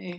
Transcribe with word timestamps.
Sorry. 0.00 0.18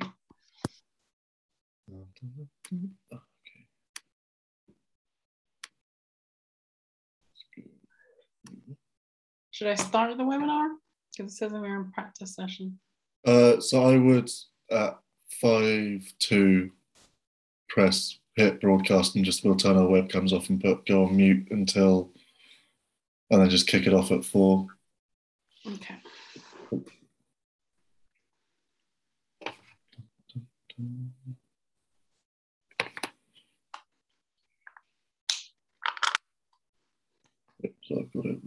Should 9.51 9.67
I 9.67 9.75
start 9.75 10.17
the 10.17 10.23
webinar? 10.23 10.69
Because 11.15 11.33
it 11.33 11.35
says 11.35 11.51
that 11.51 11.61
we're 11.61 11.81
in 11.81 11.91
practice 11.91 12.35
session. 12.35 12.79
Uh, 13.25 13.59
so 13.59 13.83
I 13.83 13.97
would 13.97 14.29
at 14.71 14.97
five 15.41 16.13
to 16.19 16.71
press 17.69 18.19
hit 18.35 18.61
broadcast 18.61 19.15
and 19.15 19.25
just 19.25 19.43
we'll 19.43 19.55
turn 19.55 19.77
our 19.77 19.83
webcams 19.83 20.31
off 20.31 20.49
and 20.49 20.61
put 20.61 20.85
go 20.85 21.05
on 21.05 21.17
mute 21.17 21.47
until 21.51 22.11
and 23.29 23.41
then 23.41 23.49
just 23.49 23.67
kick 23.67 23.87
it 23.87 23.93
off 23.93 24.11
at 24.11 24.25
four. 24.25 24.67
Okay. 25.67 26.00
So 37.83 37.99
I've 37.99 38.13
got 38.13 38.25
it 38.25 38.37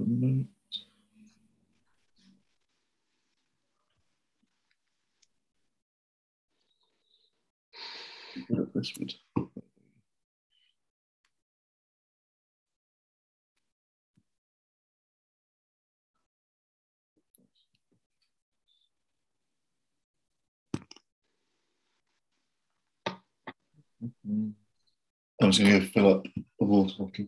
if 8.50 8.72
this 8.72 8.92
would 8.98 9.14
Mm-hmm. 24.04 24.50
I'm 25.42 25.50
just 25.50 25.66
going 25.66 25.80
to 25.80 25.86
fill 25.88 26.14
up 26.14 26.26
the 26.58 26.64
water 26.64 26.94
bottle. 26.98 27.24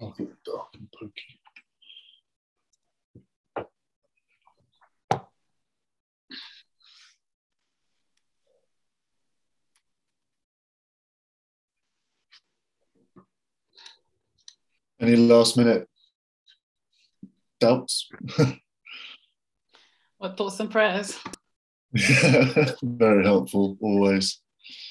I'll 0.00 0.12
get 0.12 0.28
dark 0.44 0.68
and 0.74 0.88
pokey. 0.92 1.40
Any 15.08 15.16
last 15.16 15.56
minute 15.56 15.88
doubts? 17.60 18.10
What 20.18 20.36
thoughts 20.36 20.60
and 20.60 20.70
prayers? 20.70 21.18
Very 22.82 23.24
helpful, 23.24 23.78
always. 23.80 24.40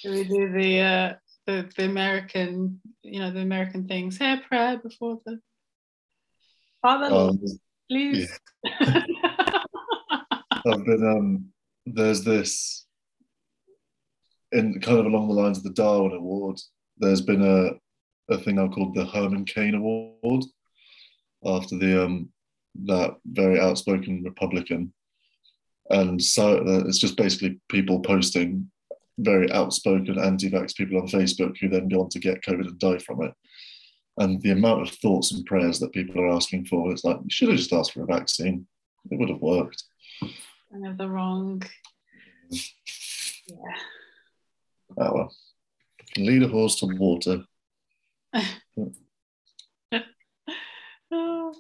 Do 0.01 0.11
we 0.11 0.23
do 0.23 0.51
the 0.53 0.79
uh, 0.79 1.13
the 1.45 1.69
the 1.75 1.83
American, 1.85 2.81
you 3.03 3.19
know, 3.19 3.29
the 3.29 3.41
American 3.41 3.88
things? 3.88 4.17
Hair 4.17 4.41
prayer 4.47 4.79
before 4.79 5.19
the 5.25 5.39
Father, 6.81 7.09
Lord, 7.09 7.35
Um, 7.35 7.59
please. 7.88 8.39
I've 8.79 9.03
been 10.85 11.05
um 11.16 11.45
there's 11.85 12.23
this 12.23 12.88
in 14.51 14.79
kind 14.81 14.97
of 14.97 15.05
along 15.05 15.28
the 15.28 15.35
lines 15.35 15.57
of 15.59 15.63
the 15.63 15.69
Darwin 15.81 16.13
Award, 16.13 16.59
there's 16.97 17.22
been 17.22 17.44
a, 17.44 17.72
a 18.29 18.38
thing 18.38 18.59
I 18.59 18.67
called 18.67 18.95
the 18.95 19.05
Herman 19.05 19.45
Cain 19.45 19.75
Award 19.75 20.43
after 21.45 21.77
the 21.77 22.05
um 22.05 22.29
that 22.85 23.15
very 23.25 23.59
outspoken 23.59 24.23
Republican. 24.23 24.93
And 25.89 26.21
so 26.21 26.57
uh, 26.57 26.83
it's 26.85 26.99
just 26.99 27.17
basically 27.17 27.59
people 27.69 28.01
posting 28.01 28.69
very 29.19 29.51
outspoken 29.51 30.19
anti-vax 30.19 30.75
people 30.75 30.99
on 30.99 31.07
Facebook 31.07 31.57
who 31.57 31.69
then 31.69 31.87
go 31.87 32.01
on 32.01 32.09
to 32.09 32.19
get 32.19 32.43
COVID 32.43 32.67
and 32.67 32.79
die 32.79 32.99
from 32.99 33.23
it. 33.23 33.33
And 34.17 34.41
the 34.41 34.51
amount 34.51 34.81
of 34.81 34.89
thoughts 34.95 35.31
and 35.31 35.45
prayers 35.45 35.79
that 35.79 35.93
people 35.93 36.21
are 36.21 36.29
asking 36.29 36.66
for, 36.66 36.91
it's 36.91 37.03
like 37.03 37.17
you 37.17 37.29
should 37.29 37.49
have 37.49 37.57
just 37.57 37.73
asked 37.73 37.93
for 37.93 38.03
a 38.03 38.05
vaccine. 38.05 38.67
It 39.09 39.17
would 39.17 39.29
have 39.29 39.41
worked. 39.41 39.83
kind 40.71 40.87
of 40.87 40.97
the 40.97 41.09
wrong. 41.09 41.63
Yeah. 42.51 43.77
Oh 44.97 45.13
well. 45.13 45.35
Can 46.13 46.25
lead 46.25 46.43
a 46.43 46.47
horse 46.47 46.75
to 46.79 46.85
water. 46.85 47.43
Oh. 51.09 51.53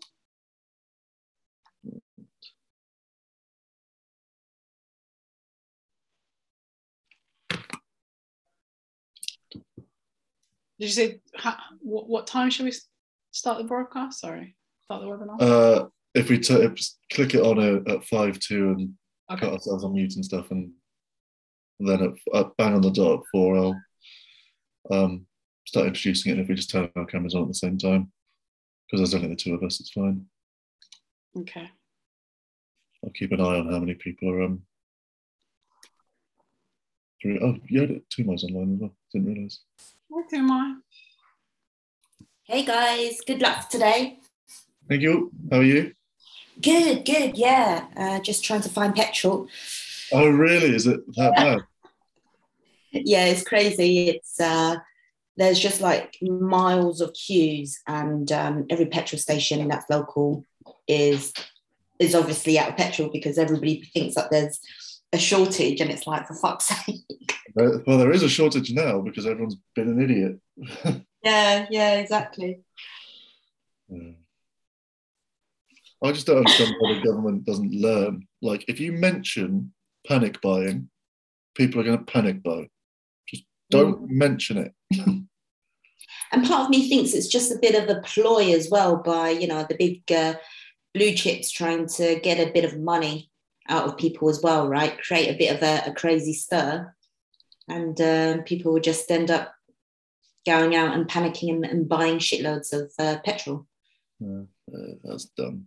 Did 10.79 10.85
you 10.85 10.89
say 10.89 11.21
ha, 11.35 11.57
what, 11.79 12.07
what 12.09 12.27
time 12.27 12.49
should 12.49 12.65
we 12.65 12.73
start 13.31 13.57
the 13.57 13.63
broadcast? 13.63 14.19
Sorry, 14.19 14.55
start 14.83 15.01
the 15.01 15.07
webinar. 15.07 15.41
Uh, 15.41 15.87
if 16.13 16.29
we 16.29 16.39
t- 16.39 16.53
if, 16.53 16.73
click 17.11 17.33
it 17.33 17.41
on 17.41 17.57
a, 17.59 17.77
at 17.91 18.03
five 18.05 18.37
two 18.39 18.69
and 18.69 18.93
okay. 19.31 19.41
cut 19.41 19.53
ourselves 19.53 19.83
on 19.83 19.93
mute 19.93 20.15
and 20.15 20.25
stuff, 20.25 20.51
and 20.51 20.71
then 21.79 22.01
at, 22.01 22.11
at 22.37 22.57
bang 22.57 22.73
on 22.73 22.81
the 22.81 22.91
dot 22.91 23.23
four, 23.31 23.57
I'll 23.57 23.75
um, 24.91 25.26
start 25.67 25.87
introducing 25.87 26.31
it. 26.31 26.35
And 26.35 26.41
if 26.41 26.47
we 26.47 26.55
just 26.55 26.69
turn 26.69 26.89
our 26.95 27.05
cameras 27.05 27.35
on 27.35 27.43
at 27.43 27.47
the 27.49 27.53
same 27.53 27.77
time, 27.77 28.11
because 28.85 28.99
there's 28.99 29.13
only 29.13 29.27
the 29.27 29.35
two 29.35 29.53
of 29.53 29.63
us, 29.63 29.79
it's 29.81 29.91
fine. 29.91 30.25
Okay. 31.37 31.69
I'll 33.03 33.11
keep 33.11 33.31
an 33.33 33.41
eye 33.41 33.59
on 33.59 33.71
how 33.71 33.79
many 33.79 33.93
people 33.93 34.29
are 34.29 34.43
um. 34.43 34.63
Three, 37.21 37.39
oh, 37.41 37.57
yeah, 37.67 37.87
two 38.09 38.23
miles 38.23 38.43
online 38.43 38.75
as 38.75 38.79
well. 38.79 38.95
Didn't 39.11 39.33
realise. 39.33 39.59
Okay, 40.11 40.39
mine. 40.39 40.81
Hey 42.43 42.63
guys, 42.63 43.19
good 43.25 43.41
luck 43.41 43.69
today. 43.69 44.19
Thank 44.87 45.01
you. 45.01 45.31
How 45.51 45.57
are 45.57 45.63
you? 45.63 45.93
Good, 46.61 47.05
good, 47.05 47.37
yeah. 47.37 47.87
Uh, 47.95 48.19
just 48.19 48.43
trying 48.43 48.61
to 48.61 48.69
find 48.69 48.95
petrol. 48.95 49.47
Oh, 50.13 50.29
really? 50.29 50.73
Is 50.73 50.87
it 50.87 51.01
that 51.15 51.35
bad? 51.35 51.59
Yeah, 52.91 53.25
it's 53.25 53.43
crazy. 53.43 54.09
It's 54.09 54.39
uh, 54.39 54.77
there's 55.37 55.59
just 55.59 55.81
like 55.81 56.17
miles 56.21 57.01
of 57.01 57.13
queues, 57.13 57.79
and 57.87 58.31
um, 58.31 58.65
every 58.69 58.87
petrol 58.87 59.19
station 59.19 59.67
that's 59.67 59.89
local 59.89 60.43
is 60.87 61.33
is 61.99 62.15
obviously 62.15 62.59
out 62.59 62.69
of 62.69 62.77
petrol 62.77 63.09
because 63.11 63.37
everybody 63.37 63.83
thinks 63.93 64.15
that 64.15 64.29
there's 64.31 64.59
a 65.13 65.17
shortage, 65.17 65.79
and 65.79 65.91
it's 65.91 66.07
like 66.07 66.27
for 66.27 66.35
fuck's 66.35 66.65
sake. 66.85 67.33
Well, 67.55 67.97
there 67.97 68.11
is 68.11 68.23
a 68.23 68.29
shortage 68.29 68.71
now 68.71 68.99
because 68.99 69.25
everyone's 69.25 69.57
been 69.75 69.89
an 69.89 70.01
idiot. 70.01 71.03
Yeah, 71.23 71.65
yeah, 71.69 71.95
exactly. 71.95 72.61
Yeah. 73.89 74.11
I 76.03 76.11
just 76.11 76.27
don't 76.27 76.37
understand 76.37 76.75
why 76.79 76.93
the 76.93 77.01
government 77.01 77.43
doesn't 77.43 77.73
learn. 77.73 78.27
Like, 78.41 78.63
if 78.67 78.79
you 78.79 78.93
mention 78.93 79.73
panic 80.07 80.39
buying, 80.41 80.89
people 81.55 81.81
are 81.81 81.83
going 81.83 81.97
to 81.97 82.05
panic 82.05 82.43
buy. 82.43 82.69
Just 83.27 83.43
don't 83.69 84.09
mention 84.09 84.57
it. 84.57 84.73
And 86.31 86.45
part 86.45 86.63
of 86.63 86.69
me 86.69 86.89
thinks 86.89 87.13
it's 87.13 87.27
just 87.27 87.51
a 87.51 87.59
bit 87.59 87.75
of 87.75 87.89
a 87.89 88.01
ploy 88.01 88.53
as 88.53 88.69
well 88.69 88.97
by 88.97 89.29
you 89.29 89.47
know 89.47 89.65
the 89.67 89.75
big 89.75 90.09
uh, 90.11 90.35
blue 90.93 91.13
chips 91.13 91.51
trying 91.51 91.87
to 91.87 92.19
get 92.21 92.39
a 92.39 92.51
bit 92.51 92.65
of 92.65 92.79
money 92.79 93.29
out 93.69 93.85
of 93.87 93.97
people 93.97 94.29
as 94.29 94.41
well, 94.41 94.67
right? 94.67 95.01
Create 95.01 95.29
a 95.33 95.37
bit 95.37 95.55
of 95.55 95.61
a, 95.61 95.89
a 95.91 95.93
crazy 95.93 96.33
stir, 96.33 96.93
and 97.67 97.99
uh, 97.99 98.41
people 98.43 98.73
will 98.73 98.79
just 98.81 99.09
end 99.11 99.29
up 99.29 99.53
going 100.45 100.75
out 100.75 100.95
and 100.95 101.07
panicking 101.09 101.49
and, 101.49 101.65
and 101.65 101.89
buying 101.89 102.19
shitloads 102.19 102.71
of 102.71 102.91
uh, 102.97 103.17
petrol. 103.25 103.67
Yeah, 104.19 104.43
that's 105.03 105.25
dumb. 105.37 105.65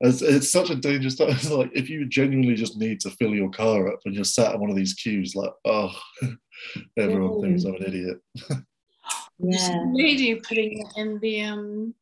It's, 0.00 0.20
it's 0.20 0.50
such 0.50 0.68
a 0.68 0.74
dangerous 0.76 1.16
time. 1.16 1.28
It's 1.30 1.50
like 1.50 1.70
if 1.74 1.88
you 1.88 2.04
genuinely 2.06 2.54
just 2.54 2.76
need 2.76 3.00
to 3.00 3.10
fill 3.10 3.34
your 3.34 3.48
car 3.50 3.88
up 3.90 4.00
and 4.04 4.14
you're 4.14 4.24
sat 4.24 4.54
in 4.54 4.60
one 4.60 4.68
of 4.68 4.76
these 4.76 4.92
queues, 4.92 5.34
like, 5.34 5.52
oh, 5.64 5.90
everyone 6.98 7.30
Mm. 7.30 7.40
thinks 7.42 7.64
I'm 7.64 7.76
an 7.76 7.84
idiot. 7.84 8.18
Yeah. 9.38 9.82
lady 9.92 10.34
putting 10.36 10.80
it 10.80 10.86
in 10.96 11.18
the 11.20 11.42
um 11.42 11.94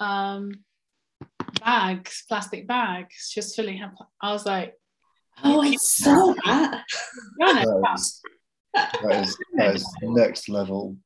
um 0.00 0.52
bags, 1.60 2.24
plastic 2.28 2.66
bags, 2.66 3.30
just 3.34 3.56
filling 3.56 3.78
her. 3.78 3.92
I 4.20 4.32
was 4.32 4.46
like, 4.46 4.74
Oh, 5.44 5.60
I 5.60 5.74
saw 5.76 6.32
that. 6.46 6.84
"You're 7.38 7.48
on 7.48 7.58
it, 7.58 7.64
That 7.64 7.94
is, 7.94 8.22
that 9.02 9.22
is, 9.22 9.38
that 9.56 9.74
is 9.74 9.96
next 10.02 10.48
level. 10.48 10.96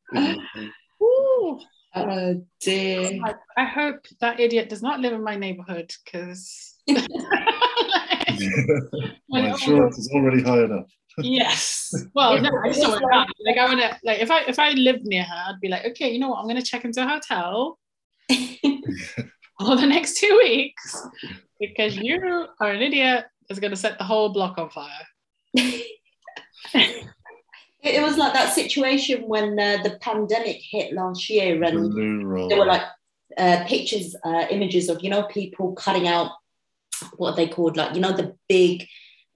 Ooh. 1.02 1.60
Oh 1.92 2.44
dear. 2.60 3.20
I, 3.24 3.34
I 3.56 3.64
hope 3.64 4.06
that 4.20 4.38
idiot 4.38 4.68
does 4.68 4.82
not 4.82 5.00
live 5.00 5.12
in 5.12 5.24
my 5.24 5.34
neighborhood 5.34 5.92
because 6.04 6.76
My 9.28 9.50
insurance 9.50 9.98
is 9.98 10.10
already 10.14 10.42
high 10.42 10.64
enough. 10.64 10.86
yes. 11.18 11.94
Well, 12.14 12.40
no, 12.40 12.50
I 12.64 12.68
just 12.68 12.80
don't 12.80 12.90
want 12.90 13.04
that. 13.10 13.28
Like 13.44 13.58
I 13.58 13.64
want 13.66 13.80
to 13.80 13.98
like 14.04 14.20
if 14.20 14.30
I 14.30 14.42
if 14.42 14.58
I 14.58 14.70
lived 14.70 15.04
near 15.04 15.24
her, 15.24 15.44
I'd 15.48 15.60
be 15.60 15.68
like, 15.68 15.84
okay, 15.86 16.10
you 16.10 16.18
know 16.18 16.28
what? 16.30 16.38
I'm 16.38 16.46
gonna 16.46 16.62
check 16.62 16.84
into 16.84 17.02
a 17.02 17.08
hotel 17.08 17.78
for 18.30 19.76
the 19.76 19.86
next 19.86 20.18
two 20.18 20.38
weeks 20.42 21.06
because 21.58 21.96
you 21.96 22.46
are 22.60 22.70
an 22.70 22.82
idiot 22.82 23.26
is 23.48 23.58
gonna 23.58 23.76
set 23.76 23.98
the 23.98 24.04
whole 24.04 24.30
block 24.30 24.58
on 24.58 24.70
fire. 24.70 25.06
It, 27.82 27.94
it 27.94 28.02
was 28.02 28.18
like 28.18 28.34
that 28.34 28.52
situation 28.52 29.22
when 29.22 29.58
uh, 29.58 29.78
the 29.82 29.98
pandemic 30.00 30.58
hit 30.60 30.92
last 30.92 31.30
year, 31.30 31.62
and 31.62 31.90
Blue 31.90 32.48
there 32.48 32.58
were 32.58 32.66
like 32.66 32.82
uh, 33.38 33.64
pictures, 33.66 34.14
uh, 34.24 34.46
images 34.50 34.88
of 34.88 35.02
you 35.02 35.10
know 35.10 35.22
people 35.24 35.72
cutting 35.72 36.06
out 36.06 36.32
what 37.16 37.32
are 37.32 37.36
they 37.36 37.48
called, 37.48 37.76
like 37.76 37.94
you 37.94 38.00
know 38.00 38.12
the 38.12 38.36
big 38.48 38.86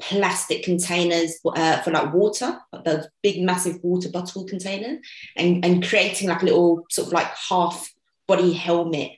plastic 0.01 0.65
containers 0.65 1.39
uh, 1.47 1.81
for 1.83 1.91
like 1.91 2.13
water, 2.13 2.59
those 2.85 3.07
big 3.23 3.43
massive 3.43 3.79
water 3.83 4.09
bottle 4.11 4.45
containers, 4.45 4.99
and 5.37 5.65
and 5.65 5.87
creating 5.87 6.29
like 6.29 6.43
a 6.43 6.47
little 6.47 6.85
sort 6.91 7.09
of 7.09 7.13
like 7.13 7.29
half 7.49 7.91
body 8.27 8.53
helmet 8.53 9.13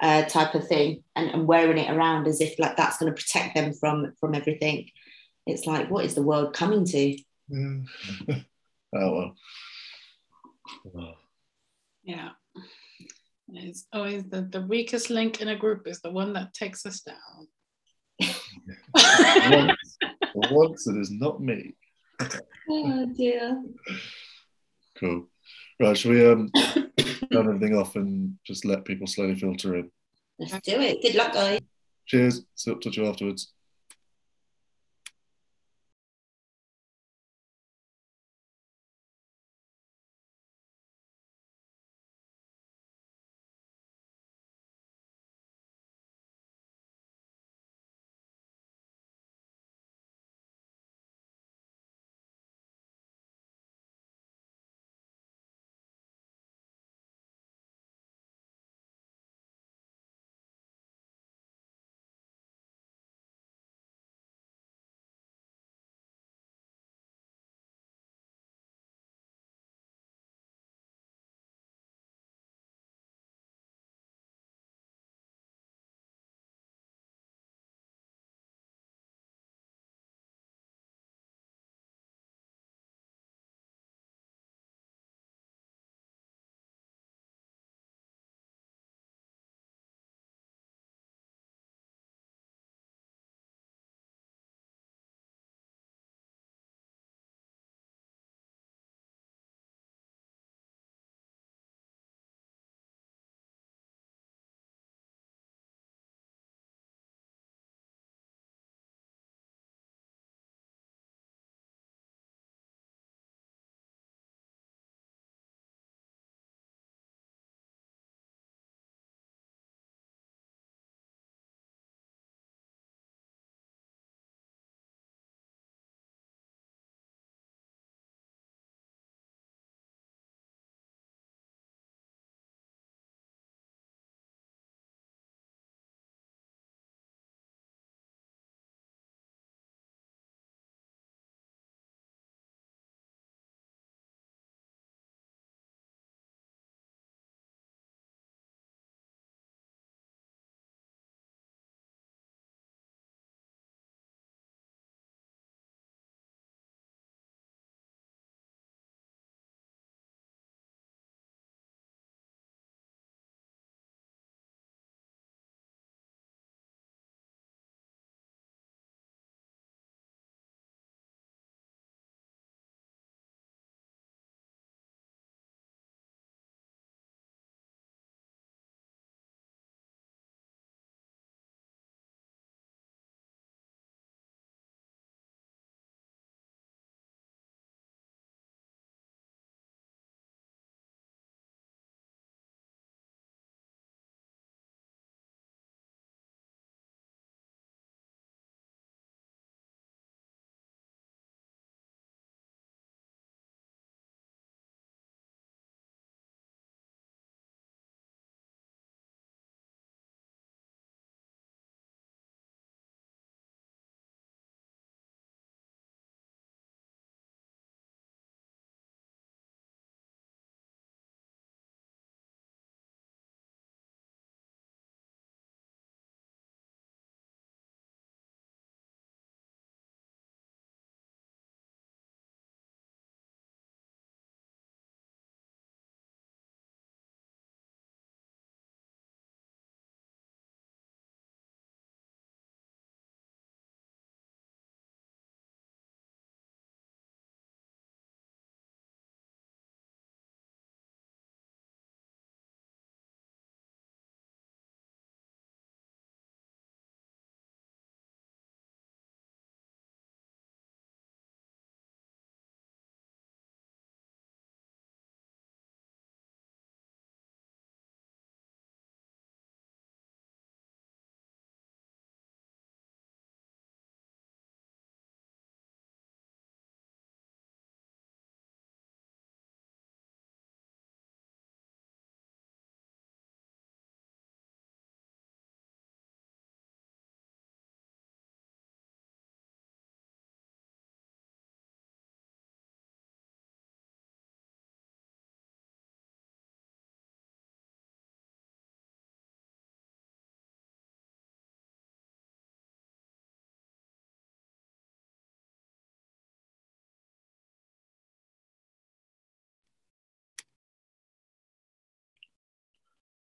uh, 0.00 0.22
type 0.24 0.54
of 0.54 0.66
thing, 0.66 1.02
and, 1.16 1.30
and 1.30 1.46
wearing 1.46 1.78
it 1.78 1.90
around 1.90 2.26
as 2.26 2.40
if 2.40 2.58
like 2.58 2.76
that's 2.76 2.98
going 2.98 3.12
to 3.12 3.20
protect 3.20 3.54
them 3.54 3.72
from 3.72 4.12
from 4.20 4.34
everything. 4.34 4.88
It's 5.46 5.66
like 5.66 5.90
what 5.90 6.04
is 6.04 6.14
the 6.14 6.22
world 6.22 6.54
coming 6.54 6.84
to? 6.86 7.18
Yeah. 7.48 7.78
oh 8.94 9.12
well. 9.14 9.34
Oh. 10.96 11.14
Yeah. 12.04 12.30
It's 13.54 13.86
always 13.92 14.24
the, 14.24 14.42
the 14.42 14.62
weakest 14.62 15.10
link 15.10 15.40
in 15.40 15.48
a 15.48 15.56
group 15.56 15.86
is 15.86 16.00
the 16.00 16.10
one 16.10 16.32
that 16.34 16.54
takes 16.54 16.86
us 16.86 17.00
down. 17.00 17.48
Once, 18.94 19.98
once 20.34 20.86
it 20.86 20.96
is 20.96 21.10
not 21.10 21.40
me. 21.40 21.74
Oh 22.68 23.06
dear. 23.06 23.62
Cool. 24.98 25.26
Right, 25.80 25.96
shall 25.96 26.12
we 26.12 26.26
um 26.26 26.50
turn 27.32 27.48
everything 27.48 27.76
off 27.76 27.96
and 27.96 28.36
just 28.44 28.64
let 28.64 28.84
people 28.84 29.06
slowly 29.06 29.34
filter 29.34 29.76
in? 29.76 29.90
Let's 30.38 30.52
do 30.60 30.80
it. 30.80 31.02
Good 31.02 31.14
luck, 31.14 31.32
guys. 31.32 31.60
Cheers. 32.06 32.44
See 32.54 32.74
to 32.74 32.90
you 32.90 33.06
afterwards. 33.06 33.52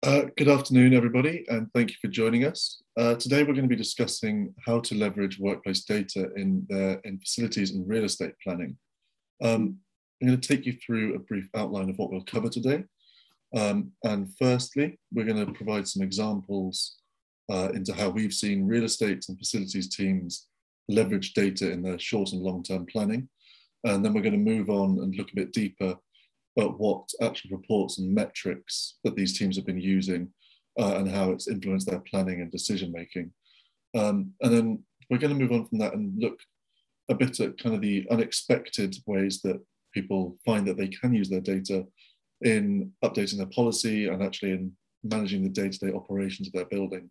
Uh, 0.02 0.22
good 0.38 0.48
afternoon, 0.48 0.94
everybody, 0.94 1.44
and 1.50 1.70
thank 1.74 1.90
you 1.90 1.96
for 2.00 2.08
joining 2.08 2.46
us. 2.46 2.82
Uh, 2.98 3.14
today, 3.16 3.42
we're 3.42 3.52
going 3.52 3.68
to 3.68 3.68
be 3.68 3.76
discussing 3.76 4.54
how 4.64 4.80
to 4.80 4.94
leverage 4.94 5.38
workplace 5.38 5.84
data 5.84 6.30
in, 6.36 6.66
their, 6.70 6.98
in 7.04 7.18
facilities 7.20 7.72
and 7.72 7.86
real 7.86 8.04
estate 8.04 8.32
planning. 8.42 8.78
Um, 9.44 9.76
I'm 10.22 10.28
going 10.28 10.40
to 10.40 10.48
take 10.48 10.64
you 10.64 10.72
through 10.72 11.14
a 11.14 11.18
brief 11.18 11.50
outline 11.54 11.90
of 11.90 11.98
what 11.98 12.10
we'll 12.10 12.24
cover 12.24 12.48
today. 12.48 12.84
Um, 13.54 13.92
and 14.02 14.34
firstly, 14.38 14.98
we're 15.12 15.26
going 15.26 15.44
to 15.44 15.52
provide 15.52 15.86
some 15.86 16.02
examples 16.02 16.96
uh, 17.52 17.68
into 17.74 17.92
how 17.92 18.08
we've 18.08 18.32
seen 18.32 18.66
real 18.66 18.84
estate 18.84 19.26
and 19.28 19.36
facilities 19.36 19.94
teams 19.94 20.46
leverage 20.88 21.34
data 21.34 21.70
in 21.70 21.82
their 21.82 21.98
short 21.98 22.32
and 22.32 22.40
long-term 22.40 22.86
planning. 22.86 23.28
And 23.84 24.02
then 24.02 24.14
we're 24.14 24.22
going 24.22 24.32
to 24.32 24.50
move 24.50 24.70
on 24.70 24.98
and 25.00 25.14
look 25.14 25.30
a 25.30 25.36
bit 25.36 25.52
deeper 25.52 25.94
at 26.58 26.78
what 26.78 27.08
actual 27.22 27.56
reports 27.56 27.98
and 27.98 28.12
metrics 28.12 28.98
that 29.04 29.16
these 29.16 29.38
teams 29.38 29.56
have 29.56 29.66
been 29.66 29.80
using 29.80 30.28
uh, 30.78 30.96
and 30.96 31.10
how 31.10 31.30
it's 31.30 31.48
influenced 31.48 31.88
their 31.88 32.00
planning 32.00 32.40
and 32.40 32.50
decision 32.50 32.92
making. 32.92 33.32
Um, 33.96 34.32
and 34.42 34.52
then 34.52 34.84
we're 35.08 35.18
going 35.18 35.32
to 35.36 35.40
move 35.40 35.52
on 35.52 35.66
from 35.66 35.78
that 35.78 35.94
and 35.94 36.12
look 36.18 36.38
a 37.08 37.14
bit 37.14 37.40
at 37.40 37.58
kind 37.58 37.74
of 37.74 37.80
the 37.80 38.06
unexpected 38.10 38.96
ways 39.06 39.40
that 39.42 39.60
people 39.92 40.36
find 40.44 40.66
that 40.66 40.76
they 40.76 40.88
can 40.88 41.12
use 41.12 41.28
their 41.28 41.40
data 41.40 41.84
in 42.42 42.92
updating 43.04 43.36
their 43.36 43.46
policy 43.46 44.06
and 44.06 44.22
actually 44.22 44.52
in 44.52 44.72
managing 45.02 45.42
the 45.42 45.48
day-to-day 45.48 45.92
operations 45.92 46.48
of 46.48 46.52
their 46.52 46.66
building. 46.66 47.10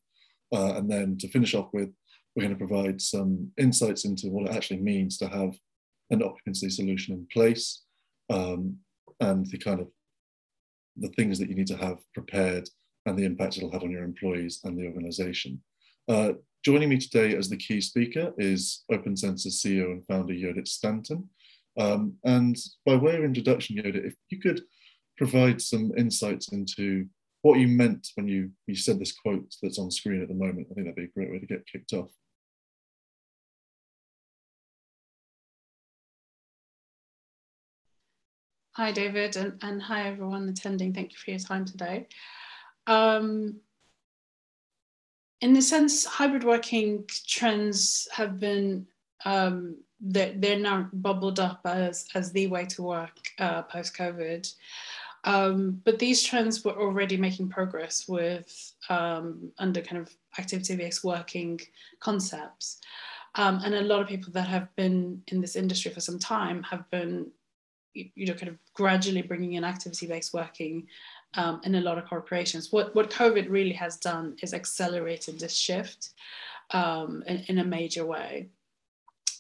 Uh, 0.54 0.74
and 0.76 0.90
then 0.90 1.18
to 1.18 1.28
finish 1.28 1.54
off 1.54 1.68
with, 1.74 1.90
we're 2.36 2.44
going 2.44 2.58
to 2.58 2.66
provide 2.66 3.02
some 3.02 3.52
insights 3.58 4.06
into 4.06 4.30
what 4.30 4.50
it 4.50 4.56
actually 4.56 4.80
means 4.80 5.18
to 5.18 5.28
have 5.28 5.54
an 6.10 6.24
occupancy 6.24 6.70
solution 6.70 7.14
in 7.14 7.28
place 7.32 7.84
um, 8.30 8.78
and 9.20 9.46
the 9.48 9.58
kind 9.58 9.80
of 9.80 9.88
the 10.98 11.10
things 11.10 11.40
that 11.40 11.50
you 11.50 11.56
need 11.56 11.68
to 11.68 11.78
have 11.78 12.00
prepared 12.14 12.70
and 13.06 13.18
the 13.18 13.26
impact 13.26 13.58
it'll 13.58 13.72
have 13.72 13.84
on 13.84 13.92
your 13.92 14.04
employees 14.04 14.60
and 14.64 14.78
the 14.78 14.86
organization. 14.86 15.62
Uh, 16.08 16.34
joining 16.64 16.90
me 16.90 16.98
today 16.98 17.36
as 17.36 17.50
the 17.50 17.58
key 17.58 17.80
speaker 17.80 18.34
is 18.38 18.84
OpenSensors 18.92 19.66
CEO 19.66 19.92
and 19.92 20.06
founder 20.06 20.34
Yodit 20.34 20.68
Stanton. 20.68 21.30
Um, 21.78 22.16
and 22.26 22.58
by 22.86 22.96
way 22.96 23.16
of 23.16 23.24
introduction, 23.24 23.78
Judith, 23.78 24.04
if 24.04 24.16
you 24.30 24.40
could 24.40 24.62
provide 25.18 25.62
some 25.62 25.92
insights 25.98 26.52
into 26.52 27.06
what 27.42 27.60
you 27.60 27.68
meant 27.68 28.10
when 28.16 28.28
you, 28.28 28.52
you 28.68 28.76
said 28.76 29.00
this 29.00 29.14
quote 29.14 29.56
that's 29.62 29.80
on 29.80 29.92
screen 29.92 30.22
at 30.22 30.28
the 30.28 30.34
moment, 30.34 30.68
I 30.70 30.74
think 30.74 30.88
that'd 30.88 30.96
be 30.96 31.04
a 31.04 31.08
great 31.08 31.32
way 31.32 31.40
to 31.40 31.46
get 31.46 31.68
kicked 31.72 31.94
off. 31.94 32.10
Hi, 38.80 38.94
David, 38.94 39.36
and, 39.36 39.62
and 39.62 39.82
hi, 39.82 40.08
everyone 40.08 40.48
attending. 40.48 40.94
Thank 40.94 41.12
you 41.12 41.18
for 41.18 41.32
your 41.32 41.40
time 41.42 41.66
today. 41.66 42.08
Um, 42.88 43.60
in 45.42 45.52
the 45.52 45.62
sense, 45.62 46.06
hybrid 46.06 46.46
working 46.46 47.04
trends 47.28 48.08
have 48.14 48.40
been, 48.40 48.88
um, 49.26 49.76
they're, 50.00 50.32
they're, 50.34 50.60
now 50.60 50.88
bubbled 50.94 51.42
up 51.42 51.60
as, 51.66 52.08
as 52.16 52.32
the 52.32 52.48
way 52.48 52.64
to 52.68 52.84
work 52.84 53.18
uh, 53.38 53.64
post-COVID. 53.64 54.50
Um, 55.26 55.82
but 55.84 56.00
these 56.00 56.24
trends 56.24 56.64
were 56.64 56.80
already 56.80 57.18
making 57.18 57.50
progress 57.50 58.08
with 58.08 58.74
um, 58.88 59.52
under 59.58 59.82
kind 59.82 60.02
of 60.02 60.10
activity-based 60.38 61.04
working 61.04 61.60
concepts. 62.00 62.80
Um, 63.36 63.60
and 63.66 63.76
a 63.76 63.82
lot 63.82 64.00
of 64.00 64.08
people 64.08 64.32
that 64.32 64.48
have 64.48 64.74
been 64.78 65.22
in 65.28 65.42
this 65.42 65.58
industry 65.58 65.92
for 65.92 66.00
some 66.00 66.18
time 66.18 66.64
have 66.64 66.90
been 66.92 67.30
you 67.94 68.26
know, 68.26 68.34
kind 68.34 68.50
of 68.50 68.58
gradually 68.74 69.22
bringing 69.22 69.54
in 69.54 69.64
activity-based 69.64 70.34
working 70.34 70.88
um, 71.36 71.62
in 71.64 71.76
a 71.76 71.82
lot 71.82 71.98
of 71.98 72.08
corporations. 72.08 72.72
What, 72.72 72.96
what 72.96 73.12
COVID 73.12 73.50
really 73.50 73.74
has 73.74 73.98
done 73.98 74.36
is 74.42 74.54
accelerated 74.54 75.40
this 75.40 75.56
shift 75.56 76.10
um, 76.72 77.24
in, 77.28 77.44
in, 77.48 77.58
a 77.60 77.64
major 77.64 78.06
way. 78.06 78.50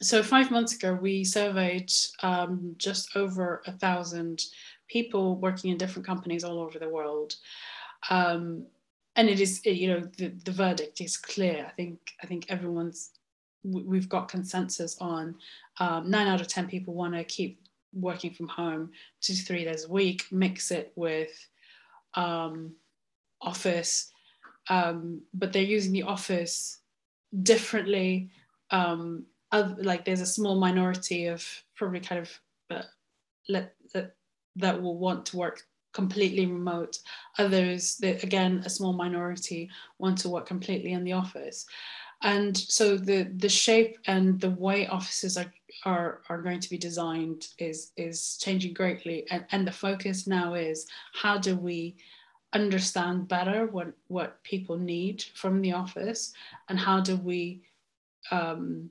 So 0.01 0.23
five 0.23 0.49
months 0.49 0.75
ago, 0.75 0.93
we 0.93 1.23
surveyed 1.23 1.91
um, 2.23 2.75
just 2.77 3.15
over 3.15 3.61
a 3.67 3.71
thousand 3.71 4.41
people 4.87 5.35
working 5.35 5.71
in 5.71 5.77
different 5.77 6.05
companies 6.05 6.43
all 6.43 6.59
over 6.59 6.79
the 6.79 6.89
world. 6.89 7.35
Um, 8.09 8.65
and 9.15 9.29
it 9.29 9.41
is, 9.41 9.65
you 9.65 9.87
know, 9.87 10.01
the, 10.17 10.29
the 10.45 10.51
verdict 10.51 11.01
is 11.01 11.17
clear. 11.17 11.65
I 11.67 11.71
think, 11.71 11.99
I 12.23 12.27
think 12.27 12.45
everyone's, 12.49 13.11
we've 13.63 14.09
got 14.09 14.29
consensus 14.29 14.97
on 15.01 15.35
um, 15.79 16.09
nine 16.09 16.27
out 16.27 16.41
of 16.41 16.47
10 16.47 16.67
people 16.67 16.93
want 16.93 17.13
to 17.13 17.23
keep 17.23 17.59
working 17.93 18.33
from 18.33 18.47
home 18.47 18.91
two 19.21 19.33
to 19.33 19.43
three 19.43 19.63
days 19.63 19.85
a 19.85 19.91
week, 19.91 20.25
mix 20.31 20.71
it 20.71 20.91
with 20.95 21.31
um, 22.15 22.73
office, 23.41 24.11
um, 24.69 25.21
but 25.33 25.51
they're 25.51 25.61
using 25.63 25.93
the 25.93 26.03
office 26.03 26.79
differently. 27.43 28.29
Um, 28.71 29.25
other, 29.51 29.75
like 29.81 30.05
there's 30.05 30.21
a 30.21 30.25
small 30.25 30.59
minority 30.59 31.25
of 31.25 31.45
probably 31.75 31.99
kind 31.99 32.21
of 32.21 32.39
uh, 32.69 32.83
let, 33.47 33.73
that, 33.93 34.15
that 34.55 34.81
will 34.81 34.97
want 34.97 35.25
to 35.27 35.37
work 35.37 35.63
completely 35.91 36.45
remote. 36.45 36.99
Others, 37.39 37.97
that, 37.97 38.23
again, 38.23 38.61
a 38.65 38.69
small 38.69 38.93
minority 38.93 39.69
want 39.97 40.19
to 40.19 40.29
work 40.29 40.45
completely 40.45 40.91
in 40.93 41.03
the 41.03 41.13
office. 41.13 41.65
And 42.21 42.55
so 42.55 42.97
the, 42.97 43.23
the 43.23 43.49
shape 43.49 43.97
and 44.05 44.39
the 44.39 44.51
way 44.51 44.87
offices 44.87 45.37
are 45.37 45.51
are, 45.85 46.21
are 46.29 46.41
going 46.41 46.59
to 46.59 46.69
be 46.69 46.77
designed 46.77 47.47
is, 47.57 47.91
is 47.97 48.37
changing 48.37 48.73
greatly. 48.73 49.25
And, 49.31 49.45
and 49.51 49.67
the 49.67 49.71
focus 49.71 50.27
now 50.27 50.53
is 50.53 50.87
how 51.13 51.37
do 51.37 51.55
we 51.55 51.95
understand 52.53 53.27
better 53.27 53.67
what, 53.67 53.93
what 54.07 54.41
people 54.43 54.77
need 54.77 55.23
from 55.35 55.61
the 55.61 55.73
office 55.73 56.33
and 56.67 56.79
how 56.79 56.99
do 56.99 57.15
we 57.17 57.61
um, 58.31 58.89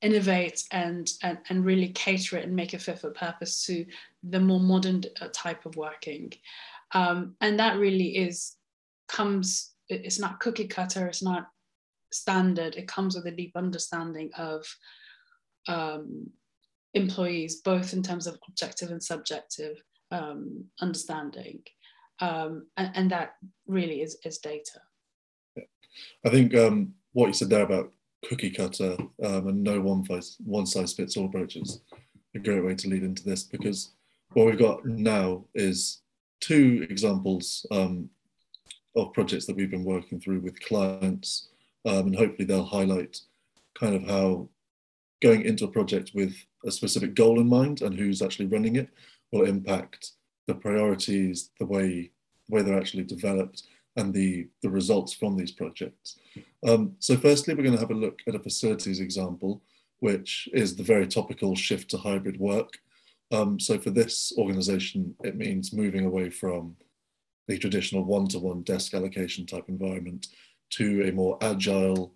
innovate 0.00 0.64
and, 0.70 1.10
and, 1.22 1.38
and 1.48 1.64
really 1.64 1.88
cater 1.88 2.36
it 2.36 2.44
and 2.44 2.54
make 2.54 2.74
it 2.74 2.82
fit 2.82 2.98
for 2.98 3.10
purpose 3.10 3.64
to 3.66 3.84
the 4.22 4.40
more 4.40 4.60
modern 4.60 5.02
uh, 5.20 5.28
type 5.32 5.64
of 5.66 5.76
working. 5.76 6.32
Um, 6.92 7.36
and 7.40 7.58
that 7.58 7.78
really 7.78 8.16
is 8.16 8.56
comes, 9.08 9.72
it's 9.88 10.18
not 10.18 10.40
cookie 10.40 10.68
cutter, 10.68 11.06
it's 11.06 11.22
not 11.22 11.48
standard, 12.10 12.76
it 12.76 12.88
comes 12.88 13.14
with 13.14 13.26
a 13.26 13.30
deep 13.30 13.52
understanding 13.56 14.30
of 14.36 14.66
um, 15.68 16.30
employees, 16.94 17.60
both 17.62 17.92
in 17.92 18.02
terms 18.02 18.26
of 18.26 18.38
objective 18.48 18.90
and 18.90 19.02
subjective 19.02 19.82
um, 20.10 20.64
understanding. 20.80 21.62
Um, 22.20 22.66
and, 22.76 22.90
and, 22.94 23.10
that 23.10 23.34
really 23.66 24.02
is, 24.02 24.18
is 24.24 24.38
data. 24.38 24.80
I 26.24 26.28
think 26.28 26.54
um, 26.54 26.94
what 27.12 27.26
you 27.26 27.32
said 27.32 27.50
there 27.50 27.64
about 27.64 27.90
cookie 28.28 28.50
cutter 28.50 28.96
um, 29.24 29.48
and 29.48 29.62
no 29.62 29.80
one, 29.80 30.04
size, 30.04 30.36
one 30.44 30.66
size 30.66 30.92
fits 30.92 31.16
all 31.16 31.26
approaches 31.26 31.80
a 32.34 32.38
great 32.38 32.64
way 32.64 32.74
to 32.74 32.88
lead 32.88 33.02
into 33.02 33.24
this 33.24 33.42
because 33.42 33.92
what 34.32 34.46
we've 34.46 34.58
got 34.58 34.84
now 34.86 35.44
is 35.54 36.00
two 36.40 36.86
examples 36.88 37.66
um, 37.70 38.08
of 38.96 39.12
projects 39.12 39.46
that 39.46 39.56
we've 39.56 39.70
been 39.70 39.84
working 39.84 40.20
through 40.20 40.40
with 40.40 40.60
clients 40.60 41.48
um, 41.84 42.06
and 42.06 42.16
hopefully 42.16 42.46
they'll 42.46 42.64
highlight 42.64 43.20
kind 43.74 43.94
of 43.94 44.02
how 44.04 44.48
going 45.22 45.42
into 45.42 45.64
a 45.64 45.68
project 45.68 46.10
with 46.14 46.34
a 46.66 46.70
specific 46.70 47.14
goal 47.14 47.40
in 47.40 47.48
mind 47.48 47.80
and 47.80 47.98
who's 47.98 48.22
actually 48.22 48.46
running 48.46 48.76
it 48.76 48.88
will 49.32 49.46
impact 49.46 50.12
the 50.46 50.54
priorities, 50.54 51.50
the 51.58 51.66
way, 51.66 52.10
the 52.48 52.54
way 52.54 52.62
they're 52.62 52.78
actually 52.78 53.04
developed, 53.04 53.62
and 53.96 54.12
the, 54.12 54.48
the 54.62 54.70
results 54.70 55.12
from 55.12 55.36
these 55.36 55.52
projects. 55.52 56.18
Um, 56.66 56.94
so 56.98 57.16
firstly, 57.16 57.54
we're 57.54 57.62
going 57.62 57.74
to 57.74 57.80
have 57.80 57.90
a 57.90 57.94
look 57.94 58.20
at 58.26 58.34
a 58.34 58.40
facilities 58.40 59.00
example, 59.00 59.62
which 60.00 60.48
is 60.52 60.74
the 60.74 60.82
very 60.82 61.06
topical 61.06 61.54
shift 61.54 61.90
to 61.90 61.98
hybrid 61.98 62.38
work. 62.38 62.78
Um, 63.30 63.60
so 63.60 63.78
for 63.78 63.90
this 63.90 64.32
organization, 64.36 65.14
it 65.22 65.36
means 65.36 65.72
moving 65.72 66.04
away 66.04 66.30
from 66.30 66.76
the 67.48 67.58
traditional 67.58 68.04
one-to-one 68.04 68.62
-one 68.62 68.64
desk 68.64 68.94
allocation 68.94 69.46
type 69.46 69.68
environment 69.68 70.28
to 70.70 71.08
a 71.08 71.12
more 71.12 71.38
agile, 71.42 72.14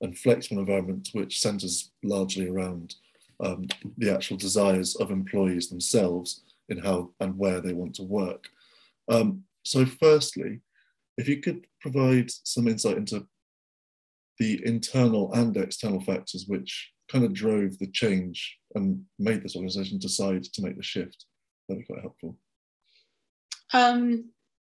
and 0.00 0.16
flexible 0.18 0.60
environment 0.60 1.08
which 1.12 1.40
centers 1.40 1.92
largely 2.02 2.48
around 2.48 2.94
um, 3.40 3.66
the 3.96 4.12
actual 4.12 4.36
desires 4.36 4.96
of 4.96 5.10
employees 5.10 5.68
themselves 5.68 6.42
in 6.68 6.78
how 6.78 7.10
and 7.20 7.36
where 7.36 7.60
they 7.60 7.72
want 7.72 7.94
to 7.94 8.02
work. 8.02 8.48
Um, 9.08 9.44
so 9.62 9.84
firstly, 9.86 10.60
if 11.16 11.28
you 11.28 11.40
could 11.40 11.66
provide 11.80 12.30
some 12.30 12.68
insight 12.68 12.96
into 12.96 13.26
the 14.38 14.60
internal 14.64 15.32
and 15.32 15.56
external 15.56 16.00
factors 16.00 16.44
which 16.46 16.92
kind 17.10 17.24
of 17.24 17.32
drove 17.32 17.78
the 17.78 17.88
change 17.88 18.58
and 18.74 19.02
made 19.18 19.42
this 19.42 19.56
organization 19.56 19.98
decide 19.98 20.44
to 20.44 20.62
make 20.62 20.76
the 20.76 20.82
shift, 20.82 21.24
that'd 21.68 21.82
be 21.82 21.86
quite 21.86 22.02
helpful. 22.02 22.36
Um, 23.72 24.30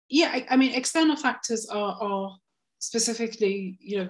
yeah, 0.08 0.30
I, 0.32 0.46
I, 0.50 0.56
mean, 0.56 0.74
external 0.74 1.16
factors 1.16 1.66
are, 1.66 1.96
are 2.00 2.36
specifically, 2.78 3.78
you 3.80 3.98
know, 3.98 4.08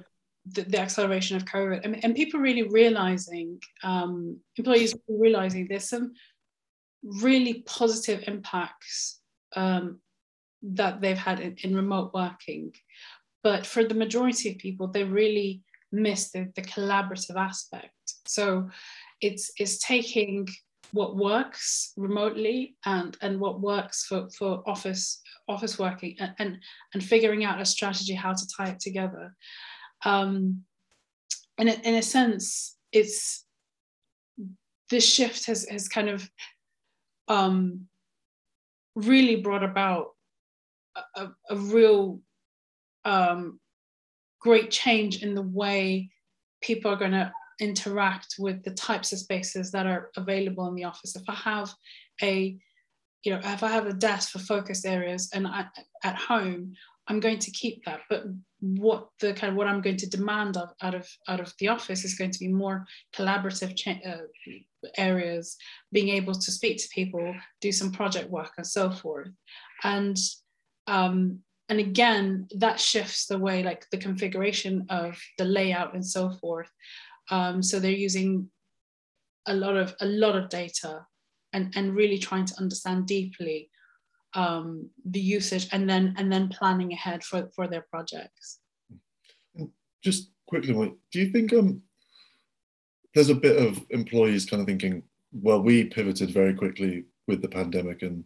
the, 0.52 0.62
the, 0.62 0.80
acceleration 0.80 1.37
of 1.37 1.45
COVID 1.45 1.80
and, 1.85 2.04
and 2.04 2.14
people 2.14 2.40
really 2.40 2.64
realizing, 2.64 3.61
um, 3.83 4.38
employees 4.57 4.95
realizing 5.09 5.66
there's 5.69 5.88
some 5.88 6.12
really 7.02 7.62
positive 7.66 8.25
impacts 8.26 9.21
um, 9.57 10.00
that 10.62 11.00
they've 11.00 11.19
had 11.19 11.40
in, 11.40 11.57
in 11.62 11.75
remote 11.75 12.12
working. 12.14 12.72
But 13.42 13.66
for 13.66 13.85
the 13.85 13.94
majority 13.94 14.51
of 14.51 14.59
people, 14.59 14.87
they 14.87 15.05
really 15.05 15.62
miss 15.92 16.31
the, 16.31 16.51
the 16.55 16.62
collaborative 16.62 17.37
aspect. 17.37 17.94
So 18.27 18.68
it's 19.20 19.51
it's 19.59 19.79
taking 19.79 20.48
what 20.92 21.16
works 21.16 21.92
remotely 21.96 22.77
and 22.85 23.16
and 23.22 23.40
what 23.40 23.61
works 23.61 24.07
for 24.07 24.29
for 24.31 24.62
office 24.68 25.20
office 25.48 25.79
working 25.79 26.16
and 26.18 26.35
and, 26.38 26.59
and 26.94 27.03
figuring 27.03 27.44
out 27.44 27.61
a 27.61 27.64
strategy 27.64 28.14
how 28.14 28.33
to 28.33 28.48
tie 28.57 28.68
it 28.70 28.81
together 28.81 29.35
um 30.05 30.63
and 31.59 31.69
in 31.69 31.95
a 31.95 32.03
sense 32.03 32.77
it's 32.93 33.45
this 34.91 35.07
shift 35.07 35.47
has 35.47 35.69
has 35.69 35.89
kind 35.89 36.09
of 36.09 36.29
um 37.29 37.87
really 38.95 39.37
brought 39.37 39.63
about 39.63 40.09
a, 41.17 41.29
a 41.51 41.57
real 41.57 42.21
um 43.05 43.61
great 44.41 44.71
change 44.71 45.23
in 45.23 45.35
the 45.35 45.43
way 45.43 46.11
people 46.63 46.91
are 46.91 46.97
going 46.97 47.13
to 47.13 47.33
interact 47.61 48.37
with 48.39 48.63
the 48.65 48.71
types 48.71 49.13
of 49.13 49.19
spaces 49.19 49.71
that 49.71 49.87
are 49.87 50.11
available 50.17 50.67
in 50.67 50.75
the 50.75 50.85
office. 50.85 51.15
If 51.15 51.23
I 51.29 51.35
have 51.35 51.73
a, 52.23 52.57
you 53.23 53.33
know, 53.33 53.41
if 53.45 53.63
I 53.63 53.69
have 53.69 53.87
a 53.87 53.93
desk 53.93 54.31
for 54.31 54.39
focus 54.39 54.85
areas 54.85 55.31
and 55.35 55.47
I, 55.47 55.67
at 56.03 56.17
home, 56.17 56.73
I'm 57.11 57.18
going 57.18 57.40
to 57.40 57.51
keep 57.51 57.85
that. 57.85 58.03
But 58.09 58.23
what 58.61 59.09
the 59.18 59.33
kind 59.33 59.51
of 59.51 59.57
what 59.57 59.66
I'm 59.66 59.81
going 59.81 59.96
to 59.96 60.09
demand 60.09 60.57
of, 60.57 60.73
out 60.81 60.94
of 60.94 61.09
out 61.27 61.40
of 61.40 61.53
the 61.59 61.66
office 61.66 62.05
is 62.05 62.14
going 62.14 62.31
to 62.31 62.38
be 62.38 62.46
more 62.46 62.87
collaborative 63.12 63.77
cha- 63.77 64.01
uh, 64.07 64.23
areas, 64.96 65.57
being 65.90 66.11
able 66.11 66.35
to 66.35 66.53
speak 66.53 66.79
to 66.79 66.88
people, 66.94 67.35
do 67.61 67.73
some 67.73 67.90
project 67.90 68.31
work, 68.31 68.53
and 68.57 68.66
so 68.66 68.92
forth. 68.92 69.29
And 69.83 70.16
um, 70.87 71.40
and 71.68 71.81
again, 71.81 72.46
that 72.59 72.79
shifts 72.79 73.27
the 73.27 73.38
way 73.38 73.64
like 73.64 73.90
the 73.90 73.99
configuration 73.99 74.87
of 74.88 75.18
the 75.37 75.44
layout 75.44 75.94
and 75.94 76.07
so 76.07 76.31
forth. 76.31 76.70
Um, 77.29 77.61
so 77.61 77.81
they're 77.81 77.90
using 77.90 78.49
a 79.46 79.55
lot 79.55 79.77
of 79.77 79.96
a 80.01 80.07
lot 80.07 80.37
of 80.37 80.49
data 80.49 81.07
and, 81.53 81.73
and 81.75 81.96
really 81.96 82.18
trying 82.18 82.44
to 82.44 82.59
understand 82.59 83.09
deeply 83.09 83.68
um, 84.35 84.88
the 85.05 85.21
usage 85.21 85.69
and 85.73 85.88
then 85.88 86.14
and 86.16 86.33
then 86.33 86.49
planning 86.49 86.93
ahead 86.93 87.25
for, 87.25 87.49
for 87.55 87.66
their 87.66 87.85
projects. 87.90 88.61
Just 90.03 90.31
quickly, 90.47 90.73
do 91.12 91.21
you 91.21 91.31
think 91.31 91.53
um, 91.53 91.83
there's 93.14 93.29
a 93.29 93.35
bit 93.35 93.57
of 93.57 93.85
employees 93.90 94.47
kind 94.47 94.61
of 94.61 94.66
thinking, 94.66 95.03
well, 95.33 95.62
we 95.62 95.85
pivoted 95.85 96.31
very 96.31 96.55
quickly 96.55 97.05
with 97.27 97.43
the 97.43 97.49
pandemic 97.49 98.03
and 98.03 98.25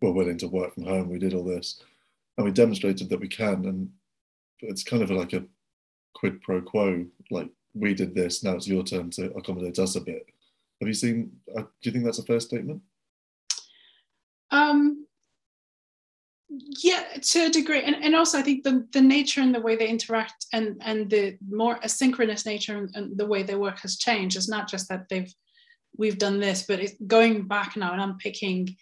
we're 0.00 0.12
willing 0.12 0.38
to 0.38 0.48
work 0.48 0.74
from 0.74 0.84
home. 0.84 1.08
We 1.08 1.18
did 1.18 1.34
all 1.34 1.44
this 1.44 1.82
and 2.36 2.44
we 2.44 2.52
demonstrated 2.52 3.08
that 3.08 3.20
we 3.20 3.28
can. 3.28 3.64
And 3.64 3.90
it's 4.60 4.84
kind 4.84 5.02
of 5.02 5.10
like 5.10 5.32
a 5.32 5.44
quid 6.14 6.40
pro 6.42 6.60
quo. 6.60 7.06
Like 7.30 7.50
we 7.74 7.94
did 7.94 8.14
this, 8.14 8.42
now 8.44 8.52
it's 8.52 8.68
your 8.68 8.82
turn 8.82 9.10
to 9.12 9.32
accommodate 9.32 9.78
us 9.78 9.96
a 9.96 10.00
bit. 10.00 10.26
Have 10.80 10.88
you 10.88 10.94
seen? 10.94 11.32
Uh, 11.56 11.62
do 11.62 11.68
you 11.82 11.92
think 11.92 12.04
that's 12.04 12.18
a 12.18 12.24
fair 12.24 12.40
statement? 12.40 12.82
Um, 14.50 15.05
yeah, 16.82 17.04
to 17.20 17.46
a 17.46 17.50
degree, 17.50 17.82
and, 17.82 17.96
and 17.96 18.14
also 18.14 18.38
I 18.38 18.42
think 18.42 18.64
the, 18.64 18.86
the 18.92 19.00
nature 19.00 19.40
and 19.40 19.54
the 19.54 19.60
way 19.60 19.76
they 19.76 19.88
interact 19.88 20.46
and 20.52 20.80
and 20.84 21.10
the 21.10 21.36
more 21.48 21.78
asynchronous 21.80 22.46
nature 22.46 22.76
and, 22.76 22.90
and 22.94 23.18
the 23.18 23.26
way 23.26 23.42
they 23.42 23.54
work 23.54 23.80
has 23.80 23.96
changed. 23.96 24.36
It's 24.36 24.48
not 24.48 24.68
just 24.68 24.88
that 24.88 25.08
they've 25.08 25.32
we've 25.96 26.18
done 26.18 26.40
this, 26.40 26.64
but 26.66 26.80
it's 26.80 26.94
going 27.06 27.48
back 27.48 27.76
now 27.76 27.92
and 27.92 28.00
unpicking 28.00 28.76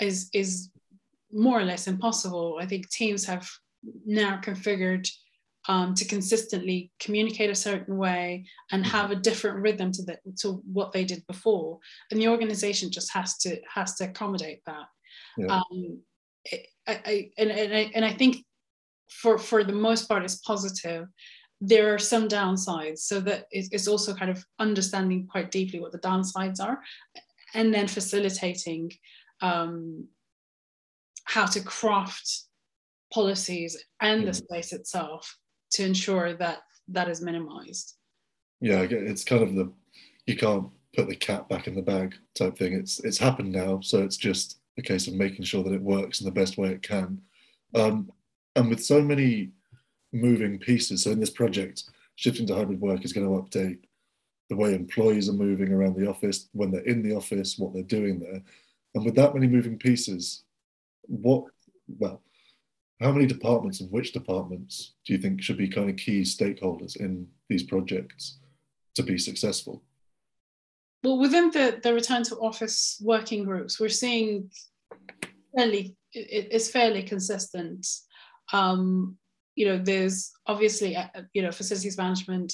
is 0.00 0.28
is 0.32 0.70
more 1.32 1.58
or 1.58 1.64
less 1.64 1.86
impossible. 1.86 2.58
I 2.60 2.66
think 2.66 2.88
teams 2.88 3.24
have 3.26 3.48
now 4.04 4.40
configured 4.42 5.08
um, 5.68 5.94
to 5.94 6.04
consistently 6.04 6.92
communicate 7.00 7.50
a 7.50 7.54
certain 7.54 7.96
way 7.96 8.46
and 8.70 8.84
mm-hmm. 8.84 8.96
have 8.96 9.10
a 9.10 9.16
different 9.16 9.58
rhythm 9.58 9.90
to 9.92 10.02
the, 10.02 10.18
to 10.40 10.62
what 10.72 10.92
they 10.92 11.04
did 11.04 11.26
before, 11.26 11.78
and 12.10 12.20
the 12.20 12.28
organization 12.28 12.90
just 12.90 13.12
has 13.12 13.36
to 13.38 13.60
has 13.72 13.94
to 13.96 14.04
accommodate 14.04 14.62
that. 14.66 14.86
Yeah. 15.38 15.60
Um, 15.70 16.00
I, 16.86 17.00
I, 17.04 17.30
and, 17.38 17.50
and, 17.50 17.74
I, 17.74 17.90
and 17.94 18.04
I 18.04 18.12
think 18.12 18.44
for 19.08 19.38
for 19.38 19.64
the 19.64 19.72
most 19.72 20.08
part 20.08 20.24
it's 20.24 20.36
positive. 20.36 21.06
There 21.60 21.94
are 21.94 21.98
some 21.98 22.28
downsides, 22.28 22.98
so 22.98 23.18
that 23.20 23.46
it's 23.50 23.88
also 23.88 24.14
kind 24.14 24.30
of 24.30 24.44
understanding 24.58 25.26
quite 25.26 25.50
deeply 25.50 25.80
what 25.80 25.92
the 25.92 25.98
downsides 25.98 26.60
are, 26.60 26.80
and 27.54 27.72
then 27.72 27.88
facilitating 27.88 28.92
um, 29.40 30.06
how 31.24 31.46
to 31.46 31.60
craft 31.60 32.42
policies 33.12 33.82
and 34.00 34.26
the 34.26 34.32
mm. 34.32 34.36
space 34.36 34.72
itself 34.74 35.38
to 35.70 35.84
ensure 35.84 36.34
that 36.34 36.58
that 36.88 37.08
is 37.08 37.22
minimized. 37.22 37.94
Yeah, 38.60 38.80
it's 38.82 39.24
kind 39.24 39.42
of 39.42 39.54
the 39.54 39.72
you 40.26 40.36
can't 40.36 40.68
put 40.94 41.08
the 41.08 41.16
cat 41.16 41.48
back 41.48 41.66
in 41.66 41.74
the 41.74 41.82
bag 41.82 42.16
type 42.34 42.58
thing. 42.58 42.74
It's 42.74 43.00
it's 43.00 43.18
happened 43.18 43.52
now, 43.52 43.80
so 43.80 44.02
it's 44.02 44.18
just 44.18 44.60
a 44.78 44.82
case 44.82 45.06
of 45.06 45.14
making 45.14 45.44
sure 45.44 45.62
that 45.64 45.72
it 45.72 45.82
works 45.82 46.20
in 46.20 46.24
the 46.26 46.30
best 46.30 46.58
way 46.58 46.68
it 46.68 46.82
can. 46.82 47.20
Um, 47.74 48.10
and 48.54 48.68
with 48.68 48.84
so 48.84 49.02
many 49.02 49.50
moving 50.12 50.58
pieces, 50.58 51.02
so 51.02 51.10
in 51.10 51.20
this 51.20 51.30
project, 51.30 51.84
shifting 52.16 52.46
to 52.46 52.54
hybrid 52.54 52.80
work 52.80 53.04
is 53.04 53.12
going 53.12 53.26
to 53.26 53.42
update 53.42 53.78
the 54.48 54.56
way 54.56 54.74
employees 54.74 55.28
are 55.28 55.34
moving 55.34 55.72
around 55.72 55.96
the 55.96 56.08
office 56.08 56.48
when 56.52 56.70
they're 56.70 56.82
in 56.82 57.02
the 57.02 57.14
office, 57.14 57.58
what 57.58 57.74
they're 57.74 57.82
doing 57.82 58.20
there. 58.20 58.42
And 58.94 59.04
with 59.04 59.14
that 59.16 59.34
many 59.34 59.46
moving 59.46 59.78
pieces, 59.78 60.44
what 61.02 61.44
well 61.98 62.22
how 63.00 63.12
many 63.12 63.26
departments 63.26 63.80
and 63.80 63.90
which 63.90 64.12
departments 64.12 64.94
do 65.04 65.12
you 65.12 65.18
think 65.18 65.42
should 65.42 65.58
be 65.58 65.68
kind 65.68 65.90
of 65.90 65.96
key 65.96 66.22
stakeholders 66.22 66.96
in 66.96 67.28
these 67.48 67.62
projects 67.62 68.38
to 68.94 69.02
be 69.02 69.18
successful? 69.18 69.82
Well, 71.02 71.18
within 71.18 71.50
the, 71.50 71.78
the 71.82 71.94
return 71.94 72.22
to 72.24 72.36
office 72.36 73.00
working 73.02 73.44
groups, 73.44 73.78
we're 73.78 73.88
seeing 73.88 74.50
fairly 75.56 75.96
it, 76.12 76.48
it's 76.50 76.70
fairly 76.70 77.02
consistent. 77.02 77.86
Um, 78.52 79.16
you 79.54 79.66
know, 79.66 79.78
there's 79.78 80.32
obviously 80.46 80.96
uh, 80.96 81.06
you 81.32 81.42
know 81.42 81.52
facilities 81.52 81.98
management 81.98 82.52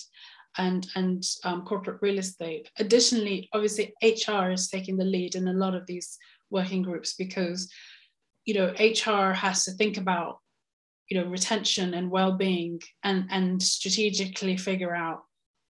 and 0.59 0.87
and 0.95 1.25
um, 1.45 1.63
corporate 1.63 2.03
real 2.03 2.19
estate. 2.19 2.71
Additionally, 2.79 3.49
obviously 3.53 3.95
HR 4.03 4.51
is 4.51 4.69
taking 4.69 4.97
the 4.97 5.05
lead 5.05 5.35
in 5.35 5.49
a 5.49 5.53
lot 5.53 5.75
of 5.75 5.87
these 5.87 6.19
working 6.51 6.83
groups 6.83 7.15
because 7.15 7.73
you 8.45 8.55
know 8.55 8.73
hr 8.79 9.33
has 9.33 9.65
to 9.65 9.73
think 9.73 9.97
about 9.97 10.39
you 11.09 11.19
know 11.19 11.29
retention 11.29 11.95
and 11.95 12.11
well-being 12.11 12.81
and 13.03 13.27
and 13.31 13.63
strategically 13.63 14.57
figure 14.57 14.95
out 14.95 15.23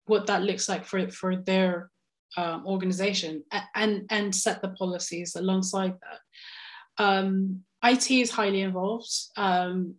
what 0.06 0.28
that 0.28 0.44
looks 0.44 0.70
like 0.70 0.86
for 0.86 1.10
for 1.10 1.38
their 1.38 1.90
um, 2.38 2.66
organization 2.66 3.44
and 3.76 4.06
and 4.10 4.36
set 4.36 4.62
the 4.62 4.70
policies 4.70 5.36
alongside 5.36 5.94
that. 6.02 7.04
Um, 7.04 7.64
it 7.84 8.10
is 8.10 8.32
highly 8.32 8.62
involved. 8.62 9.12
Um, 9.38 9.96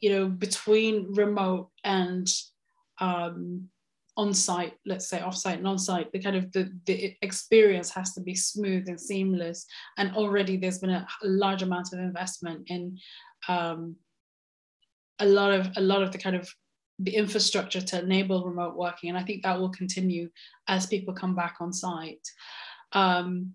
you 0.00 0.10
know 0.10 0.28
between 0.28 1.12
remote 1.14 1.70
and 1.84 2.28
um, 3.00 3.68
on-site 4.16 4.74
let's 4.84 5.08
say 5.08 5.20
off-site 5.20 5.58
and 5.58 5.66
on-site 5.66 6.10
the 6.12 6.18
kind 6.18 6.36
of 6.36 6.50
the, 6.52 6.72
the 6.86 7.16
experience 7.22 7.90
has 7.90 8.12
to 8.14 8.20
be 8.20 8.34
smooth 8.34 8.88
and 8.88 9.00
seamless. 9.00 9.66
And 9.96 10.14
already 10.16 10.56
there's 10.56 10.78
been 10.78 10.90
a, 10.90 11.06
large 11.22 11.62
amount 11.62 11.92
of 11.92 12.00
investment 12.00 12.64
in 12.68 12.98
um, 13.48 13.96
a 15.20 15.26
lot 15.26 15.52
of 15.52 15.68
a 15.76 15.80
lot 15.80 16.02
of 16.02 16.12
the 16.12 16.18
kind 16.18 16.36
of 16.36 16.48
the 16.98 17.14
infrastructure 17.14 17.80
to 17.80 18.00
enable 18.00 18.44
remote 18.44 18.76
working 18.76 19.08
and 19.08 19.18
i 19.18 19.22
think 19.22 19.42
that 19.42 19.58
will 19.58 19.68
continue 19.70 20.28
as 20.66 20.86
people 20.86 21.14
come 21.14 21.34
back 21.34 21.56
on 21.60 21.72
site. 21.72 22.26
Um, 22.92 23.54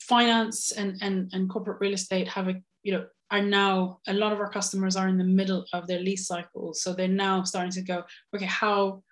finance 0.00 0.72
and, 0.72 0.98
and 1.00 1.30
and 1.32 1.48
corporate 1.48 1.80
real 1.80 1.94
estate 1.94 2.28
have 2.28 2.48
a 2.48 2.54
you 2.82 2.92
know 2.92 3.06
are 3.30 3.42
now 3.42 3.98
a 4.06 4.12
lot 4.12 4.32
of 4.32 4.38
our 4.38 4.50
customers 4.50 4.96
are 4.96 5.08
in 5.08 5.18
the 5.18 5.24
middle 5.24 5.64
of 5.72 5.86
their 5.86 5.98
lease 5.98 6.26
cycles. 6.26 6.82
So 6.82 6.92
they're 6.92 7.08
now 7.08 7.42
starting 7.42 7.72
to 7.72 7.82
go 7.82 8.04
okay 8.34 8.44
how 8.44 9.02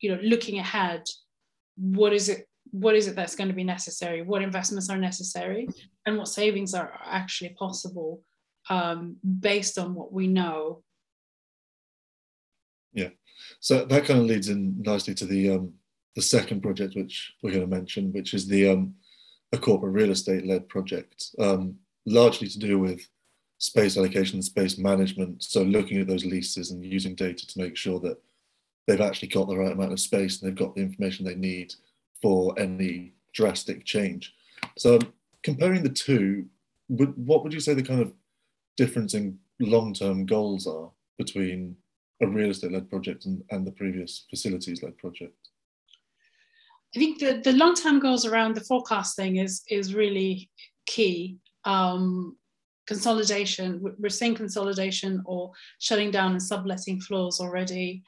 you 0.00 0.10
know 0.10 0.20
looking 0.22 0.58
ahead 0.58 1.04
what 1.76 2.12
is 2.12 2.28
it 2.28 2.46
what 2.70 2.96
is 2.96 3.06
it 3.06 3.14
that's 3.14 3.36
going 3.36 3.48
to 3.48 3.54
be 3.54 3.64
necessary? 3.64 4.22
What 4.22 4.42
investments 4.42 4.90
are 4.90 4.98
necessary? 4.98 5.68
And 6.06 6.18
what 6.18 6.28
savings 6.28 6.74
are 6.74 6.98
actually 7.04 7.50
possible 7.50 8.22
um, 8.68 9.16
based 9.40 9.78
on 9.78 9.94
what 9.94 10.12
we 10.12 10.26
know 10.26 10.82
yeah 12.94 13.10
so 13.60 13.84
that 13.84 14.04
kind 14.04 14.20
of 14.20 14.26
leads 14.26 14.48
in 14.48 14.80
nicely 14.82 15.14
to 15.14 15.26
the 15.26 15.50
um, 15.50 15.72
the 16.14 16.22
second 16.22 16.62
project 16.62 16.94
which 16.94 17.34
we're 17.42 17.50
going 17.50 17.68
to 17.68 17.76
mention 17.76 18.12
which 18.12 18.34
is 18.34 18.46
the 18.46 18.68
um, 18.68 18.94
a 19.52 19.58
corporate 19.58 19.92
real 19.92 20.10
estate 20.10 20.46
led 20.46 20.68
project 20.68 21.30
um, 21.38 21.74
largely 22.06 22.48
to 22.48 22.58
do 22.58 22.78
with 22.78 23.00
space 23.58 23.96
allocation 23.96 24.36
and 24.36 24.44
space 24.44 24.78
management 24.78 25.42
so 25.42 25.62
looking 25.62 25.98
at 25.98 26.06
those 26.06 26.24
leases 26.24 26.70
and 26.70 26.84
using 26.84 27.14
data 27.14 27.46
to 27.46 27.60
make 27.60 27.76
sure 27.76 28.00
that 28.00 28.18
they've 28.86 29.00
actually 29.00 29.28
got 29.28 29.48
the 29.48 29.56
right 29.56 29.72
amount 29.72 29.92
of 29.92 30.00
space 30.00 30.40
and 30.40 30.48
they've 30.48 30.58
got 30.58 30.74
the 30.74 30.82
information 30.82 31.24
they 31.24 31.34
need 31.34 31.74
for 32.20 32.58
any 32.58 33.12
drastic 33.32 33.84
change. 33.84 34.34
So 34.78 34.98
comparing 35.42 35.82
the 35.82 35.88
two, 35.88 36.46
what 36.88 37.42
would 37.42 37.52
you 37.52 37.60
say 37.60 37.74
the 37.74 37.82
kind 37.82 38.00
of 38.00 38.12
difference 38.76 39.14
in 39.14 39.38
long-term 39.60 40.26
goals 40.26 40.66
are 40.66 40.90
between 41.18 41.76
a 42.22 42.26
real 42.26 42.50
estate-led 42.50 42.88
project 42.88 43.26
and, 43.26 43.42
and 43.50 43.66
the 43.66 43.72
previous 43.72 44.26
facilities-led 44.30 44.96
project? 44.98 45.36
I 46.94 46.98
think 46.98 47.18
the, 47.18 47.40
the 47.42 47.52
long-term 47.52 47.98
goals 47.98 48.24
around 48.24 48.54
the 48.54 48.60
forecasting 48.60 49.36
is 49.36 49.62
is 49.68 49.94
really 49.94 50.50
key. 50.86 51.38
Um, 51.64 52.36
consolidation, 52.86 53.80
we're 53.98 54.10
seeing 54.10 54.34
consolidation 54.34 55.22
or 55.24 55.52
shutting 55.78 56.10
down 56.10 56.32
and 56.32 56.42
subletting 56.42 57.00
floors 57.00 57.40
already. 57.40 58.02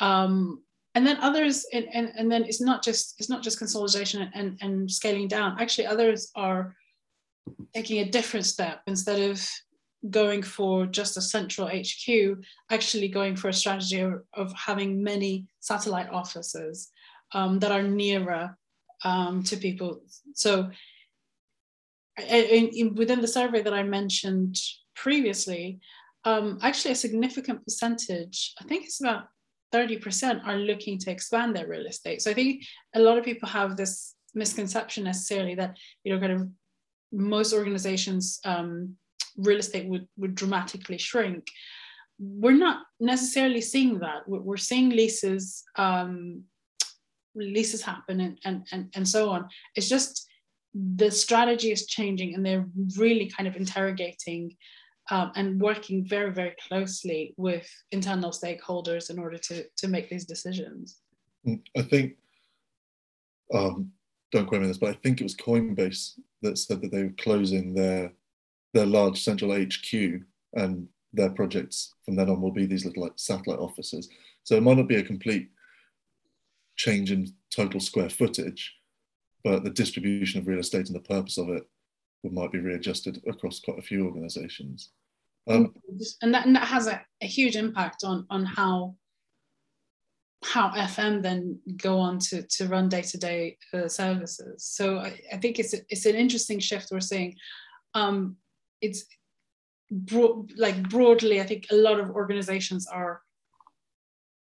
Um, 0.00 0.62
and 0.94 1.06
then 1.06 1.18
others, 1.18 1.64
and, 1.72 1.86
and, 1.92 2.12
and 2.16 2.30
then 2.32 2.44
it's 2.44 2.60
not 2.60 2.82
just 2.82 3.14
it's 3.18 3.28
not 3.28 3.42
just 3.42 3.58
consolidation 3.58 4.30
and, 4.34 4.58
and 4.60 4.90
scaling 4.90 5.28
down. 5.28 5.56
Actually, 5.60 5.86
others 5.86 6.30
are 6.34 6.74
taking 7.74 8.00
a 8.00 8.10
different 8.10 8.46
step 8.46 8.80
instead 8.86 9.30
of 9.30 9.40
going 10.10 10.42
for 10.42 10.86
just 10.86 11.16
a 11.16 11.20
central 11.20 11.68
HQ, 11.68 12.38
actually 12.70 13.08
going 13.08 13.36
for 13.36 13.48
a 13.48 13.52
strategy 13.52 14.00
of, 14.00 14.52
having 14.54 15.02
many 15.02 15.46
satellite 15.60 16.10
offices 16.10 16.90
um, 17.32 17.58
that 17.58 17.72
are 17.72 17.82
nearer 17.82 18.56
um, 19.04 19.42
to 19.44 19.56
people. 19.56 20.02
So 20.34 20.70
in, 22.18 22.68
in, 22.68 22.94
within 22.94 23.20
the 23.20 23.28
survey 23.28 23.62
that 23.62 23.74
I 23.74 23.82
mentioned 23.82 24.56
previously, 24.94 25.80
um, 26.24 26.58
actually 26.62 26.92
a 26.92 26.96
significant 26.96 27.64
percentage, 27.64 28.54
I 28.60 28.64
think 28.64 28.84
it's 28.84 29.00
about 29.00 29.28
30% 29.72 30.46
are 30.46 30.56
looking 30.56 30.98
to 30.98 31.10
expand 31.10 31.54
their 31.54 31.68
real 31.68 31.86
estate. 31.86 32.22
So 32.22 32.30
I 32.30 32.34
think 32.34 32.64
a 32.94 33.00
lot 33.00 33.18
of 33.18 33.24
people 33.24 33.48
have 33.48 33.76
this 33.76 34.14
misconception 34.34 35.04
necessarily 35.04 35.54
that, 35.56 35.76
you 36.04 36.12
know, 36.12 36.20
kind 36.20 36.32
of 36.32 36.48
most 37.12 37.52
organizations 37.52 38.40
um, 38.44 38.96
real 39.36 39.58
estate 39.58 39.88
would, 39.88 40.06
would 40.16 40.34
dramatically 40.34 40.98
shrink. 40.98 41.48
We're 42.18 42.52
not 42.52 42.82
necessarily 42.98 43.60
seeing 43.60 43.98
that. 43.98 44.26
We're 44.26 44.56
seeing 44.56 44.90
leases 44.90 45.64
um, 45.76 46.44
leases 47.36 47.82
happen 47.82 48.20
and, 48.20 48.38
and, 48.44 48.66
and, 48.72 48.88
and 48.94 49.08
so 49.08 49.30
on. 49.30 49.48
It's 49.74 49.88
just 49.88 50.26
the 50.74 51.10
strategy 51.10 51.70
is 51.70 51.86
changing 51.86 52.34
and 52.34 52.44
they're 52.44 52.66
really 52.96 53.30
kind 53.30 53.46
of 53.48 53.56
interrogating 53.56 54.56
um, 55.10 55.32
and 55.36 55.60
working 55.60 56.04
very, 56.06 56.32
very 56.32 56.54
closely 56.66 57.34
with 57.36 57.68
internal 57.92 58.30
stakeholders 58.30 59.10
in 59.10 59.18
order 59.18 59.38
to, 59.38 59.64
to 59.76 59.88
make 59.88 60.08
these 60.08 60.24
decisions. 60.24 60.98
Mm, 61.46 61.62
I 61.76 61.82
think, 61.82 62.14
um, 63.54 63.92
don't 64.32 64.46
quote 64.46 64.60
me 64.60 64.64
on 64.64 64.70
this, 64.70 64.78
but 64.78 64.90
I 64.90 64.98
think 65.02 65.20
it 65.20 65.24
was 65.24 65.36
Coinbase 65.36 66.18
that 66.42 66.58
said 66.58 66.82
that 66.82 66.90
they 66.90 67.04
were 67.04 67.14
closing 67.18 67.72
their 67.72 68.12
their 68.74 68.86
large 68.86 69.22
central 69.22 69.52
HQ 69.52 70.22
and 70.54 70.88
their 71.12 71.30
projects 71.30 71.94
from 72.04 72.16
then 72.16 72.28
on 72.28 72.40
will 72.40 72.52
be 72.52 72.66
these 72.66 72.84
little 72.84 73.02
like 73.02 73.12
satellite 73.16 73.58
offices. 73.58 74.08
So 74.44 74.56
it 74.56 74.62
might 74.62 74.76
not 74.76 74.88
be 74.88 74.96
a 74.96 75.02
complete 75.02 75.50
change 76.76 77.10
in 77.10 77.32
total 77.50 77.80
square 77.80 78.10
footage, 78.10 78.74
but 79.42 79.64
the 79.64 79.70
distribution 79.70 80.40
of 80.40 80.46
real 80.46 80.60
estate 80.60 80.86
and 80.86 80.94
the 80.94 81.00
purpose 81.00 81.38
of 81.38 81.48
it 81.48 81.66
might 82.24 82.52
be 82.52 82.58
readjusted 82.58 83.22
across 83.28 83.60
quite 83.60 83.78
a 83.78 83.82
few 83.82 84.04
organizations. 84.04 84.90
Um, 85.48 85.72
and, 86.22 86.34
that, 86.34 86.44
and 86.44 86.56
that 86.56 86.66
has 86.66 86.88
a, 86.88 87.00
a 87.22 87.26
huge 87.26 87.56
impact 87.56 88.02
on, 88.04 88.26
on 88.30 88.44
how 88.44 88.96
how 90.44 90.70
FM 90.70 91.22
then 91.22 91.58
go 91.76 91.98
on 91.98 92.18
to, 92.18 92.42
to 92.42 92.68
run 92.68 92.88
day-to-day 92.88 93.56
uh, 93.74 93.88
services. 93.88 94.64
So 94.64 94.98
I, 94.98 95.18
I, 95.32 95.38
think 95.38 95.58
it's, 95.58 95.74
a, 95.74 95.78
it's 95.88 96.06
an 96.06 96.14
interesting 96.14 96.60
shift 96.60 96.88
we're 96.92 97.00
seeing. 97.00 97.34
Um, 97.94 98.36
it's 98.80 99.04
like 100.56 100.88
broadly, 100.88 101.40
I 101.40 101.44
think 101.44 101.66
a 101.70 101.76
lot 101.76 102.00
of 102.00 102.10
organizations 102.10 102.86
are 102.86 103.22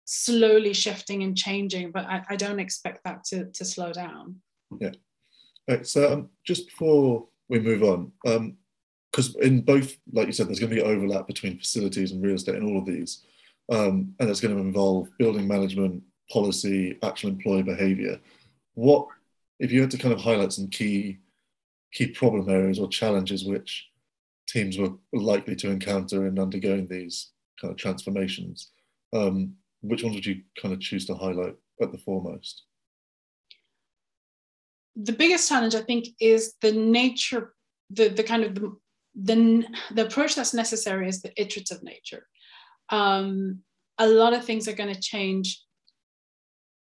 slowly 0.05 0.73
shifting 0.73 1.23
and 1.23 1.37
changing, 1.37 1.93
but 1.93 2.05
I, 2.05 2.23
I 2.29 2.37
don't 2.37 2.61
expect 2.61 3.05
that 3.05 3.25
to, 3.25 3.47
to 3.47 3.65
slow 3.65 3.93
down. 3.93 4.37
Yeah. 4.79 4.93
Right, 5.69 5.87
so 5.87 6.13
um, 6.13 6.29
just 6.45 6.67
before 6.67 7.27
we 7.49 7.61
move 7.61 7.83
on, 7.83 8.13
because 9.13 9.37
um, 9.37 9.43
in 9.43 9.61
both, 9.61 9.97
like 10.13 10.27
you 10.27 10.33
said, 10.33 10.49
there's 10.49 10.59
going 10.59 10.71
to 10.71 10.77
be 10.77 10.83
overlap 10.83 11.27
between 11.27 11.59
facilities 11.59 12.13
and 12.13 12.23
real 12.23 12.35
estate 12.35 12.57
and 12.57 12.69
all 12.69 12.79
of 12.79 12.87
these. 12.87 13.25
Um, 13.71 14.15
and 14.19 14.29
it's 14.29 14.41
going 14.41 14.55
to 14.55 14.61
involve 14.61 15.09
building 15.19 15.47
management, 15.47 16.03
policy, 16.31 16.99
actual 17.03 17.31
employee 17.31 17.63
behavior. 17.63 18.21
What, 18.75 19.07
if 19.61 19.71
you 19.71 19.81
had 19.81 19.91
to 19.93 19.99
kind 19.99 20.13
of 20.13 20.21
highlight 20.21 20.53
some 20.53 20.69
key 20.69 21.19
key 21.93 22.07
problem 22.07 22.49
areas 22.49 22.79
or 22.79 22.89
challenges 22.89 23.45
which 23.45 23.90
teams 24.53 24.79
were 24.79 24.93
likely 25.13 25.57
to 25.57 25.71
encounter 25.71 26.27
in 26.27 26.39
undergoing 26.39 26.87
these 26.89 27.31
kind 27.61 27.71
of 27.73 27.79
transformations, 27.79 28.73
um, 29.13 29.55
which 29.83 30.03
ones 30.03 30.15
would 30.15 30.27
you 30.27 30.43
kind 30.61 30.75
of 30.75 30.81
choose 30.81 31.07
to 31.07 31.15
highlight 31.15 31.55
at 31.81 31.93
the 31.93 31.99
foremost? 31.99 32.65
The 34.97 35.13
biggest 35.13 35.49
challenge, 35.49 35.75
I 35.75 35.83
think, 35.83 36.09
is 36.21 36.55
the 36.61 36.73
nature, 36.73 37.55
the, 37.91 38.09
the 38.09 38.23
kind 38.23 38.45
of 38.45 38.55
the, 38.55 38.77
the, 39.15 39.67
the 39.95 40.07
approach 40.07 40.35
that's 40.35 40.55
necessary 40.55 41.09
is 41.09 41.23
the 41.23 41.33
iterative 41.41 41.83
nature. 41.83 42.27
Um, 42.91 43.61
a 43.99 44.07
lot 44.07 44.33
of 44.33 44.45
things 44.45 44.67
are 44.67 44.73
going 44.75 44.93
to 44.93 45.01
change 45.01 45.63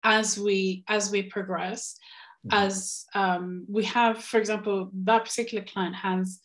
as 0.02 0.38
we 0.38 0.84
as 0.88 1.10
we 1.10 1.22
progress. 1.22 1.96
Mm-hmm. 2.46 2.64
As 2.66 3.06
um, 3.14 3.64
we 3.68 3.84
have, 3.84 4.22
for 4.22 4.38
example, 4.38 4.90
that 5.04 5.24
particular 5.24 5.64
client 5.64 5.94
has 5.94 6.40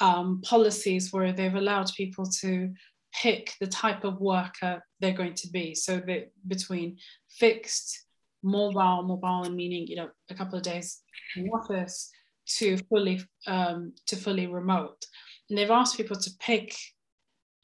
um, 0.00 0.40
policies 0.44 1.12
where 1.12 1.32
they've 1.32 1.54
allowed 1.54 1.90
people 1.96 2.26
to 2.40 2.72
pick 3.14 3.54
the 3.60 3.66
type 3.66 4.04
of 4.04 4.20
worker 4.20 4.82
they're 5.00 5.12
going 5.12 5.34
to 5.34 5.48
be. 5.48 5.74
So 5.74 5.98
that 6.06 6.30
between 6.46 6.98
fixed, 7.30 8.04
mobile, 8.42 9.02
mobile 9.02 9.50
meaning 9.50 9.86
you 9.86 9.96
know 9.96 10.08
a 10.30 10.34
couple 10.34 10.56
of 10.56 10.62
days 10.62 11.02
in 11.36 11.48
office 11.48 12.10
to 12.46 12.76
fully 12.88 13.20
um, 13.46 13.92
to 14.06 14.16
fully 14.16 14.46
remote, 14.46 15.04
and 15.48 15.58
they've 15.58 15.70
asked 15.70 15.96
people 15.96 16.16
to 16.16 16.30
pick 16.40 16.74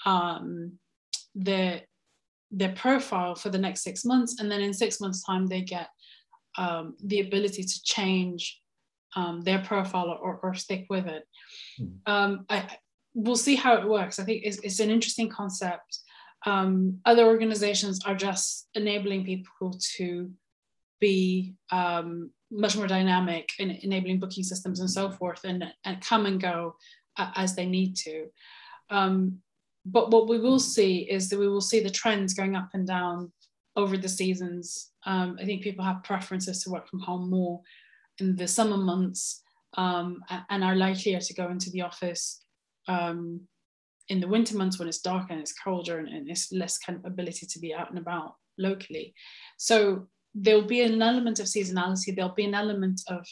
um, 0.07 0.73
their 1.35 1.83
their 2.51 2.73
profile 2.73 3.35
for 3.35 3.49
the 3.49 3.59
next 3.59 3.83
six 3.83 4.05
months, 4.05 4.41
and 4.41 4.51
then 4.51 4.61
in 4.61 4.73
six 4.73 5.01
months' 5.01 5.25
time 5.25 5.47
they 5.47 5.63
get 5.63 5.89
um, 6.59 6.97
the 7.05 7.21
ability 7.21 7.63
to 7.63 7.83
change 7.85 8.62
um, 9.17 9.43
their 9.43 9.61
profile 9.61 10.19
or, 10.21 10.41
or 10.43 10.55
stick 10.55 10.87
with 10.89 11.07
it. 11.07 11.25
Mm. 11.81 12.45
I, 12.49 12.79
we'll 13.15 13.37
see 13.37 13.55
how 13.55 13.77
it 13.77 13.89
works. 13.89 14.19
I 14.19 14.25
think 14.25 14.43
it's, 14.45 14.59
it's 14.59 14.81
an 14.81 14.91
interesting 14.91 15.29
concept. 15.29 15.99
Um, 16.47 16.99
other 17.05 17.27
organizations 17.27 18.01
are 18.05 18.15
just 18.15 18.69
enabling 18.75 19.25
people 19.25 19.79
to 19.97 20.31
be 21.01 21.55
um, 21.71 22.31
much 22.51 22.77
more 22.77 22.87
dynamic 22.87 23.51
in 23.59 23.71
enabling 23.71 24.21
booking 24.21 24.45
systems 24.45 24.81
and 24.81 24.91
so 24.91 25.11
forth 25.11 25.45
and, 25.45 25.65
and 25.85 26.01
come 26.01 26.27
and 26.27 26.41
go 26.41 26.77
as 27.19 27.55
they 27.55 27.67
need 27.67 27.97
to. 27.97 28.27
Um, 28.91 29.39
but 29.85 30.11
what 30.11 30.29
we 30.29 30.39
will 30.39 30.61
see 30.61 30.99
is 31.11 31.29
that 31.29 31.39
we 31.39 31.49
will 31.49 31.61
see 31.61 31.83
the 31.83 31.91
trends 31.91 32.35
going 32.35 32.57
up 32.57 32.71
and 32.75 32.87
down 32.87 33.33
over 33.75 33.97
the 33.97 34.09
seasons. 34.09 34.91
Um, 35.07 35.37
I 35.41 35.45
think 35.45 35.63
people 35.63 35.85
have 35.85 36.05
preferences 36.05 36.63
to 36.63 36.71
work 36.71 36.89
from 36.89 37.01
home 37.01 37.31
more 37.31 37.61
in 38.23 38.37
the 38.37 38.49
summer 38.49 38.77
months 38.77 39.43
um, 39.77 40.23
and 40.51 40.63
are 40.63 40.77
likelier 40.77 41.21
to 41.21 41.35
go 41.35 41.49
into 41.49 41.71
the 41.71 41.83
office 41.83 42.45
um, 42.89 43.41
in 44.09 44.21
the 44.21 44.29
winter 44.29 44.57
months 44.57 44.79
when 44.79 44.89
it's 44.89 45.01
dark 45.01 45.27
and 45.31 45.41
it's 45.41 45.55
colder 45.65 45.99
and, 45.99 46.09
and 46.09 46.29
it's 46.29 46.53
less 46.53 46.79
kind 46.79 46.99
of 46.99 47.05
ability 47.05 47.47
to 47.47 47.59
be 47.59 47.75
out 47.75 47.91
and 47.91 47.99
about 47.99 48.35
locally. 48.59 49.15
So 49.59 50.09
there'll 50.35 50.67
be 50.67 50.83
an 50.83 51.01
element 51.01 51.41
of 51.41 51.47
seasonality. 51.47 52.15
There'll 52.15 52.35
be 52.35 52.45
an 52.45 52.55
element 52.55 53.01
of 53.09 53.27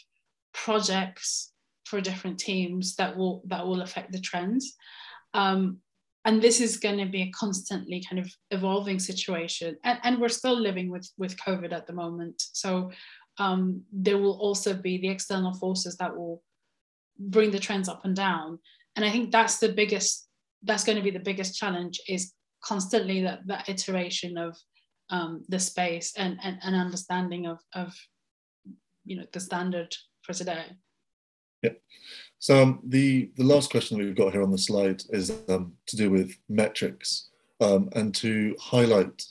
projects 0.53 1.53
for 1.85 2.01
different 2.01 2.39
teams 2.39 2.95
that 2.95 3.17
will 3.17 3.43
that 3.47 3.65
will 3.65 3.81
affect 3.81 4.11
the 4.11 4.19
trends. 4.19 4.75
Um, 5.33 5.77
and 6.23 6.41
this 6.41 6.61
is 6.61 6.77
going 6.77 6.99
to 6.99 7.11
be 7.11 7.23
a 7.23 7.31
constantly 7.31 8.03
kind 8.07 8.19
of 8.19 8.31
evolving 8.51 8.99
situation. 8.99 9.75
And, 9.83 9.99
and 10.03 10.19
we're 10.19 10.29
still 10.29 10.59
living 10.59 10.89
with 10.89 11.09
with 11.17 11.37
COVID 11.37 11.73
at 11.73 11.87
the 11.87 11.93
moment. 11.93 12.41
So 12.53 12.91
um, 13.37 13.83
there 13.91 14.17
will 14.17 14.37
also 14.39 14.73
be 14.73 14.97
the 14.97 15.09
external 15.09 15.53
forces 15.53 15.97
that 15.97 16.15
will 16.15 16.43
bring 17.17 17.51
the 17.51 17.59
trends 17.59 17.87
up 17.89 18.03
and 18.05 18.15
down. 18.15 18.59
And 18.95 19.05
i 19.05 19.09
think 19.09 19.31
that's 19.31 19.59
the 19.59 19.71
biggest 19.71 20.27
that's 20.63 20.83
going 20.83 20.97
to 20.97 21.03
be 21.03 21.11
the 21.11 21.19
biggest 21.19 21.57
challenge 21.57 21.99
is 22.07 22.33
constantly 22.63 23.23
that 23.23 23.39
that 23.47 23.67
iteration 23.67 24.37
of 24.37 24.55
um, 25.09 25.43
the 25.49 25.59
space 25.59 26.13
and, 26.17 26.37
and 26.43 26.57
and 26.63 26.75
understanding 26.75 27.47
of 27.47 27.59
of 27.73 27.93
you 29.05 29.17
know 29.17 29.25
the 29.31 29.39
standard 29.39 29.95
for 30.23 30.33
today. 30.33 30.65
Yeah 31.63 31.71
so 32.41 32.63
um, 32.63 32.79
the 32.83 33.31
the 33.37 33.43
last 33.43 33.69
question 33.69 33.97
that 33.97 34.03
we've 34.03 34.15
got 34.15 34.33
here 34.33 34.41
on 34.41 34.51
the 34.51 34.57
slide 34.57 35.03
is 35.11 35.31
um, 35.47 35.73
to 35.85 35.95
do 35.95 36.09
with 36.09 36.35
metrics 36.49 37.29
um, 37.61 37.87
and 37.93 38.13
to 38.15 38.55
highlight 38.59 39.23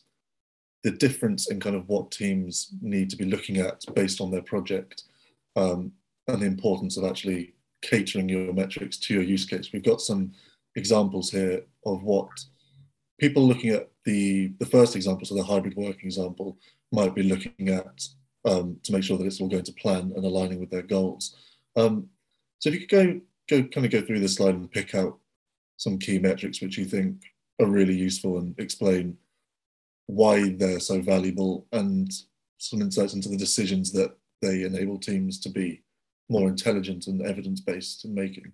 the 0.82 0.90
difference 0.90 1.50
in 1.50 1.60
kind 1.60 1.76
of 1.76 1.88
what 1.88 2.10
teams 2.10 2.72
need 2.80 3.10
to 3.10 3.16
be 3.16 3.24
looking 3.24 3.58
at 3.58 3.84
based 3.94 4.20
on 4.20 4.30
their 4.30 4.42
project 4.42 5.04
um, 5.56 5.92
and 6.28 6.40
the 6.40 6.46
importance 6.46 6.96
of 6.96 7.04
actually 7.04 7.54
catering 7.82 8.28
your 8.28 8.52
metrics 8.52 8.96
to 8.96 9.14
your 9.14 9.22
use 9.22 9.44
case. 9.44 9.70
We've 9.72 9.82
got 9.82 10.00
some 10.00 10.32
examples 10.76 11.30
here 11.30 11.62
of 11.84 12.02
what 12.02 12.28
people 13.18 13.46
looking 13.46 13.70
at 13.70 13.90
the 14.04 14.52
the 14.58 14.66
first 14.66 14.96
example, 14.96 15.26
so 15.26 15.34
the 15.34 15.42
hybrid 15.42 15.76
working 15.76 16.06
example, 16.06 16.56
might 16.92 17.14
be 17.14 17.22
looking 17.22 17.68
at 17.68 18.02
um, 18.44 18.78
to 18.82 18.92
make 18.92 19.04
sure 19.04 19.18
that 19.18 19.26
it's 19.26 19.40
all 19.40 19.48
going 19.48 19.64
to 19.64 19.72
plan 19.74 20.12
and 20.16 20.24
aligning 20.24 20.58
with 20.58 20.70
their 20.70 20.82
goals. 20.82 21.36
Um, 21.76 22.08
so 22.58 22.68
if 22.68 22.74
you 22.74 22.86
could 22.86 22.90
go 22.90 23.20
go 23.48 23.68
kind 23.68 23.84
of 23.84 23.92
go 23.92 24.00
through 24.00 24.20
this 24.20 24.36
slide 24.36 24.54
and 24.54 24.70
pick 24.70 24.94
out 24.94 25.18
some 25.76 25.98
key 25.98 26.18
metrics 26.18 26.60
which 26.60 26.78
you 26.78 26.84
think 26.84 27.22
are 27.60 27.66
really 27.66 27.94
useful 27.94 28.38
and 28.38 28.54
explain 28.58 29.16
why 30.10 30.50
they're 30.50 30.80
so 30.80 31.00
valuable 31.00 31.66
and 31.72 32.10
some 32.58 32.82
insights 32.82 33.14
into 33.14 33.28
the 33.28 33.36
decisions 33.36 33.92
that 33.92 34.16
they 34.42 34.62
enable 34.62 34.98
teams 34.98 35.40
to 35.40 35.48
be 35.48 35.82
more 36.28 36.48
intelligent 36.48 37.06
and 37.06 37.22
evidence 37.22 37.60
based 37.60 38.04
in 38.04 38.14
making. 38.14 38.52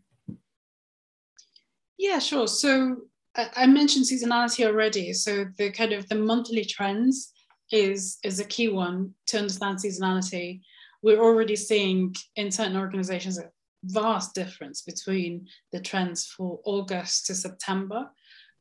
Yeah, 1.99 2.19
sure. 2.19 2.49
So 2.49 2.97
I 3.35 3.66
mentioned 3.66 4.07
seasonality 4.07 4.66
already. 4.66 5.12
So 5.12 5.47
the 5.59 5.71
kind 5.71 5.92
of 5.92 6.09
the 6.09 6.14
monthly 6.14 6.64
trends 6.64 7.33
is 7.73 8.19
is 8.23 8.38
a 8.38 8.45
key 8.45 8.69
one 8.69 9.12
to 9.27 9.38
understand 9.38 9.79
seasonality. 9.79 10.61
We're 11.03 11.23
already 11.23 11.57
seeing 11.57 12.14
in 12.37 12.51
certain 12.51 12.77
organizations 12.77 13.38
a 13.38 13.51
vast 13.85 14.35
difference 14.35 14.83
between 14.83 15.47
the 15.73 15.81
trends 15.81 16.27
for 16.27 16.61
August 16.64 17.27
to 17.27 17.35
September. 17.35 18.11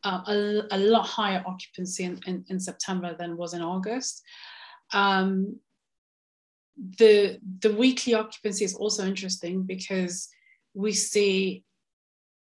Uh, 0.05 0.21
a, 0.27 0.61
a, 0.69 0.77
lot 0.77 1.03
higher 1.03 1.43
occupancy 1.47 2.03
in, 2.03 2.19
in, 2.27 2.45
in, 2.49 2.59
September 2.59 3.15
than 3.17 3.35
was 3.35 3.55
in 3.55 3.61
August. 3.63 4.21
Um, 4.93 5.59
the 6.99 7.39
the 7.59 7.73
weekly 7.73 8.13
occupancy 8.13 8.65
is 8.65 8.75
also 8.75 9.03
interesting 9.03 9.63
because 9.63 10.29
we 10.75 10.91
see 10.91 11.63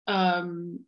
um, 0.08 0.82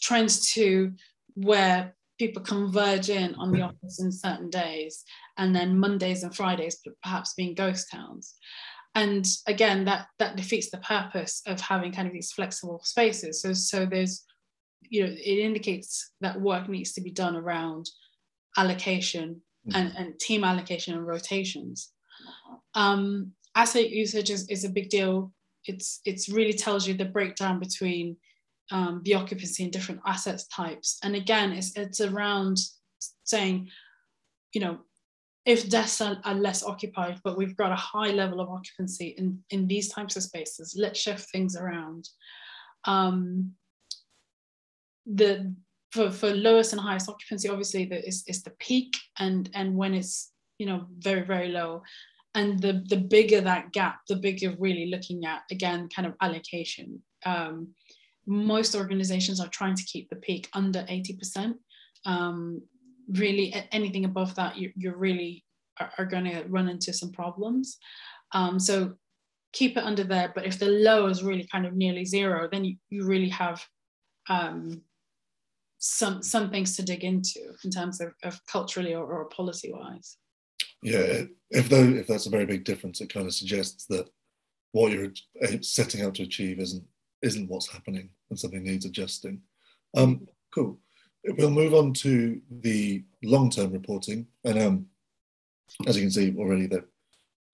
trends 0.00 0.52
to 0.52 0.92
where 1.34 1.96
people 2.16 2.42
converge 2.42 3.10
in 3.10 3.34
on 3.34 3.50
the 3.50 3.62
office 3.62 4.00
in 4.00 4.12
certain 4.12 4.50
days 4.50 5.04
and 5.36 5.54
then 5.54 5.78
mondays 5.80 6.22
and 6.22 6.34
fridays 6.34 6.80
perhaps 7.02 7.34
being 7.34 7.54
ghost 7.54 7.90
towns. 7.90 8.34
And 8.94 9.26
again 9.48 9.84
that 9.86 10.06
that 10.20 10.36
defeats 10.36 10.70
the 10.70 10.78
purpose 10.78 11.42
of 11.46 11.60
having 11.60 11.90
kind 11.90 12.06
of 12.06 12.14
these 12.14 12.30
flexible 12.30 12.82
spaces. 12.84 13.42
So 13.42 13.52
so 13.52 13.84
there's 13.84 14.24
you 14.88 15.04
know 15.04 15.12
it 15.12 15.38
indicates 15.38 16.12
that 16.20 16.40
work 16.40 16.68
needs 16.68 16.92
to 16.92 17.00
be 17.00 17.10
done 17.10 17.36
around 17.36 17.88
allocation 18.56 19.40
mm. 19.68 19.74
and, 19.74 19.92
and 19.96 20.18
team 20.18 20.44
allocation 20.44 20.94
and 20.94 21.06
rotations 21.06 21.92
um, 22.74 23.32
asset 23.54 23.90
usage 23.90 24.30
is, 24.30 24.48
is 24.48 24.64
a 24.64 24.70
big 24.70 24.88
deal 24.88 25.32
it's 25.64 26.00
it's 26.04 26.28
really 26.28 26.52
tells 26.52 26.86
you 26.86 26.94
the 26.94 27.04
breakdown 27.04 27.58
between 27.58 28.16
um, 28.70 29.00
the 29.04 29.14
occupancy 29.14 29.64
in 29.64 29.70
different 29.70 30.00
assets 30.06 30.46
types. 30.48 30.98
And 31.02 31.14
again, 31.14 31.52
it's, 31.52 31.76
it's 31.76 32.00
around 32.00 32.58
saying, 33.24 33.68
you 34.52 34.60
know, 34.60 34.78
if 35.44 35.68
desks 35.70 36.00
are, 36.00 36.18
are, 36.24 36.34
less 36.34 36.62
occupied, 36.62 37.20
but 37.24 37.38
we've 37.38 37.56
got 37.56 37.72
a 37.72 37.76
high 37.76 38.10
level 38.10 38.40
of 38.40 38.50
occupancy 38.50 39.14
in, 39.16 39.38
in 39.50 39.66
these 39.66 39.88
types 39.88 40.16
of 40.16 40.22
spaces, 40.22 40.76
let's 40.78 41.00
shift 41.00 41.30
things 41.30 41.56
around. 41.56 42.08
Um, 42.84 43.52
the 45.12 45.54
for, 45.90 46.10
for 46.10 46.34
lowest 46.34 46.72
and 46.72 46.80
highest 46.80 47.08
occupancy, 47.08 47.48
obviously, 47.48 47.86
the, 47.86 48.06
is, 48.06 48.24
is 48.26 48.42
the 48.42 48.52
peak 48.58 48.96
and, 49.18 49.48
and 49.54 49.74
when 49.74 49.94
it's, 49.94 50.32
you 50.58 50.66
know, 50.66 50.86
very, 50.98 51.22
very 51.22 51.48
low. 51.48 51.82
And 52.34 52.60
the, 52.60 52.84
the 52.88 52.96
bigger 52.96 53.40
that 53.40 53.72
gap, 53.72 54.00
the 54.08 54.16
bigger 54.16 54.54
really 54.58 54.90
looking 54.90 55.24
at, 55.24 55.42
again, 55.50 55.88
kind 55.94 56.06
of 56.06 56.14
allocation. 56.20 57.02
Um, 57.24 57.68
most 58.26 58.74
organizations 58.76 59.40
are 59.40 59.48
trying 59.48 59.76
to 59.76 59.84
keep 59.84 60.10
the 60.10 60.16
peak 60.16 60.48
under 60.52 60.80
80%. 60.80 61.54
Um, 62.04 62.62
really, 63.08 63.54
anything 63.72 64.04
above 64.04 64.34
that, 64.34 64.58
you, 64.58 64.72
you 64.76 64.94
really 64.94 65.44
are, 65.80 65.90
are 65.98 66.04
going 66.04 66.24
to 66.24 66.44
run 66.48 66.68
into 66.68 66.92
some 66.92 67.12
problems. 67.12 67.78
Um, 68.32 68.60
so 68.60 68.92
keep 69.54 69.78
it 69.78 69.84
under 69.84 70.04
there. 70.04 70.32
But 70.34 70.44
if 70.44 70.58
the 70.58 70.68
low 70.68 71.06
is 71.06 71.22
really 71.22 71.48
kind 71.50 71.64
of 71.64 71.74
nearly 71.74 72.04
zero, 72.04 72.46
then 72.52 72.66
you, 72.66 72.76
you 72.90 73.06
really 73.06 73.30
have 73.30 73.64
um, 74.28 74.82
some 75.78 76.22
some 76.22 76.50
things 76.50 76.76
to 76.76 76.82
dig 76.82 77.04
into 77.04 77.40
in 77.64 77.70
terms 77.70 78.00
of, 78.00 78.12
of 78.24 78.40
culturally 78.46 78.94
or, 78.94 79.06
or 79.06 79.24
policy 79.26 79.72
wise. 79.72 80.16
Yeah, 80.82 81.22
if 81.50 81.68
though 81.68 81.84
if 81.84 82.06
that's 82.06 82.26
a 82.26 82.30
very 82.30 82.46
big 82.46 82.64
difference, 82.64 83.00
it 83.00 83.12
kind 83.12 83.26
of 83.26 83.34
suggests 83.34 83.86
that 83.86 84.08
what 84.72 84.92
you're 84.92 85.12
setting 85.62 86.02
out 86.02 86.14
to 86.16 86.22
achieve 86.22 86.58
isn't 86.58 86.84
isn't 87.22 87.48
what's 87.48 87.70
happening 87.70 88.10
and 88.30 88.38
something 88.38 88.62
needs 88.62 88.84
adjusting. 88.84 89.40
Um, 89.96 90.26
cool. 90.54 90.78
We'll 91.24 91.50
move 91.50 91.74
on 91.74 91.92
to 91.94 92.40
the 92.60 93.04
long-term 93.22 93.72
reporting, 93.72 94.26
and 94.44 94.58
um, 94.58 94.86
as 95.86 95.96
you 95.96 96.02
can 96.02 96.10
see 96.10 96.34
already, 96.38 96.66
they're 96.66 96.86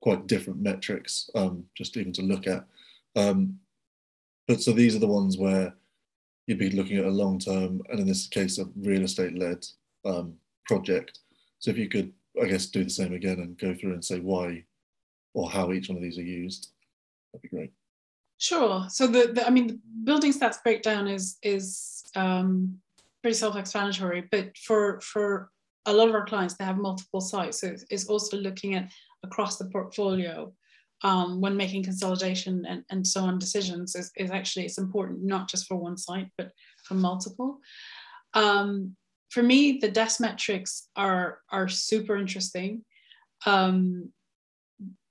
quite 0.03 0.27
different 0.27 0.61
metrics, 0.61 1.31
um, 1.35 1.65
just 1.77 1.97
even 1.97 2.13
to 2.13 2.23
look 2.23 2.47
at. 2.47 2.67
Um, 3.17 3.59
but 4.47 4.61
so 4.61 4.73
these 4.73 4.95
are 4.95 5.01
the 5.01 5.07
ones 5.07 5.39
where 5.39 5.75
you'd 6.46 6.59
be 6.59 6.70
looking 6.70 6.98
at 6.98 7.07
a 7.07 7.11
long-term, 7.11 7.83
and 7.88 8.00
in 8.00 8.07
this 8.07 8.26
case, 8.26 8.59
a 8.59 8.66
real 8.76 9.02
estate-led 9.02 9.64
um, 10.04 10.35
project. 10.66 11.20
So 11.59 11.70
if 11.70 11.78
you 11.78 11.88
could, 11.88 12.12
I 12.40 12.46
guess, 12.46 12.66
do 12.66 12.85
the 12.85 12.90
same 12.90 13.14
again 13.14 13.40
and 13.40 13.59
go 13.59 13.74
through 13.74 13.94
and 13.94 14.04
say 14.04 14.20
why 14.20 14.64
or 15.33 15.50
how 15.50 15.72
each 15.72 15.88
one 15.88 15.96
of 15.96 16.02
these 16.02 16.18
are 16.18 16.22
used, 16.22 16.72
that'd 17.33 17.42
be 17.42 17.48
great. 17.48 17.72
Sure. 18.38 18.87
So 18.90 19.07
the, 19.07 19.33
the 19.33 19.46
I 19.46 19.50
mean, 19.50 19.68
the 19.68 19.80
building 20.04 20.33
stats 20.33 20.62
breakdown 20.62 21.09
is 21.09 21.38
is 21.42 22.02
um, 22.14 22.78
pretty 23.22 23.37
self-explanatory, 23.37 24.28
but 24.30 24.57
for 24.59 25.00
for 25.00 25.50
a 25.87 25.92
lot 25.92 26.09
of 26.09 26.14
our 26.14 26.26
clients, 26.26 26.54
they 26.54 26.64
have 26.64 26.76
multiple 26.76 27.20
sites, 27.20 27.61
so 27.61 27.74
it's 27.90 28.07
also 28.07 28.37
looking 28.37 28.74
at 28.74 28.90
across 29.22 29.57
the 29.57 29.66
portfolio 29.66 30.52
um, 31.05 31.40
when 31.40 31.57
making 31.57 31.85
consolidation 31.85 32.64
and, 32.67 32.83
and 32.90 33.07
so 33.07 33.21
on 33.21 33.38
decisions 33.38 33.95
is, 33.95 34.11
is 34.17 34.31
actually 34.31 34.64
it's 34.64 34.79
important 34.79 35.23
not 35.23 35.49
just 35.49 35.67
for 35.67 35.77
one 35.77 35.97
site 35.97 36.29
but 36.37 36.51
for 36.85 36.95
multiple. 36.95 37.59
Um, 38.33 38.97
for 39.31 39.43
me, 39.43 39.79
the 39.81 39.90
desk 39.90 40.21
metrics 40.21 40.88
are 40.97 41.38
are 41.51 41.69
super 41.69 42.17
interesting. 42.17 42.85
Um, 43.47 44.11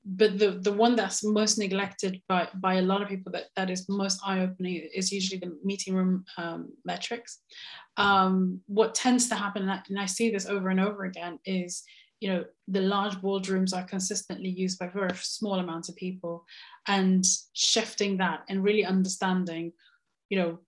but 0.06 0.38
the 0.38 0.52
the 0.52 0.72
one 0.72 0.96
that's 0.96 1.24
most 1.24 1.58
neglected 1.58 2.22
by 2.28 2.50
by 2.56 2.76
a 2.76 2.82
lot 2.82 3.02
of 3.02 3.08
people 3.08 3.32
that 3.32 3.46
that 3.56 3.70
is 3.70 3.88
most 3.88 4.20
eye-opening 4.26 4.90
is 4.94 5.12
usually 5.12 5.40
the 5.40 5.58
meeting 5.64 5.96
room 5.96 6.26
um, 6.38 6.70
metrics 6.84 7.40
um, 7.96 8.60
what 8.68 8.96
tends 8.96 9.30
to 9.30 9.36
happen 9.36 9.62
and 9.62 9.72
I, 9.72 9.82
and 9.88 10.00
I, 10.00 10.06
see 10.06 10.30
this 10.30 10.46
over 10.46 10.70
and 10.70 10.80
over 10.80 11.06
again 11.06 11.40
is 11.46 11.84
you 12.24 12.30
know 12.32 12.44
the 12.76 12.86
large 12.96 13.16
boardrooms 13.26 13.76
are 13.76 13.92
consistently 13.94 14.50
used 14.50 14.80
by 14.80 14.88
very 14.88 15.16
small 15.16 15.58
amounts 15.60 15.90
of 15.90 15.96
people 15.96 16.46
and 16.88 17.24
shifting 17.54 18.18
that 18.18 18.40
and 18.50 18.64
really 18.64 18.86
understanding 18.86 19.72
you 20.30 20.38
know 20.40 20.60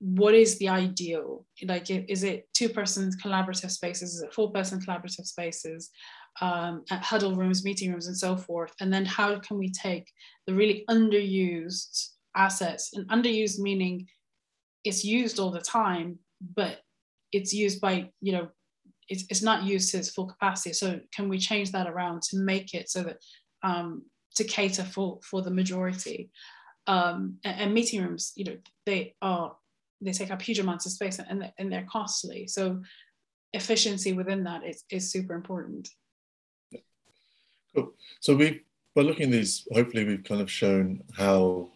what 0.00 0.34
is 0.34 0.58
the 0.58 0.68
ideal? 0.68 1.46
Like 1.64 1.90
is 1.90 2.24
it 2.24 2.48
two 2.52 2.68
persons 2.68 3.16
collaborative 3.16 3.70
spaces? 3.70 4.14
Is 4.14 4.22
it 4.22 4.34
four 4.34 4.52
person 4.52 4.78
collaborative 4.80 5.24
spaces? 5.24 5.90
Um, 6.42 6.84
huddle 6.90 7.34
rooms, 7.34 7.64
meeting 7.64 7.90
rooms, 7.90 8.08
and 8.08 8.16
so 8.16 8.36
forth. 8.36 8.72
And 8.80 8.92
then 8.92 9.06
how 9.06 9.38
can 9.38 9.56
we 9.56 9.70
take 9.70 10.10
the 10.46 10.54
really 10.54 10.84
underused 10.90 12.08
assets? 12.36 12.90
And 12.92 13.08
underused 13.08 13.60
meaning 13.60 14.06
it's 14.84 15.04
used 15.04 15.38
all 15.38 15.52
the 15.52 15.60
time, 15.60 16.18
but 16.54 16.80
it's 17.32 17.54
used 17.54 17.80
by, 17.80 18.10
you 18.20 18.32
know, 18.32 18.48
it's, 19.08 19.24
it's 19.30 19.42
not 19.42 19.64
used 19.64 19.90
to 19.90 19.98
its 19.98 20.10
full 20.10 20.26
capacity. 20.26 20.72
So 20.72 21.00
can 21.14 21.28
we 21.28 21.38
change 21.38 21.72
that 21.72 21.88
around 21.88 22.22
to 22.22 22.38
make 22.38 22.74
it 22.74 22.88
so 22.88 23.02
that 23.02 23.18
um, 23.62 24.02
to 24.36 24.44
cater 24.44 24.84
for, 24.84 25.18
for 25.22 25.42
the 25.42 25.50
majority? 25.50 26.30
Um, 26.86 27.38
and, 27.44 27.60
and 27.60 27.74
meeting 27.74 28.02
rooms, 28.02 28.32
you 28.36 28.44
know, 28.44 28.56
they 28.84 29.14
are 29.22 29.56
they 30.00 30.12
take 30.12 30.30
up 30.30 30.42
huge 30.42 30.58
amounts 30.58 30.84
of 30.86 30.92
space 30.92 31.18
and, 31.18 31.40
they're, 31.40 31.52
and 31.58 31.72
they're 31.72 31.86
costly. 31.90 32.46
So 32.46 32.82
efficiency 33.54 34.12
within 34.12 34.44
that 34.44 34.64
is, 34.64 34.84
is 34.90 35.10
super 35.10 35.34
important. 35.34 35.88
Cool. 37.74 37.94
So 38.20 38.36
we, 38.36 38.62
by 38.94 39.02
looking 39.02 39.26
at 39.26 39.30
these, 39.30 39.66
hopefully 39.72 40.04
we've 40.04 40.24
kind 40.24 40.40
of 40.40 40.50
shown 40.50 41.02
how 41.16 41.70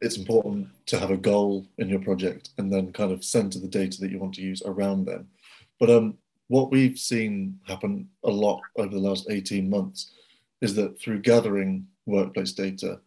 it's 0.00 0.16
important 0.16 0.68
to 0.86 0.98
have 0.98 1.10
a 1.10 1.16
goal 1.16 1.66
in 1.78 1.88
your 1.88 2.00
project 2.00 2.50
and 2.58 2.72
then 2.72 2.92
kind 2.92 3.12
of 3.12 3.22
center 3.22 3.58
the 3.58 3.68
data 3.68 4.00
that 4.00 4.10
you 4.10 4.18
want 4.18 4.34
to 4.34 4.42
use 4.42 4.62
around 4.64 5.04
them. 5.04 5.28
But 5.80 5.90
um, 5.90 6.18
what 6.48 6.70
we've 6.70 6.98
seen 6.98 7.58
happen 7.66 8.08
a 8.24 8.30
lot 8.30 8.60
over 8.76 8.94
the 8.94 9.00
last 9.00 9.26
18 9.30 9.68
months 9.68 10.12
is 10.60 10.74
that 10.76 11.00
through 11.00 11.22
gathering 11.22 11.86
workplace 12.06 12.52
data, 12.52 13.00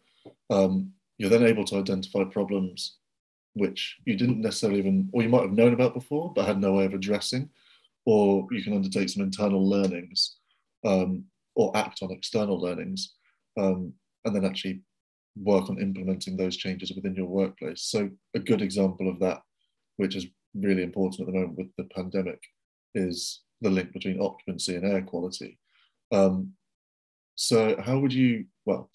um, 0.50 0.92
you're 1.18 1.30
then 1.30 1.46
able 1.46 1.64
to 1.66 1.78
identify 1.78 2.24
problems 2.24 2.96
which 3.54 3.96
you 4.04 4.16
didn't 4.16 4.40
necessarily 4.40 4.80
even, 4.80 5.08
or 5.12 5.22
you 5.22 5.28
might 5.28 5.42
have 5.42 5.52
known 5.52 5.72
about 5.72 5.94
before, 5.94 6.32
but 6.34 6.44
had 6.44 6.60
no 6.60 6.72
way 6.72 6.84
of 6.84 6.92
addressing, 6.92 7.48
or 8.04 8.46
you 8.50 8.62
can 8.64 8.74
undertake 8.74 9.08
some 9.08 9.22
internal 9.22 9.66
learnings 9.66 10.38
um, 10.84 11.24
or 11.54 11.74
act 11.76 12.02
on 12.02 12.10
external 12.10 12.60
learnings 12.60 13.14
um, 13.56 13.92
and 14.24 14.34
then 14.34 14.44
actually 14.44 14.80
work 15.36 15.70
on 15.70 15.80
implementing 15.80 16.36
those 16.36 16.56
changes 16.56 16.92
within 16.92 17.14
your 17.14 17.26
workplace. 17.26 17.82
So 17.82 18.10
a 18.34 18.40
good 18.40 18.60
example 18.60 19.08
of 19.08 19.20
that 19.20 19.40
which 19.96 20.16
is 20.16 20.26
really 20.54 20.82
important 20.82 21.20
at 21.20 21.26
the 21.26 21.38
moment 21.38 21.58
with 21.58 21.68
the 21.76 21.84
pandemic, 21.84 22.40
is 22.94 23.42
the 23.60 23.70
link 23.70 23.92
between 23.92 24.20
occupancy 24.20 24.76
and 24.76 24.84
air 24.84 25.02
quality. 25.02 25.58
Um, 26.12 26.52
so, 27.34 27.80
how 27.80 27.98
would 27.98 28.12
you, 28.12 28.46
well, 28.64 28.90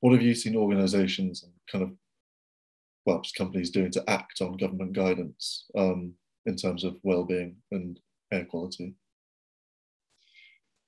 what 0.00 0.12
have 0.12 0.22
you 0.22 0.34
seen 0.34 0.56
organizations 0.56 1.42
and 1.42 1.52
kind 1.70 1.84
of, 1.84 1.90
well, 3.06 3.22
companies 3.36 3.70
doing 3.70 3.90
to 3.92 4.04
act 4.08 4.40
on 4.40 4.56
government 4.56 4.92
guidance 4.92 5.66
um, 5.76 6.12
in 6.46 6.56
terms 6.56 6.84
of 6.84 6.96
well-being 7.02 7.56
and 7.72 7.98
air 8.32 8.44
quality? 8.44 8.94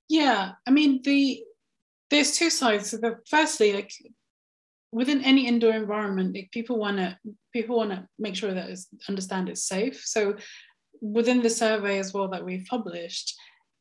Yeah, 0.09 0.53
I 0.67 0.71
mean, 0.71 1.01
the 1.03 1.43
there's 2.11 2.37
two 2.37 2.51
sides. 2.51 2.91
So 2.91 2.99
the, 2.99 3.19
firstly, 3.27 3.73
like 3.73 3.91
within 4.93 5.25
any 5.25 5.47
indoor 5.47 5.73
environment, 5.73 6.35
like 6.35 6.51
people 6.53 6.79
want 6.79 6.99
to 6.99 7.17
people 7.53 7.77
want 7.77 7.91
to 7.91 8.07
make 8.19 8.37
sure 8.37 8.53
that 8.53 8.69
it's 8.69 8.89
understand 9.09 9.49
it's 9.49 9.67
safe. 9.67 10.03
So 10.05 10.37
within 11.03 11.43
the 11.43 11.51
survey 11.51 11.99
as 11.99 12.15
well 12.15 12.29
that 12.29 12.45
we've 12.45 12.67
published, 12.71 13.35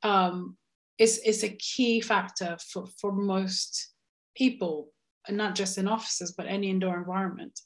um, 0.04 0.58
is 0.98 1.20
is 1.20 1.44
a 1.44 1.58
key 1.58 2.02
factor 2.02 2.58
for 2.74 2.88
for 3.00 3.12
most 3.14 3.94
people, 4.36 4.90
and 5.28 5.38
not 5.38 5.56
just 5.56 5.78
in 5.78 5.88
offices, 5.88 6.34
but 6.36 6.48
any 6.48 6.70
indoor 6.70 6.98
environment. 6.98 7.58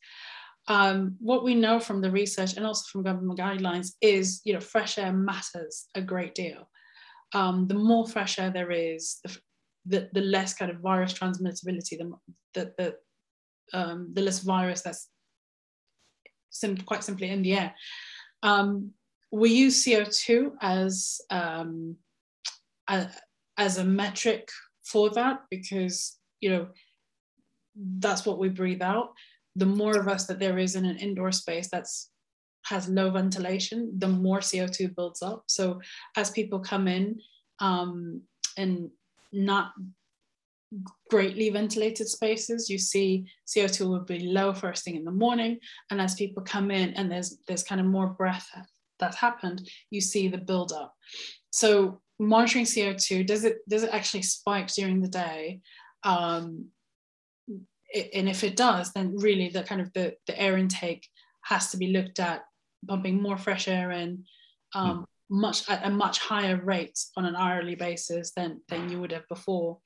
Um, 0.67 1.15
what 1.19 1.43
we 1.43 1.53
know 1.55 1.79
from 1.79 2.01
the 2.01 2.11
research 2.11 2.57
and 2.57 2.65
also 2.65 2.83
from 2.91 3.03
government 3.03 3.39
guidelines 3.39 3.93
is, 4.01 4.41
you 4.45 4.53
know, 4.53 4.59
fresh 4.59 4.97
air 4.97 5.13
matters 5.13 5.85
a 5.93 6.01
great 6.01 6.33
deal. 6.33 6.69
Um, 7.33 7.67
the 7.67 7.75
more 7.75 8.07
fresh 8.07 8.39
air 8.39 8.49
there 8.49 8.71
is, 8.71 9.19
the, 9.23 9.37
the, 9.85 10.09
the 10.13 10.21
less 10.21 10.55
kind 10.55 10.71
of 10.71 10.79
virus 10.79 11.13
transmissibility, 11.13 11.97
the, 11.99 12.11
the, 12.55 12.73
the 12.77 12.95
um, 13.73 14.11
the 14.13 14.21
less 14.21 14.39
virus 14.39 14.81
that's 14.81 15.09
sim- 16.49 16.77
quite 16.77 17.03
simply 17.03 17.29
in 17.29 17.41
the 17.41 17.53
air. 17.53 17.75
Um, 18.41 18.91
we 19.35 19.49
use 19.49 19.83
CO2 19.83 20.51
as, 20.61 21.19
um, 21.29 21.97
a, 22.89 23.09
as 23.57 23.77
a 23.77 23.83
metric 23.83 24.47
for 24.85 25.09
that 25.09 25.41
because, 25.49 26.17
you 26.39 26.49
know, 26.49 26.67
that's 27.99 28.25
what 28.25 28.39
we 28.39 28.47
breathe 28.47 28.81
out. 28.81 29.09
The 29.57 29.65
more 29.65 29.99
of 29.99 30.07
us 30.07 30.25
that 30.27 30.39
there 30.39 30.57
is 30.57 30.75
in 30.75 30.85
an 30.85 30.97
indoor 30.97 31.33
space 31.33 31.67
that's 31.69 32.11
has 32.65 32.87
low 32.87 33.11
ventilation, 33.11 33.91
the 33.97 34.07
more 34.07 34.39
CO2 34.39 34.95
builds 34.95 35.21
up. 35.21 35.43
So 35.47 35.81
as 36.15 36.31
people 36.31 36.59
come 36.59 36.87
in 36.87 37.19
um, 37.59 38.21
and 38.57 38.89
not 39.33 39.73
greatly 41.09 41.49
ventilated 41.49 42.07
spaces, 42.07 42.69
you 42.69 42.77
see 42.77 43.27
CO2 43.47 43.87
will 43.87 43.99
be 43.99 44.19
low 44.19 44.53
first 44.53 44.85
thing 44.85 44.95
in 44.95 45.03
the 45.03 45.11
morning. 45.11 45.59
And 45.91 45.99
as 45.99 46.15
people 46.15 46.41
come 46.41 46.71
in 46.71 46.93
and 46.93 47.11
there's 47.11 47.37
there's 47.47 47.63
kind 47.63 47.81
of 47.81 47.87
more 47.87 48.07
breath 48.07 48.49
that's 48.99 49.17
happened, 49.17 49.67
you 49.89 50.01
see 50.01 50.27
the 50.27 50.37
buildup. 50.37 50.93
So 51.51 52.01
monitoring 52.19 52.65
CO2, 52.65 53.25
does 53.25 53.43
it 53.43 53.57
does 53.67 53.83
it 53.83 53.91
actually 53.91 54.23
spike 54.23 54.67
during 54.67 55.01
the 55.01 55.07
day? 55.07 55.61
Um, 56.03 56.67
it, 57.89 58.09
and 58.13 58.29
if 58.29 58.43
it 58.43 58.55
does, 58.55 58.91
then 58.93 59.15
really 59.17 59.49
the 59.49 59.63
kind 59.63 59.81
of 59.81 59.91
the, 59.93 60.15
the 60.27 60.39
air 60.39 60.57
intake 60.57 61.07
has 61.43 61.71
to 61.71 61.77
be 61.77 61.87
looked 61.87 62.19
at, 62.19 62.43
pumping 62.87 63.21
more 63.21 63.37
fresh 63.37 63.67
air 63.67 63.91
in, 63.91 64.25
um, 64.73 64.99
mm. 64.99 65.05
much 65.29 65.69
at 65.69 65.85
a 65.85 65.89
much 65.89 66.19
higher 66.19 66.57
rate 66.57 66.99
on 67.15 67.25
an 67.25 67.35
hourly 67.35 67.75
basis 67.75 68.31
than 68.35 68.61
than 68.69 68.89
you 68.89 68.99
would 68.99 69.11
have 69.11 69.27
before 69.29 69.79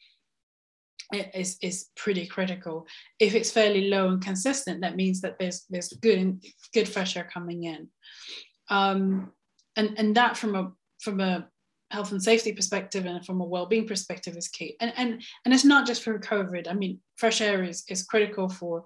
is, 1.12 1.58
is 1.62 1.88
pretty 1.95 2.28
critical. 2.28 2.88
If 3.19 3.34
it's 3.34 3.52
fairly 3.52 3.89
low 3.89 4.10
and 4.10 4.22
consistent, 4.22 4.82
that 4.82 4.95
means 4.95 5.22
that 5.22 5.38
there's 5.39 5.65
there's 5.69 5.89
good 5.93 6.43
good 6.74 6.88
fresh 6.88 7.17
air 7.17 7.30
coming 7.32 7.63
in, 7.63 7.88
um, 8.69 9.32
and 9.75 9.97
and 9.97 10.15
that 10.15 10.38
from 10.38 10.55
a 10.55 10.71
from 10.99 11.19
a 11.19 11.47
health 11.91 12.12
and 12.12 12.21
safety 12.21 12.53
perspective 12.53 13.05
and 13.05 13.25
from 13.25 13.41
a 13.41 13.45
well-being 13.45 13.88
perspective 13.88 14.38
is 14.38 14.47
key. 14.47 14.75
And 14.79 14.93
and 14.97 15.23
and 15.45 15.53
it's 15.53 15.65
not 15.65 15.88
just 15.88 16.03
for 16.03 16.20
COVID. 16.20 16.67
I 16.70 16.74
mean, 16.74 16.99
fresh 17.15 17.41
air 17.41 17.63
is 17.63 17.84
is 17.89 18.03
critical 18.03 18.49
for 18.49 18.86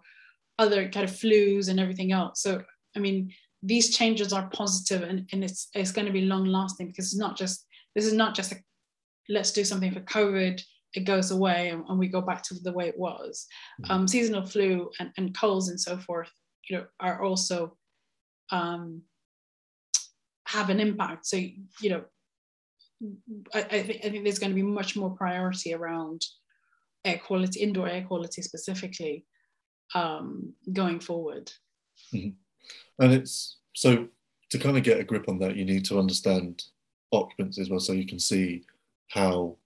other 0.59 0.89
kind 0.89 1.03
of 1.03 1.11
flus 1.11 1.69
and 1.69 1.79
everything 1.79 2.11
else. 2.11 2.41
So 2.41 2.61
I 2.95 2.99
mean, 2.99 3.33
these 3.61 3.95
changes 3.95 4.33
are 4.33 4.49
positive 4.49 5.03
and, 5.03 5.27
and 5.31 5.43
it's 5.43 5.69
it's 5.73 5.91
going 5.91 6.07
to 6.07 6.13
be 6.13 6.21
long 6.21 6.45
lasting 6.45 6.87
because 6.87 7.05
it's 7.05 7.17
not 7.17 7.37
just 7.37 7.65
this 7.95 8.05
is 8.05 8.13
not 8.13 8.35
just 8.35 8.51
a 8.51 8.55
let's 9.29 9.51
do 9.51 9.63
something 9.63 9.91
for 9.91 10.01
COVID 10.01 10.61
it 10.93 11.05
goes 11.05 11.31
away 11.31 11.69
and, 11.69 11.83
and, 11.89 11.97
we 11.97 12.07
go 12.07 12.21
back 12.21 12.43
to 12.43 12.53
the 12.53 12.71
way 12.71 12.87
it 12.87 12.97
was. 12.97 13.47
Mm-hmm. 13.81 13.91
Um, 13.91 14.07
seasonal 14.07 14.45
flu 14.45 14.91
and, 14.99 15.11
and 15.17 15.35
colds 15.35 15.69
and 15.69 15.79
so 15.79 15.97
forth, 15.97 16.29
you 16.69 16.77
know, 16.77 16.85
are 16.99 17.23
also 17.23 17.75
um, 18.51 19.01
have 20.53 20.69
an 20.69 20.79
impact. 20.79 21.25
So 21.25 21.37
you 21.37 21.89
know, 21.89 22.03
I, 23.53 23.59
I 23.59 23.83
think 23.83 24.05
I 24.05 24.09
think 24.09 24.23
there's 24.23 24.39
going 24.39 24.51
to 24.51 24.55
be 24.55 24.63
much 24.79 24.95
more 24.95 25.11
priority 25.11 25.73
around 25.73 26.21
air 27.03 27.19
quality, 27.25 27.59
indoor 27.59 27.89
air 27.89 28.03
quality 28.03 28.41
specifically, 28.41 29.25
um, 29.93 30.53
going 30.71 30.99
forward. 30.99 31.51
Mm-hmm. 32.13 32.29
And 33.03 33.13
it's 33.13 33.57
so 33.73 34.07
to 34.51 34.59
kind 34.59 34.77
of 34.77 34.83
get 34.83 34.99
a 34.99 35.03
grip 35.03 35.27
on 35.27 35.39
that, 35.39 35.55
you 35.55 35.65
need 35.65 35.85
to 35.85 35.99
understand 35.99 36.63
occupancy 37.11 37.61
as 37.61 37.69
well, 37.69 37.79
so 37.79 37.93
you 37.93 38.05
can 38.05 38.19
see 38.19 38.63
how 39.09 39.57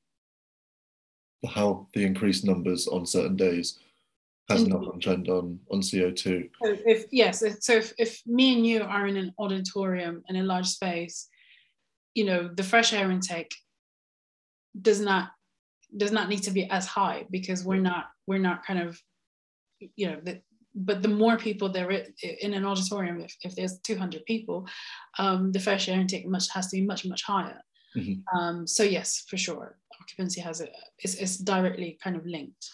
how 1.47 1.87
the 1.93 2.03
increased 2.03 2.43
numbers 2.43 2.87
on 2.87 3.05
certain 3.05 3.35
days 3.35 3.79
has 4.49 4.63
an 4.63 4.73
upward 4.73 5.01
trend 5.01 5.29
on 5.29 5.59
on 5.71 5.81
CO2. 5.81 6.49
So 6.63 6.77
if 6.85 7.05
yes, 7.11 7.43
so 7.59 7.73
if, 7.73 7.93
if 7.97 8.21
me 8.25 8.55
and 8.55 8.65
you 8.65 8.83
are 8.83 9.07
in 9.07 9.17
an 9.17 9.33
auditorium 9.39 10.23
in 10.29 10.37
a 10.37 10.43
large 10.43 10.67
space, 10.67 11.27
you 12.13 12.25
know, 12.25 12.49
the 12.53 12.63
fresh 12.63 12.93
air 12.93 13.11
intake 13.11 13.53
does 14.79 14.99
not 14.99 15.31
does 15.95 16.11
not 16.11 16.29
need 16.29 16.43
to 16.43 16.51
be 16.51 16.69
as 16.69 16.85
high 16.85 17.25
because 17.31 17.63
we're 17.63 17.81
not 17.81 18.05
we're 18.25 18.39
not 18.39 18.65
kind 18.65 18.79
of 18.79 18.99
you 19.95 20.07
know 20.09 20.19
the, 20.23 20.41
but 20.75 21.01
the 21.01 21.07
more 21.07 21.37
people 21.37 21.69
there 21.69 21.89
in 22.41 22.53
an 22.53 22.65
auditorium 22.65 23.21
if, 23.21 23.35
if 23.43 23.55
there's 23.55 23.79
200 23.79 24.25
people 24.25 24.67
um, 25.17 25.51
the 25.51 25.59
fresh 25.59 25.87
air 25.87 25.99
intake 25.99 26.27
much 26.27 26.49
has 26.53 26.67
to 26.67 26.77
be 26.77 26.85
much 26.85 27.05
much 27.05 27.23
higher 27.23 27.61
mm-hmm. 27.95 28.37
um, 28.37 28.67
so 28.67 28.83
yes 28.83 29.23
for 29.29 29.37
sure 29.37 29.77
occupancy 30.01 30.41
has 30.41 30.61
a 30.61 30.67
it's, 30.99 31.15
is 31.15 31.37
directly 31.37 31.97
kind 32.03 32.15
of 32.15 32.25
linked. 32.25 32.69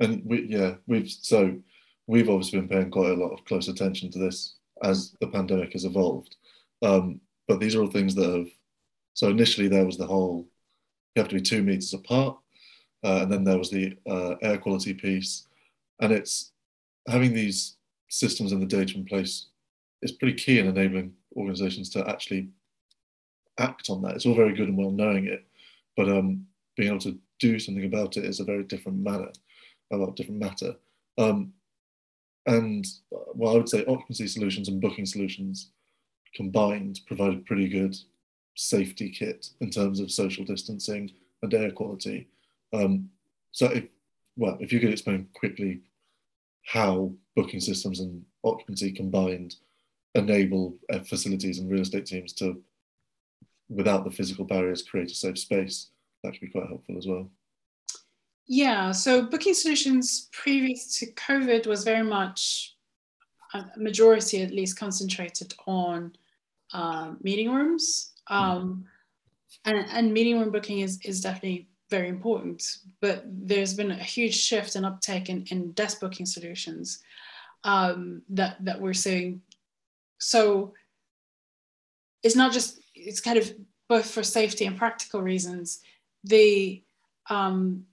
And 0.00 0.22
we 0.24 0.46
yeah 0.46 0.74
we've 0.86 1.10
so 1.10 1.58
we've 2.06 2.28
obviously 2.28 2.60
been 2.60 2.68
paying 2.68 2.90
quite 2.90 3.10
a 3.10 3.14
lot 3.14 3.30
of 3.30 3.44
close 3.44 3.68
attention 3.68 4.10
to 4.12 4.18
this 4.18 4.56
as 4.82 5.14
the 5.20 5.28
pandemic 5.28 5.72
has 5.72 5.84
evolved. 5.84 6.36
Um, 6.82 7.20
but 7.46 7.60
these 7.60 7.74
are 7.74 7.82
all 7.82 7.90
things 7.90 8.14
that 8.14 8.30
have 8.30 8.48
so 9.14 9.28
initially 9.28 9.68
there 9.68 9.86
was 9.86 9.96
the 9.96 10.06
whole 10.06 10.46
you 11.14 11.22
have 11.22 11.28
to 11.28 11.34
be 11.34 11.42
two 11.42 11.62
meters 11.62 11.92
apart, 11.92 12.38
uh, 13.04 13.20
and 13.22 13.32
then 13.32 13.42
there 13.42 13.58
was 13.58 13.70
the 13.70 13.96
uh, 14.08 14.36
air 14.42 14.58
quality 14.58 14.94
piece, 14.94 15.46
and 16.00 16.12
it's 16.12 16.52
having 17.08 17.34
these 17.34 17.76
systems 18.08 18.52
and 18.52 18.62
the 18.62 18.66
data 18.66 18.94
in 18.94 19.04
place 19.04 19.46
is 20.02 20.12
pretty 20.12 20.34
key 20.34 20.60
in 20.60 20.66
enabling 20.66 21.12
organizations 21.36 21.90
to 21.90 22.08
actually 22.08 22.48
act 23.58 23.90
on 23.90 24.00
that. 24.02 24.14
It's 24.14 24.26
all 24.26 24.34
very 24.34 24.54
good 24.54 24.68
and 24.68 24.78
well 24.78 24.92
knowing 24.92 25.26
it, 25.26 25.44
but 25.96 26.08
um, 26.08 26.46
being 26.76 26.90
able 26.90 27.00
to 27.00 27.18
do 27.40 27.58
something 27.58 27.84
about 27.84 28.16
it 28.16 28.24
is 28.24 28.40
a 28.40 28.44
very 28.44 28.62
different 28.64 28.98
manner, 28.98 29.32
a 29.92 29.96
lot 29.96 30.16
different 30.16 30.40
matter. 30.40 30.74
Um, 31.16 31.52
and 32.46 32.86
well, 33.10 33.54
I 33.54 33.56
would 33.58 33.68
say 33.68 33.84
occupancy 33.84 34.26
solutions 34.26 34.68
and 34.68 34.80
booking 34.80 35.06
solutions 35.06 35.70
combined 36.34 37.00
provide 37.06 37.34
a 37.34 37.38
pretty 37.38 37.68
good 37.68 37.96
safety 38.54 39.10
kit 39.10 39.50
in 39.60 39.70
terms 39.70 40.00
of 40.00 40.10
social 40.10 40.44
distancing 40.44 41.10
and 41.42 41.54
air 41.54 41.70
quality. 41.70 42.28
Um, 42.72 43.10
so, 43.52 43.66
if, 43.66 43.84
well, 44.36 44.56
if 44.60 44.72
you 44.72 44.80
could 44.80 44.92
explain 44.92 45.28
quickly 45.34 45.80
how 46.64 47.12
booking 47.36 47.60
systems 47.60 48.00
and 48.00 48.24
occupancy 48.44 48.92
combined 48.92 49.56
enable 50.14 50.76
uh, 50.92 51.00
facilities 51.00 51.58
and 51.58 51.70
real 51.70 51.82
estate 51.82 52.06
teams 52.06 52.32
to, 52.34 52.60
without 53.68 54.04
the 54.04 54.10
physical 54.10 54.44
barriers, 54.44 54.82
create 54.82 55.10
a 55.10 55.14
safe 55.14 55.38
space 55.38 55.90
that 56.22 56.32
could 56.32 56.40
be 56.40 56.48
quite 56.48 56.66
helpful 56.66 56.96
as 56.98 57.06
well. 57.06 57.30
Yeah, 58.48 58.92
so 58.92 59.22
booking 59.22 59.52
solutions 59.52 60.28
previous 60.32 60.98
to 60.98 61.12
COVID 61.12 61.66
was 61.66 61.84
very 61.84 62.02
much 62.02 62.74
a 63.52 63.66
majority 63.76 64.42
at 64.42 64.52
least 64.52 64.78
concentrated 64.78 65.52
on 65.66 66.14
um, 66.72 67.18
meeting 67.22 67.52
rooms. 67.52 68.12
Um, 68.28 68.86
and, 69.66 69.86
and 69.90 70.12
meeting 70.12 70.40
room 70.40 70.50
booking 70.50 70.80
is, 70.80 70.98
is 71.04 71.20
definitely 71.20 71.68
very 71.90 72.08
important, 72.08 72.64
but 73.00 73.22
there's 73.26 73.74
been 73.74 73.90
a 73.90 73.96
huge 73.96 74.34
shift 74.34 74.76
and 74.76 74.86
uptake 74.86 75.28
in, 75.28 75.44
in 75.50 75.72
desk 75.72 76.00
booking 76.00 76.26
solutions 76.26 77.00
um, 77.64 78.22
that, 78.30 78.56
that 78.64 78.80
we're 78.80 78.94
seeing. 78.94 79.42
So 80.18 80.72
it's 82.22 82.36
not 82.36 82.52
just, 82.52 82.80
it's 82.94 83.20
kind 83.20 83.38
of 83.38 83.52
both 83.88 84.10
for 84.10 84.22
safety 84.22 84.64
and 84.64 84.76
practical 84.76 85.22
reasons 85.22 85.80
the 86.24 86.82
um, 87.30 87.84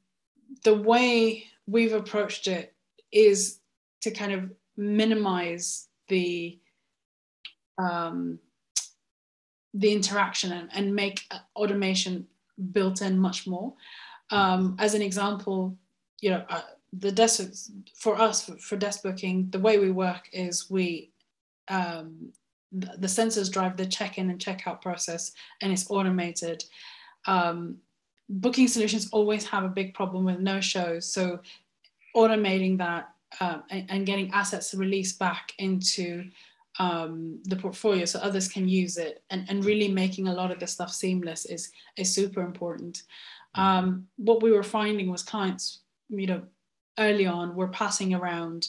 the 0.63 0.73
way 0.73 1.45
we've 1.67 1.93
approached 1.93 2.47
it 2.47 2.73
is 3.11 3.59
to 4.01 4.11
kind 4.11 4.31
of 4.31 4.51
minimize 4.77 5.87
the 6.07 6.59
um, 7.77 8.39
the 9.73 9.91
interaction 9.91 10.53
and, 10.53 10.69
and 10.73 10.95
make 10.95 11.23
automation 11.55 12.25
built 12.71 13.01
in 13.01 13.19
much 13.19 13.45
more. 13.45 13.73
Um, 14.31 14.77
as 14.79 14.93
an 14.93 15.01
example, 15.01 15.77
you 16.21 16.29
know, 16.29 16.45
uh, 16.49 16.61
the 16.93 17.11
desk 17.11 17.43
for 17.93 18.19
us 18.19 18.45
for, 18.45 18.55
for, 18.57 18.77
desk 18.77 19.03
booking, 19.03 19.49
the 19.49 19.59
way 19.59 19.77
we 19.77 19.91
work 19.91 20.29
is 20.31 20.69
we 20.69 21.11
um, 21.67 22.31
the, 22.71 22.95
the 22.97 23.07
sensors 23.07 23.51
drive 23.51 23.75
the 23.75 23.85
check-in 23.85 24.29
and 24.29 24.39
check-out 24.39 24.81
process, 24.81 25.33
and 25.61 25.73
it's 25.73 25.89
automated. 25.89 26.63
Um, 27.25 27.77
booking 28.29 28.67
solutions 28.67 29.09
always 29.11 29.45
have 29.47 29.63
a 29.63 29.69
big 29.69 29.93
problem 29.93 30.25
with 30.25 30.39
no 30.39 30.59
shows, 30.61 31.05
so 31.11 31.39
automating 32.15 32.77
that 32.77 33.09
um, 33.39 33.63
and, 33.69 33.85
and, 33.89 34.05
getting 34.05 34.31
assets 34.31 34.73
released 34.73 35.19
back 35.19 35.51
into 35.57 36.29
um, 36.79 37.39
the 37.43 37.55
portfolio 37.55 38.05
so 38.05 38.19
others 38.19 38.47
can 38.47 38.67
use 38.67 38.97
it 38.97 39.23
and, 39.29 39.45
and 39.49 39.65
really 39.65 39.89
making 39.89 40.27
a 40.27 40.33
lot 40.33 40.51
of 40.51 40.59
this 40.59 40.71
stuff 40.71 40.91
seamless 40.91 41.45
is, 41.45 41.71
is 41.97 42.13
super 42.13 42.41
important. 42.41 43.03
Um, 43.55 44.07
what 44.17 44.41
we 44.41 44.51
were 44.51 44.63
finding 44.63 45.09
was 45.09 45.23
clients, 45.23 45.79
you 46.09 46.27
know, 46.27 46.43
early 46.97 47.25
on 47.25 47.55
were 47.55 47.67
passing 47.69 48.13
around 48.13 48.67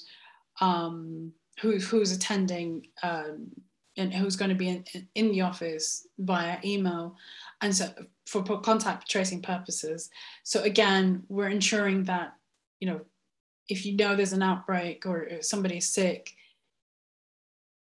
um, 0.60 1.32
who, 1.60 1.78
who's 1.78 2.12
attending 2.12 2.86
um, 3.02 3.48
and 3.96 4.12
who's 4.12 4.36
going 4.36 4.48
to 4.50 4.54
be 4.54 4.68
in, 4.68 4.84
in 5.14 5.32
the 5.32 5.40
office 5.40 6.06
via 6.18 6.58
email 6.64 7.16
and 7.60 7.74
so 7.74 7.88
for 8.26 8.42
contact 8.60 9.10
tracing 9.10 9.40
purposes. 9.40 10.10
So 10.42 10.62
again, 10.62 11.22
we're 11.28 11.48
ensuring 11.48 12.04
that, 12.04 12.34
you 12.80 12.88
know, 12.88 13.00
if 13.68 13.86
you 13.86 13.96
know 13.96 14.14
there's 14.14 14.32
an 14.32 14.42
outbreak 14.42 15.06
or 15.06 15.28
somebody's 15.40 15.88
sick, 15.88 16.32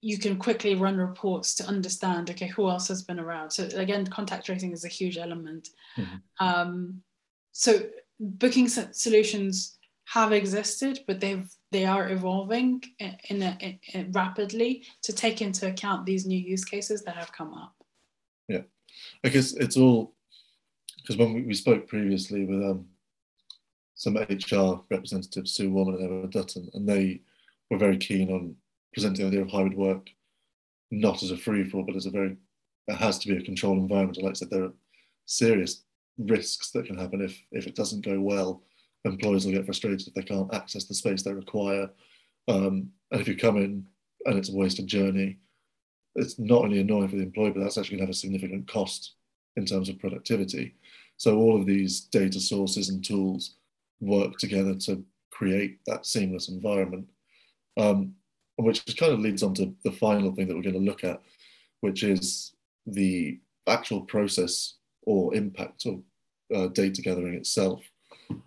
you 0.02 0.18
can 0.18 0.38
quickly 0.38 0.76
run 0.76 0.98
reports 0.98 1.54
to 1.54 1.64
understand 1.66 2.30
okay 2.32 2.48
who 2.48 2.68
else 2.68 2.88
has 2.88 3.04
been 3.04 3.20
around 3.20 3.52
so 3.52 3.70
again 3.76 4.06
contact 4.08 4.48
tracing 4.48 4.72
is 4.72 4.84
a 4.84 4.88
huge 4.88 5.16
element 5.16 5.70
mm-hmm. 5.96 6.46
um, 6.46 7.02
so 7.52 7.80
booking 8.20 8.68
solutions 8.68 9.78
have 10.06 10.32
existed 10.32 11.00
but 11.06 11.20
they've 11.20 11.56
they 11.72 11.86
are 11.86 12.10
evolving 12.10 12.84
in, 13.00 13.42
a, 13.42 13.58
in, 13.60 13.80
in 13.94 14.12
rapidly 14.12 14.84
to 15.04 15.14
take 15.14 15.42
into 15.42 15.68
account 15.68 16.06
these 16.06 16.26
new 16.26 16.40
use 16.40 16.66
cases 16.66 17.04
that 17.04 17.16
have 17.16 17.32
come 17.32 17.54
up 17.54 17.76
yeah 18.48 18.62
i 19.24 19.30
guess 19.30 19.54
it's 19.54 19.78
all 19.78 20.14
because 20.98 21.18
when 21.18 21.46
we, 21.46 21.54
spoke 21.54 21.88
previously 21.88 22.46
with 22.46 22.64
um, 22.64 22.86
some 23.96 24.18
hr 24.18 24.82
representatives 24.90 25.52
sue 25.54 25.72
warman 25.72 25.96
and 25.96 26.06
emma 26.06 26.28
dutton 26.28 26.70
and 26.74 26.88
they 26.88 27.22
were 27.70 27.78
very 27.78 27.98
keen 27.98 28.32
on 28.32 28.56
presenting 28.94 29.24
the 29.24 29.28
idea 29.28 29.42
of 29.42 29.50
hybrid 29.50 29.78
work 29.78 30.10
not 30.92 31.24
as 31.24 31.32
a 31.32 31.38
free 31.38 31.64
for 31.64 31.78
all, 31.78 31.84
but 31.84 31.96
as 31.96 32.06
a 32.06 32.12
very, 32.12 32.36
it 32.88 32.96
has 32.96 33.18
to 33.20 33.30
be 33.30 33.38
a 33.38 33.42
controlled 33.42 33.78
environment. 33.78 34.22
Like 34.22 34.32
I 34.32 34.34
said, 34.34 34.50
there 34.50 34.66
are 34.66 34.74
serious 35.26 35.84
risks 36.18 36.72
that 36.72 36.86
can 36.86 36.98
happen 36.98 37.22
if, 37.22 37.42
if 37.52 37.66
it 37.66 37.76
doesn't 37.76 38.06
go 38.06 38.20
well. 38.20 38.62
Employers 39.06 39.46
will 39.46 39.54
get 39.54 39.66
frustrated 39.66 40.08
if 40.08 40.14
they 40.14 40.24
can't 40.24 40.54
access 40.54 40.86
the 40.86 40.94
space 40.94 41.24
they 41.24 41.34
require. 41.34 41.90
Um, 42.48 42.90
and 43.12 43.22
if 43.22 43.28
you 43.28 43.36
come 43.36 43.58
in 43.58 43.86
and 44.26 44.38
it's 44.38 44.50
a 44.50 44.56
wasted 44.56 44.88
journey, 44.88 45.38
it's 46.16 46.38
not 46.38 46.64
only 46.64 46.80
annoying 46.80 47.10
for 47.10 47.16
the 47.16 47.24
employee, 47.24 47.52
but 47.52 47.62
that's 47.62 47.78
actually 47.78 47.98
going 47.98 48.08
to 48.08 48.12
have 48.12 48.16
a 48.16 48.20
significant 48.20 48.68
cost 48.68 49.14
in 49.56 49.66
terms 49.66 49.90
of 49.90 50.00
productivity. 50.00 50.76
So 51.18 51.38
all 51.38 51.60
of 51.60 51.66
these 51.66 52.02
data 52.02 52.40
sources 52.40 52.90
and 52.90 53.04
tools 53.04 53.56
work 54.00 54.38
together 54.38 54.76
to 54.76 55.04
create 55.32 55.80
that 55.88 56.06
seamless 56.06 56.50
environment. 56.50 57.08
Um, 57.78 58.16
which 58.58 58.86
kind 58.98 59.14
of 59.14 59.20
leads 59.20 59.44
on 59.44 59.54
to 59.56 59.74
the 59.84 59.92
final 59.92 60.34
thing 60.34 60.48
that 60.48 60.56
we're 60.56 60.62
going 60.62 60.74
to 60.74 60.80
look 60.80 61.04
at, 61.04 61.22
which 61.82 62.04
is 62.04 62.54
the 62.86 63.40
actual 63.68 64.02
process 64.02 64.76
or 65.04 65.34
impact 65.36 65.86
of 65.86 66.02
uh, 66.54 66.68
data 66.68 67.02
gathering 67.02 67.34
itself. 67.34 67.82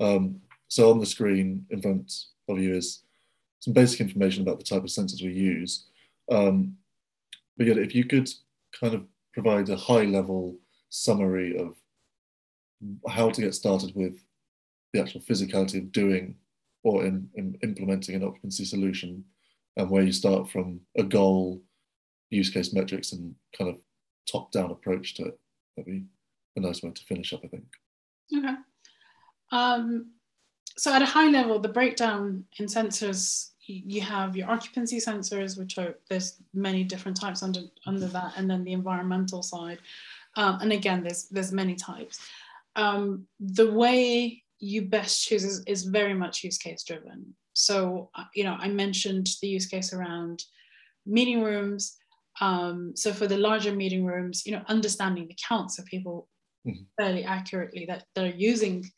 Um, 0.00 0.40
so 0.68 0.90
on 0.90 0.98
the 0.98 1.06
screen 1.06 1.66
in 1.70 1.80
front 1.80 2.12
of 2.48 2.58
you 2.58 2.74
is 2.74 3.02
some 3.60 3.74
basic 3.74 4.00
information 4.00 4.42
about 4.42 4.58
the 4.58 4.64
type 4.64 4.82
of 4.82 4.90
sensors 4.90 5.22
we 5.22 5.32
use. 5.32 5.86
Um, 6.30 6.76
but 7.56 7.66
yet, 7.66 7.78
if 7.78 7.94
you 7.94 8.04
could 8.04 8.28
kind 8.78 8.94
of 8.94 9.04
provide 9.32 9.68
a 9.68 9.76
high 9.76 10.04
level 10.04 10.56
summary 10.90 11.56
of 11.58 11.76
how 13.08 13.30
to 13.30 13.40
get 13.40 13.54
started 13.54 13.94
with 13.94 14.24
the 14.92 15.00
actual 15.00 15.20
physicality 15.20 15.78
of 15.78 15.92
doing 15.92 16.36
or 16.82 17.04
in, 17.04 17.28
in 17.34 17.56
implementing 17.62 18.14
an 18.14 18.24
occupancy 18.24 18.64
solution 18.64 19.24
and 19.76 19.90
where 19.90 20.02
you 20.02 20.12
start 20.12 20.50
from 20.50 20.80
a 20.96 21.02
goal, 21.02 21.60
use 22.30 22.50
case 22.50 22.72
metrics, 22.72 23.12
and 23.12 23.34
kind 23.56 23.70
of 23.70 23.76
top 24.30 24.52
down 24.52 24.70
approach 24.70 25.14
to 25.14 25.24
it. 25.24 25.38
That'd 25.76 25.92
be 25.92 26.04
a 26.56 26.60
nice 26.60 26.82
way 26.82 26.90
to 26.90 27.04
finish 27.04 27.32
up, 27.32 27.40
I 27.44 27.48
think. 27.48 27.64
Okay. 28.36 28.54
Um, 29.50 30.12
so 30.76 30.92
at 30.92 31.02
a 31.02 31.06
high 31.06 31.28
level, 31.28 31.58
the 31.58 31.68
breakdown 31.68 32.44
in 32.58 32.66
sensors, 32.66 33.50
you 33.66 34.00
have 34.00 34.36
your 34.36 34.50
occupancy 34.50 34.98
sensors, 34.98 35.58
which 35.58 35.78
are 35.78 35.96
there's 36.10 36.42
many 36.52 36.84
different 36.84 37.18
types 37.18 37.42
under 37.42 37.60
under 37.86 38.06
that, 38.08 38.32
and 38.36 38.50
then 38.50 38.64
the 38.64 38.72
environmental 38.72 39.42
side. 39.42 39.78
Um, 40.36 40.58
and 40.60 40.72
again, 40.72 41.02
there's 41.02 41.28
there's 41.28 41.52
many 41.52 41.74
types. 41.74 42.18
Um, 42.76 43.26
the 43.40 43.70
way 43.70 44.42
you 44.58 44.82
best 44.82 45.26
choose 45.26 45.44
is, 45.44 45.62
is 45.66 45.84
very 45.84 46.14
much 46.14 46.42
use 46.42 46.58
case 46.58 46.82
driven. 46.82 47.34
So, 47.52 48.10
uh, 48.14 48.24
you 48.34 48.44
know, 48.44 48.56
I 48.58 48.68
mentioned 48.68 49.28
the 49.40 49.48
use 49.48 49.66
case 49.66 49.92
around 49.92 50.42
meeting 51.06 51.42
rooms. 51.42 51.96
Um, 52.40 52.92
so 52.96 53.12
for 53.12 53.26
the 53.26 53.38
larger 53.38 53.72
meeting 53.72 54.04
rooms, 54.04 54.44
you 54.44 54.52
know, 54.52 54.62
understanding 54.68 55.28
the 55.28 55.36
counts 55.48 55.78
of 55.78 55.84
people 55.86 56.28
mm-hmm. 56.66 56.82
fairly 56.98 57.24
accurately 57.24 57.84
that, 57.86 58.04
that 58.14 58.24
are 58.24 58.36
using 58.36 58.90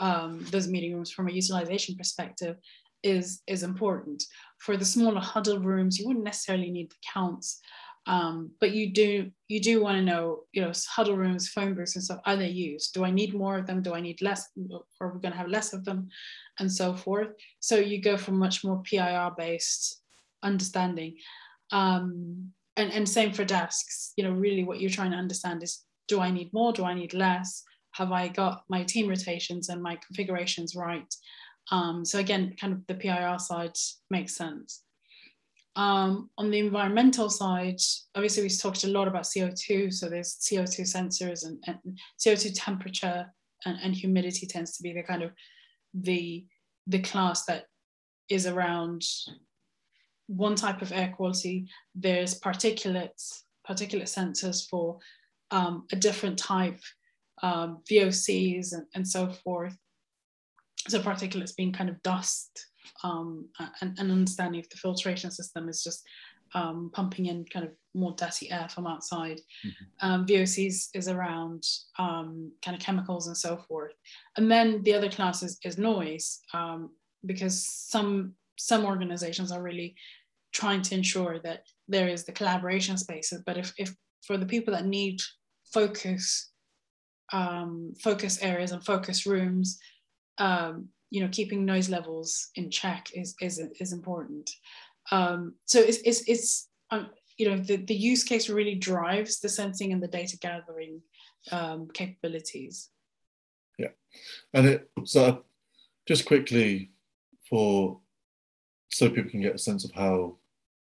um, 0.00 0.44
those 0.50 0.68
meeting 0.68 0.94
rooms 0.94 1.12
from 1.12 1.28
a 1.28 1.32
utilization 1.32 1.94
perspective 1.94 2.56
is 3.02 3.42
is 3.46 3.62
important. 3.62 4.24
For 4.58 4.76
the 4.76 4.84
smaller 4.84 5.20
huddle 5.20 5.58
rooms, 5.58 5.98
you 5.98 6.06
wouldn't 6.06 6.24
necessarily 6.24 6.70
need 6.70 6.90
the 6.90 6.96
counts, 7.14 7.60
um, 8.06 8.50
but 8.60 8.72
you 8.72 8.92
do 8.92 9.30
you 9.48 9.60
do 9.60 9.82
want 9.82 9.96
to 9.96 10.02
know, 10.02 10.40
you 10.52 10.62
know, 10.62 10.72
huddle 10.88 11.16
rooms, 11.16 11.48
phone 11.48 11.74
booths, 11.74 11.96
and 11.96 12.04
stuff. 12.04 12.20
Are 12.24 12.36
they 12.36 12.48
used? 12.48 12.94
Do 12.94 13.04
I 13.04 13.10
need 13.10 13.34
more 13.34 13.58
of 13.58 13.66
them? 13.66 13.82
Do 13.82 13.94
I 13.94 14.00
need 14.00 14.22
less? 14.22 14.48
Or 14.70 14.84
are 15.00 15.12
we 15.14 15.20
going 15.20 15.32
to 15.32 15.38
have 15.38 15.48
less 15.48 15.72
of 15.72 15.84
them, 15.84 16.08
and 16.58 16.70
so 16.70 16.94
forth? 16.94 17.28
So 17.60 17.76
you 17.76 18.00
go 18.00 18.16
from 18.16 18.38
much 18.38 18.64
more 18.64 18.82
PIR 18.82 19.32
based 19.36 20.02
understanding, 20.42 21.16
um, 21.72 22.52
and 22.76 22.92
and 22.92 23.08
same 23.08 23.32
for 23.32 23.44
desks. 23.44 24.12
You 24.16 24.24
know, 24.24 24.32
really, 24.32 24.64
what 24.64 24.80
you're 24.80 24.90
trying 24.90 25.12
to 25.12 25.18
understand 25.18 25.62
is: 25.62 25.84
Do 26.08 26.20
I 26.20 26.30
need 26.30 26.52
more? 26.52 26.72
Do 26.72 26.84
I 26.84 26.94
need 26.94 27.14
less? 27.14 27.64
Have 28.00 28.12
I 28.12 28.28
got 28.28 28.64
my 28.70 28.82
team 28.82 29.08
rotations 29.08 29.68
and 29.68 29.82
my 29.82 29.98
configurations 30.06 30.74
right? 30.74 31.14
Um, 31.70 32.02
so 32.02 32.18
again, 32.18 32.56
kind 32.58 32.72
of 32.72 32.86
the 32.86 32.94
PIR 32.94 33.38
side 33.38 33.76
makes 34.08 34.34
sense. 34.34 34.84
Um, 35.76 36.30
on 36.38 36.50
the 36.50 36.60
environmental 36.60 37.28
side, 37.28 37.78
obviously 38.14 38.42
we've 38.42 38.58
talked 38.58 38.84
a 38.84 38.88
lot 38.88 39.06
about 39.06 39.24
CO2. 39.24 39.92
So 39.92 40.08
there's 40.08 40.36
CO2 40.36 40.80
sensors 40.80 41.44
and, 41.44 41.62
and 41.66 41.98
CO2 42.18 42.52
temperature 42.54 43.26
and, 43.66 43.76
and, 43.82 43.94
humidity 43.94 44.46
tends 44.46 44.78
to 44.78 44.82
be 44.82 44.94
the 44.94 45.02
kind 45.02 45.22
of 45.22 45.32
the 45.92 46.46
the 46.86 47.00
class 47.00 47.44
that 47.44 47.66
is 48.30 48.46
around 48.46 49.04
one 50.26 50.54
type 50.54 50.80
of 50.80 50.92
air 50.92 51.12
quality. 51.14 51.68
There's 51.94 52.40
particulates, 52.40 53.42
particulate 53.68 54.08
sensors 54.08 54.66
for 54.68 54.98
um, 55.50 55.86
a 55.92 55.96
different 55.96 56.38
type, 56.38 56.80
um, 57.42 57.82
VOCs 57.90 58.72
and, 58.72 58.86
and 58.94 59.06
so 59.06 59.30
forth. 59.30 59.76
So 60.88 61.00
particulates 61.00 61.56
being 61.56 61.72
kind 61.72 61.90
of 61.90 62.02
dust 62.02 62.66
um, 63.04 63.48
and, 63.80 63.98
and 63.98 64.10
understanding 64.10 64.60
if 64.60 64.70
the 64.70 64.76
filtration 64.76 65.30
system 65.30 65.68
is 65.68 65.82
just 65.82 66.02
um, 66.54 66.90
pumping 66.92 67.26
in 67.26 67.44
kind 67.44 67.64
of 67.64 67.72
more 67.94 68.14
dirty 68.16 68.50
air 68.50 68.68
from 68.68 68.86
outside. 68.86 69.40
Mm-hmm. 69.64 70.06
Um, 70.06 70.26
VOCs 70.26 70.88
is 70.94 71.08
around 71.08 71.64
um, 71.98 72.52
kind 72.64 72.76
of 72.76 72.82
chemicals 72.82 73.26
and 73.26 73.36
so 73.36 73.56
forth. 73.68 73.92
And 74.36 74.50
then 74.50 74.82
the 74.82 74.94
other 74.94 75.10
class 75.10 75.42
is, 75.42 75.58
is 75.64 75.78
noise 75.78 76.40
um, 76.52 76.90
because 77.24 77.66
some 77.66 78.34
some 78.60 78.84
organizations 78.84 79.50
are 79.50 79.62
really 79.62 79.94
trying 80.52 80.82
to 80.82 80.94
ensure 80.94 81.38
that 81.38 81.62
there 81.88 82.08
is 82.08 82.24
the 82.24 82.32
collaboration 82.32 82.98
spaces. 82.98 83.42
But 83.46 83.56
if, 83.56 83.72
if 83.78 83.94
for 84.26 84.36
the 84.36 84.44
people 84.44 84.74
that 84.74 84.84
need 84.84 85.18
focus, 85.72 86.50
um, 87.32 87.94
focus 88.02 88.42
areas 88.42 88.72
and 88.72 88.84
focus 88.84 89.26
rooms, 89.26 89.78
um, 90.38 90.88
you 91.10 91.22
know 91.22 91.28
keeping 91.30 91.64
noise 91.64 91.88
levels 91.88 92.50
in 92.54 92.70
check 92.70 93.08
is 93.14 93.34
is 93.40 93.60
is 93.80 93.92
important. 93.92 94.50
Um, 95.10 95.54
so 95.64 95.80
it's 95.80 95.98
it's, 95.98 96.28
it's 96.28 96.68
um, 96.90 97.10
you 97.36 97.48
know 97.48 97.56
the, 97.56 97.76
the 97.76 97.94
use 97.94 98.24
case 98.24 98.48
really 98.48 98.74
drives 98.74 99.40
the 99.40 99.48
sensing 99.48 99.92
and 99.92 100.02
the 100.02 100.08
data 100.08 100.36
gathering 100.38 101.00
um, 101.52 101.88
capabilities. 101.92 102.90
Yeah. 103.78 103.88
And 104.54 104.66
it 104.66 104.90
so 105.04 105.44
just 106.06 106.26
quickly 106.26 106.90
for 107.48 107.98
so 108.90 109.08
people 109.08 109.30
can 109.30 109.40
get 109.40 109.54
a 109.54 109.58
sense 109.58 109.84
of 109.84 109.92
how 109.92 110.36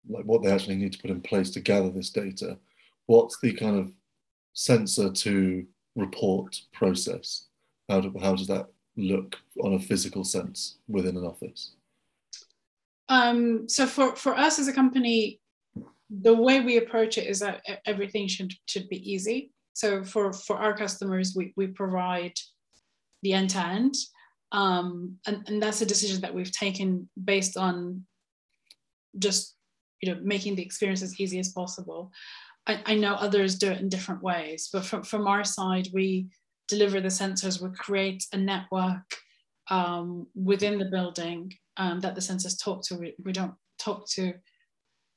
like 0.08 0.26
what 0.26 0.44
they 0.44 0.52
actually 0.52 0.76
need 0.76 0.94
to 0.94 1.00
put 1.00 1.10
in 1.10 1.22
place 1.22 1.50
to 1.50 1.60
gather 1.60 1.90
this 1.90 2.12
data 2.12 2.58
what's 3.08 3.40
the 3.40 3.54
kind 3.54 3.78
of 3.78 3.92
sensor 4.54 5.12
to 5.12 5.66
report 5.96 6.62
process? 6.74 7.48
How, 7.90 8.02
do, 8.02 8.14
how 8.22 8.36
does 8.36 8.48
that 8.48 8.68
look 8.98 9.38
on 9.62 9.74
a 9.74 9.80
physical 9.80 10.24
sense 10.24 10.78
within 10.88 11.18
an 11.18 11.26
office? 11.26 11.72
Um, 13.10 13.70
so 13.70 13.86
for, 13.86 14.16
for 14.16 14.36
us 14.36 14.58
as 14.60 14.68
a 14.68 14.74
company, 14.74 15.40
the 16.10 16.34
way 16.34 16.62
we 16.62 16.78
approach 16.78 17.18
it 17.18 17.28
is 17.28 17.40
that 17.40 17.62
everything 17.86 18.28
should, 18.28 18.54
should 18.68 18.90
be 18.90 19.12
easy. 19.12 19.52
So 19.74 20.04
for, 20.04 20.32
for 20.34 20.58
our 20.58 20.76
customers, 20.76 21.34
we, 21.36 21.54
we 21.56 21.68
provide 21.68 22.34
the 23.22 23.34
end 23.34 23.52
to 23.52 23.60
end. 23.60 23.96
And, 24.52 25.18
and 25.26 25.62
that's 25.62 25.82
a 25.82 25.86
decision 25.86 26.22
that 26.22 26.34
we've 26.34 26.52
taken 26.52 27.10
based 27.24 27.58
on 27.58 28.06
just 29.18 29.56
you 30.02 30.14
know 30.14 30.20
making 30.24 30.56
the 30.56 30.62
experience 30.64 31.02
as 31.02 31.20
easy 31.20 31.40
as 31.40 31.50
possible. 31.50 32.12
I, 32.68 32.82
I 32.86 32.96
know 32.96 33.16
others 33.16 33.58
do 33.58 33.72
it 33.72 33.80
in 33.80 33.90
different 33.90 34.24
ways, 34.24 34.70
but 34.72 34.86
from, 34.86 35.04
from 35.04 35.28
our 35.28 35.44
side, 35.44 35.88
we 35.94 36.28
deliver 36.68 37.00
the 37.00 37.10
sensors, 37.10 37.62
we 37.62 37.70
create 37.76 38.26
a 38.34 38.38
network 38.38 39.16
um, 39.70 40.28
within 40.36 40.80
the 40.80 40.86
building 40.86 41.54
um, 41.78 42.00
that 42.00 42.16
the 42.16 42.22
sensors 42.22 42.62
talk 42.62 42.84
to. 42.86 42.96
We, 42.96 43.16
we 43.24 43.32
don't 43.32 43.54
talk 43.78 44.10
to, 44.12 44.34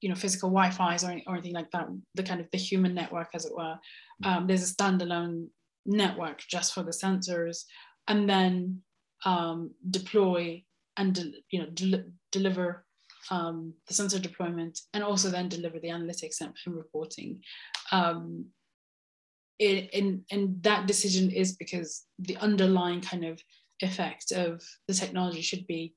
you 0.01 0.09
know, 0.09 0.15
physical 0.15 0.51
Wi-Fi's 0.51 1.05
or, 1.05 1.19
or 1.27 1.35
anything 1.35 1.55
like 1.55 1.71
that, 1.71 1.89
the 2.15 2.23
kind 2.23 2.41
of 2.41 2.51
the 2.51 2.59
human 2.59 2.95
network, 2.95 3.31
as 3.35 3.47
it 3.47 3.55
were. 3.55 3.77
Um, 4.25 4.47
there's 4.47 4.71
a 4.71 4.75
standalone 4.75 5.49
network 5.87 6.41
just 6.49 6.75
for 6.75 6.83
the 6.83 6.91
sensors, 6.91 7.65
and 8.09 8.29
then 8.29 8.83
um, 9.25 9.71
deploy 9.91 10.63
and, 10.97 11.15
de- 11.15 11.33
you 11.51 11.61
know, 11.61 11.71
de- 11.73 12.05
deliver 12.31 12.85
um, 13.31 13.75
the 13.87 13.95
sensor 13.95 14.19
deployment 14.19 14.81
and 14.95 15.05
also 15.05 15.29
then 15.29 15.49
deliver 15.49 15.79
the 15.79 15.89
analytics 15.89 16.41
and, 16.41 16.53
and 16.67 16.77
reporting. 16.77 17.41
Um, 17.93 18.47
it, 19.59 19.91
and, 19.93 20.23
and 20.31 20.63
that 20.63 20.87
decision 20.87 21.31
is 21.31 21.57
because 21.57 22.05
the 22.19 22.37
underlying 22.37 23.01
kind 23.01 23.25
of 23.25 23.43
effect 23.81 24.33
of 24.33 24.63
the 24.87 24.95
technology 24.95 25.41
should 25.41 25.67
be 25.67 25.95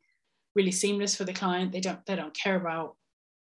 really 0.56 0.72
seamless 0.72 1.16
for 1.16 1.24
the 1.24 1.34
client. 1.34 1.72
They 1.72 1.80
don't 1.80 2.04
they 2.06 2.16
don't 2.16 2.34
care 2.34 2.56
about 2.56 2.96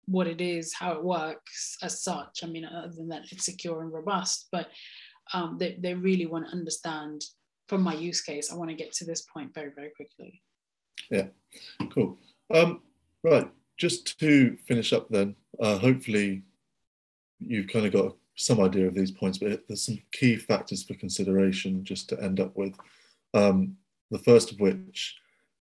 what 0.05 0.27
it 0.27 0.41
is, 0.41 0.73
how 0.73 0.91
it 0.93 1.03
works 1.03 1.77
as 1.81 2.03
such. 2.03 2.43
I 2.43 2.47
mean, 2.47 2.65
other 2.65 2.91
than 2.95 3.09
that, 3.09 3.23
it's 3.31 3.45
secure 3.45 3.81
and 3.81 3.91
robust, 3.91 4.47
but 4.51 4.69
um, 5.33 5.57
they, 5.57 5.77
they 5.79 5.93
really 5.93 6.25
want 6.25 6.45
to 6.47 6.51
understand 6.51 7.23
from 7.67 7.81
my 7.81 7.93
use 7.93 8.21
case, 8.21 8.51
I 8.51 8.55
want 8.55 8.69
to 8.69 8.75
get 8.75 8.91
to 8.93 9.05
this 9.05 9.21
point 9.33 9.53
very, 9.53 9.71
very 9.73 9.91
quickly. 9.95 10.41
Yeah, 11.09 11.27
cool. 11.93 12.17
Um, 12.53 12.81
right, 13.23 13.49
just 13.81 14.19
to 14.19 14.55
finish 14.67 14.93
up 14.93 15.09
then, 15.09 15.35
uh, 15.59 15.75
hopefully 15.79 16.43
you've 17.39 17.67
kind 17.67 17.87
of 17.87 17.91
got 17.91 18.15
some 18.35 18.59
idea 18.61 18.87
of 18.87 18.93
these 18.93 19.09
points, 19.09 19.39
but 19.39 19.63
there's 19.67 19.83
some 19.83 19.99
key 20.11 20.35
factors 20.35 20.83
for 20.83 20.93
consideration 20.93 21.83
just 21.83 22.07
to 22.07 22.21
end 22.21 22.39
up 22.39 22.55
with. 22.55 22.75
Um, 23.33 23.75
the 24.11 24.19
first 24.19 24.51
of 24.51 24.59
which 24.59 25.15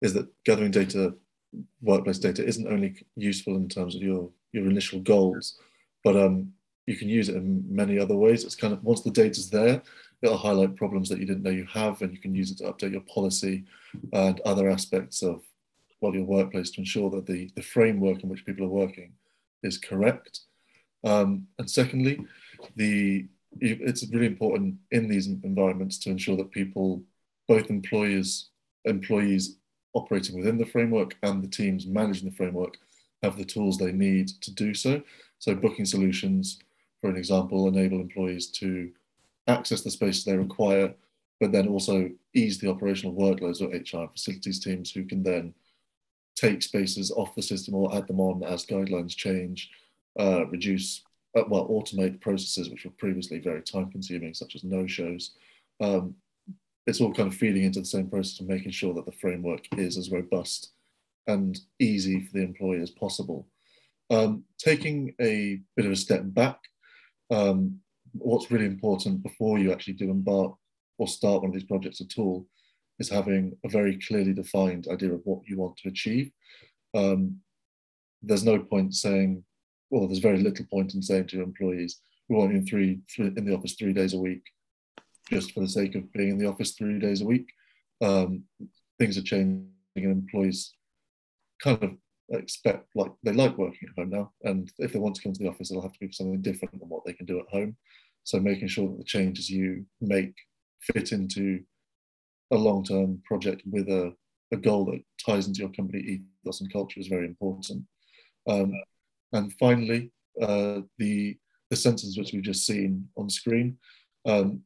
is 0.03 0.13
that 0.13 0.27
gathering 0.45 0.69
data, 0.69 1.15
workplace 1.81 2.19
data, 2.19 2.45
isn't 2.45 2.71
only 2.71 3.03
useful 3.15 3.55
in 3.55 3.67
terms 3.67 3.95
of 3.95 4.03
your, 4.03 4.29
your 4.51 4.69
initial 4.69 4.99
goals, 4.99 5.57
but 6.03 6.15
um, 6.15 6.53
you 6.85 6.95
can 6.95 7.09
use 7.09 7.29
it 7.29 7.35
in 7.35 7.65
many 7.67 7.97
other 7.97 8.15
ways. 8.15 8.43
It's 8.43 8.55
kind 8.55 8.73
of 8.73 8.83
once 8.83 9.01
the 9.01 9.09
data's 9.09 9.49
there, 9.49 9.81
it'll 10.21 10.37
highlight 10.37 10.75
problems 10.75 11.09
that 11.09 11.17
you 11.17 11.25
didn't 11.25 11.41
know 11.41 11.49
you 11.49 11.65
have, 11.65 12.03
and 12.03 12.13
you 12.13 12.19
can 12.19 12.35
use 12.35 12.51
it 12.51 12.59
to 12.59 12.71
update 12.71 12.91
your 12.91 13.01
policy 13.01 13.63
and 14.11 14.39
other 14.41 14.69
aspects 14.69 15.23
of 15.23 15.41
well, 16.03 16.13
your 16.13 16.25
workplace 16.25 16.69
to 16.71 16.81
ensure 16.81 17.09
that 17.11 17.25
the, 17.25 17.49
the 17.55 17.61
framework 17.61 18.23
in 18.23 18.29
which 18.29 18.45
people 18.45 18.65
are 18.65 18.69
working 18.69 19.13
is 19.63 19.77
correct. 19.77 20.41
Um, 21.05 21.47
and 21.57 21.69
secondly, 21.69 22.19
the 22.75 23.25
it's 23.61 24.05
really 24.11 24.25
important 24.25 24.75
in 24.91 25.07
these 25.07 25.27
environments 25.27 25.97
to 25.99 26.09
ensure 26.09 26.35
that 26.37 26.51
people, 26.51 27.03
both 27.47 27.69
employers, 27.69 28.49
employees 28.83 29.57
operating 29.93 30.35
within 30.35 30.57
the 30.57 30.65
framework 30.65 31.15
and 31.23 31.41
the 31.41 31.47
teams 31.47 31.85
managing 31.85 32.27
the 32.29 32.35
framework, 32.35 32.77
have 33.21 33.37
the 33.37 33.45
tools 33.45 33.77
they 33.77 33.91
need 33.91 34.27
to 34.41 34.51
do 34.51 34.73
so. 34.73 35.01
So 35.39 35.55
booking 35.55 35.85
solutions, 35.85 36.59
for 36.99 37.11
an 37.11 37.15
example, 37.15 37.67
enable 37.67 38.01
employees 38.01 38.47
to 38.59 38.91
access 39.47 39.81
the 39.81 39.91
spaces 39.91 40.25
they 40.25 40.35
require, 40.35 40.93
but 41.39 41.51
then 41.51 41.67
also 41.67 42.09
ease 42.33 42.57
the 42.57 42.69
operational 42.69 43.15
workloads 43.15 43.61
of 43.61 43.71
HR 43.71 44.11
facilities 44.11 44.59
teams 44.59 44.91
who 44.91 45.05
can 45.05 45.21
then 45.23 45.53
take 46.35 46.61
spaces 46.61 47.11
off 47.11 47.35
the 47.35 47.41
system 47.41 47.75
or 47.75 47.95
add 47.95 48.07
them 48.07 48.19
on 48.19 48.43
as 48.43 48.65
guidelines 48.65 49.15
change, 49.15 49.69
uh, 50.19 50.45
reduce, 50.47 51.03
uh, 51.37 51.43
well, 51.47 51.67
automate 51.69 52.21
processes 52.21 52.69
which 52.69 52.85
were 52.85 52.91
previously 52.97 53.39
very 53.39 53.61
time 53.61 53.91
consuming, 53.91 54.33
such 54.33 54.55
as 54.55 54.63
no 54.63 54.87
shows. 54.87 55.35
Um, 55.79 56.15
it's 56.85 56.99
all 56.99 57.13
kind 57.13 57.31
of 57.31 57.37
feeding 57.37 57.63
into 57.63 57.79
the 57.79 57.85
same 57.85 58.09
process 58.09 58.39
of 58.39 58.47
making 58.47 58.71
sure 58.71 58.93
that 58.93 59.05
the 59.05 59.11
framework 59.11 59.61
is 59.77 59.97
as 59.97 60.11
robust 60.11 60.71
and 61.27 61.59
easy 61.79 62.21
for 62.25 62.33
the 62.33 62.43
employee 62.43 62.81
as 62.81 62.89
possible. 62.89 63.47
Um, 64.09 64.43
taking 64.57 65.15
a 65.21 65.61
bit 65.75 65.85
of 65.85 65.91
a 65.91 65.95
step 65.95 66.21
back, 66.25 66.59
um, 67.31 67.79
what's 68.11 68.51
really 68.51 68.65
important 68.65 69.23
before 69.23 69.57
you 69.57 69.71
actually 69.71 69.93
do 69.93 70.11
embark 70.11 70.55
or 70.97 71.07
start 71.07 71.41
one 71.41 71.49
of 71.49 71.53
these 71.53 71.63
projects 71.63 72.01
at 72.01 72.19
all 72.19 72.45
is 73.03 73.09
having 73.09 73.43
a 73.65 73.69
very 73.77 73.95
clearly 74.07 74.33
defined 74.33 74.87
idea 74.87 75.13
of 75.13 75.21
what 75.25 75.41
you 75.47 75.55
want 75.57 75.75
to 75.77 75.89
achieve. 75.89 76.31
Um, 77.01 77.21
there's 78.21 78.45
no 78.51 78.57
point 78.59 78.95
saying, 78.95 79.43
well, 79.89 80.07
there's 80.07 80.29
very 80.29 80.41
little 80.41 80.65
point 80.73 80.93
in 80.95 81.01
saying 81.01 81.27
to 81.27 81.41
employees, 81.41 81.99
we 82.27 82.35
want 82.37 82.51
you 82.51 82.59
in 82.59 82.65
three, 82.65 82.91
in 83.17 83.45
the 83.45 83.55
office 83.55 83.75
three 83.75 83.93
days 83.99 84.13
a 84.13 84.23
week, 84.27 84.43
just 85.29 85.51
for 85.51 85.59
the 85.59 85.75
sake 85.79 85.95
of 85.95 86.11
being 86.13 86.29
in 86.29 86.39
the 86.39 86.51
office 86.51 86.71
three 86.71 86.99
days 86.99 87.21
a 87.21 87.25
week. 87.25 87.47
Um, 88.01 88.43
things 88.99 89.17
are 89.17 89.29
changing, 89.33 89.67
and 89.95 90.05
employees 90.05 90.73
kind 91.61 91.83
of 91.83 91.91
expect 92.29 92.87
like 92.95 93.11
they 93.23 93.33
like 93.33 93.57
working 93.57 93.89
at 93.89 93.99
home 93.99 94.11
now, 94.17 94.31
and 94.49 94.71
if 94.79 94.93
they 94.93 94.99
want 94.99 95.15
to 95.15 95.23
come 95.23 95.33
to 95.33 95.43
the 95.43 95.49
office, 95.49 95.69
it'll 95.69 95.87
have 95.87 95.97
to 95.97 96.05
be 96.05 96.11
something 96.11 96.41
different 96.41 96.79
than 96.79 96.89
what 96.89 97.03
they 97.05 97.13
can 97.13 97.25
do 97.25 97.39
at 97.39 97.53
home. 97.55 97.75
So 98.23 98.39
making 98.39 98.69
sure 98.69 98.87
that 98.87 98.97
the 98.97 99.03
changes 99.17 99.49
you 99.49 99.85
make 99.99 100.33
fit 100.79 101.11
into 101.11 101.63
a 102.53 102.57
long-term 102.57 103.21
project 103.25 103.63
with 103.65 103.89
a, 103.89 104.13
a 104.53 104.57
goal 104.57 104.85
that 104.85 105.01
ties 105.25 105.47
into 105.47 105.59
your 105.59 105.71
company 105.71 105.99
ethos 106.43 106.61
and 106.61 106.71
culture 106.71 106.99
is 106.99 107.07
very 107.07 107.25
important. 107.25 107.83
Um, 108.47 108.71
and 109.33 109.51
finally, 109.53 110.11
uh, 110.41 110.81
the 110.97 111.37
the 111.69 111.75
sensors 111.75 112.17
which 112.17 112.31
we've 112.33 112.43
just 112.43 112.67
seen 112.67 113.07
on 113.17 113.29
screen, 113.29 113.77
um, 114.27 114.61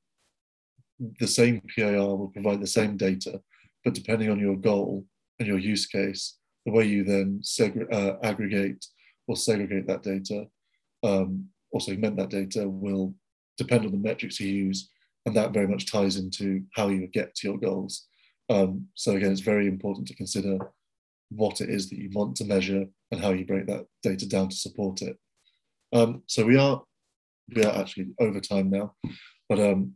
the 1.20 1.28
same 1.28 1.62
PIR 1.74 2.16
will 2.16 2.32
provide 2.34 2.60
the 2.60 2.68
same 2.68 2.98
data, 2.98 3.40
but 3.86 3.94
depending 3.94 4.30
on 4.30 4.40
your 4.40 4.58
goal 4.58 5.06
and 5.40 5.48
your 5.48 5.60
use 5.60 5.86
case, 5.86 6.38
the 6.66 6.72
way 6.74 6.84
you 6.84 7.06
then 7.06 7.40
segre- 7.42 7.92
uh, 7.94 8.18
aggregate 8.24 8.86
or 9.28 9.38
segregate 9.38 9.88
that 9.88 10.04
data 10.04 10.48
um, 11.04 11.46
or 11.72 11.80
segment 11.80 12.18
that 12.18 12.30
data 12.30 12.68
will 12.68 13.14
depend 13.58 13.86
on 13.86 13.92
the 13.92 13.98
metrics 13.98 14.40
you 14.40 14.50
use 14.50 14.90
and 15.28 15.36
that 15.36 15.52
very 15.52 15.68
much 15.68 15.92
ties 15.92 16.16
into 16.16 16.64
how 16.74 16.88
you 16.88 17.06
get 17.06 17.36
to 17.36 17.48
your 17.50 17.58
goals. 17.58 18.08
Um, 18.50 18.88
so 18.96 19.12
again, 19.12 19.34
it's 19.34 19.42
very 19.42 19.68
important 19.68 20.08
to 20.08 20.16
consider 20.16 20.58
what 21.30 21.60
it 21.60 21.70
is 21.70 21.90
that 21.90 22.00
you 22.00 22.10
want 22.14 22.38
to 22.38 22.46
measure 22.46 22.86
and 23.12 23.22
how 23.22 23.32
you 23.32 23.46
break 23.46 23.68
that 23.68 23.86
data 24.02 24.26
down 24.26 24.48
to 24.48 24.56
support 24.56 25.02
it. 25.02 25.18
Um, 25.92 26.24
so 26.28 26.46
we 26.46 26.58
are 26.58 26.82
we 27.54 27.62
are 27.62 27.78
actually 27.78 28.08
over 28.22 28.40
time 28.40 28.70
now, 28.70 28.94
but 29.50 29.60
um, 29.60 29.96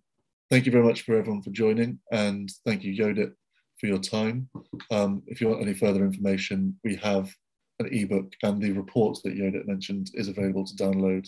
thank 0.50 0.66
you 0.66 0.72
very 0.72 0.84
much 0.84 1.04
for 1.04 1.16
everyone 1.18 1.42
for 1.42 1.52
joining, 1.52 2.00
and 2.12 2.52
thank 2.66 2.84
you 2.84 2.94
Yodit 2.94 3.32
for 3.80 3.88
your 3.88 4.00
time. 4.00 4.50
Um, 4.92 5.24
if 5.28 5.40
you 5.40 5.48
want 5.48 5.62
any 5.62 5.74
further 5.74 6.04
information, 6.04 6.78
we 6.84 6.98
have 6.98 7.34
an 7.80 7.88
ebook 7.92 8.34
and 8.44 8.62
the 8.62 8.74
report 8.74 9.18
that 9.24 9.38
Yodit 9.38 9.66
mentioned 9.66 10.12
is 10.14 10.28
available 10.28 10.66
to 10.66 10.76
download 10.76 11.26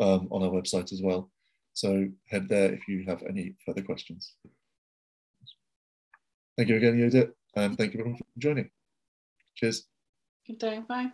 um, 0.00 0.26
on 0.32 0.42
our 0.42 0.50
website 0.50 0.92
as 0.92 1.00
well. 1.00 1.30
So 1.80 2.06
head 2.28 2.46
there 2.50 2.74
if 2.74 2.86
you 2.88 3.04
have 3.08 3.22
any 3.22 3.54
further 3.64 3.80
questions. 3.80 4.34
Thank 6.58 6.68
you 6.68 6.76
again, 6.76 6.98
Yodit, 6.98 7.32
and 7.56 7.78
thank 7.78 7.94
you 7.94 8.00
everyone 8.00 8.18
for 8.18 8.26
joining. 8.38 8.68
Cheers. 9.56 9.86
Good 10.46 10.58
day. 10.58 10.82
Bye. 10.86 11.10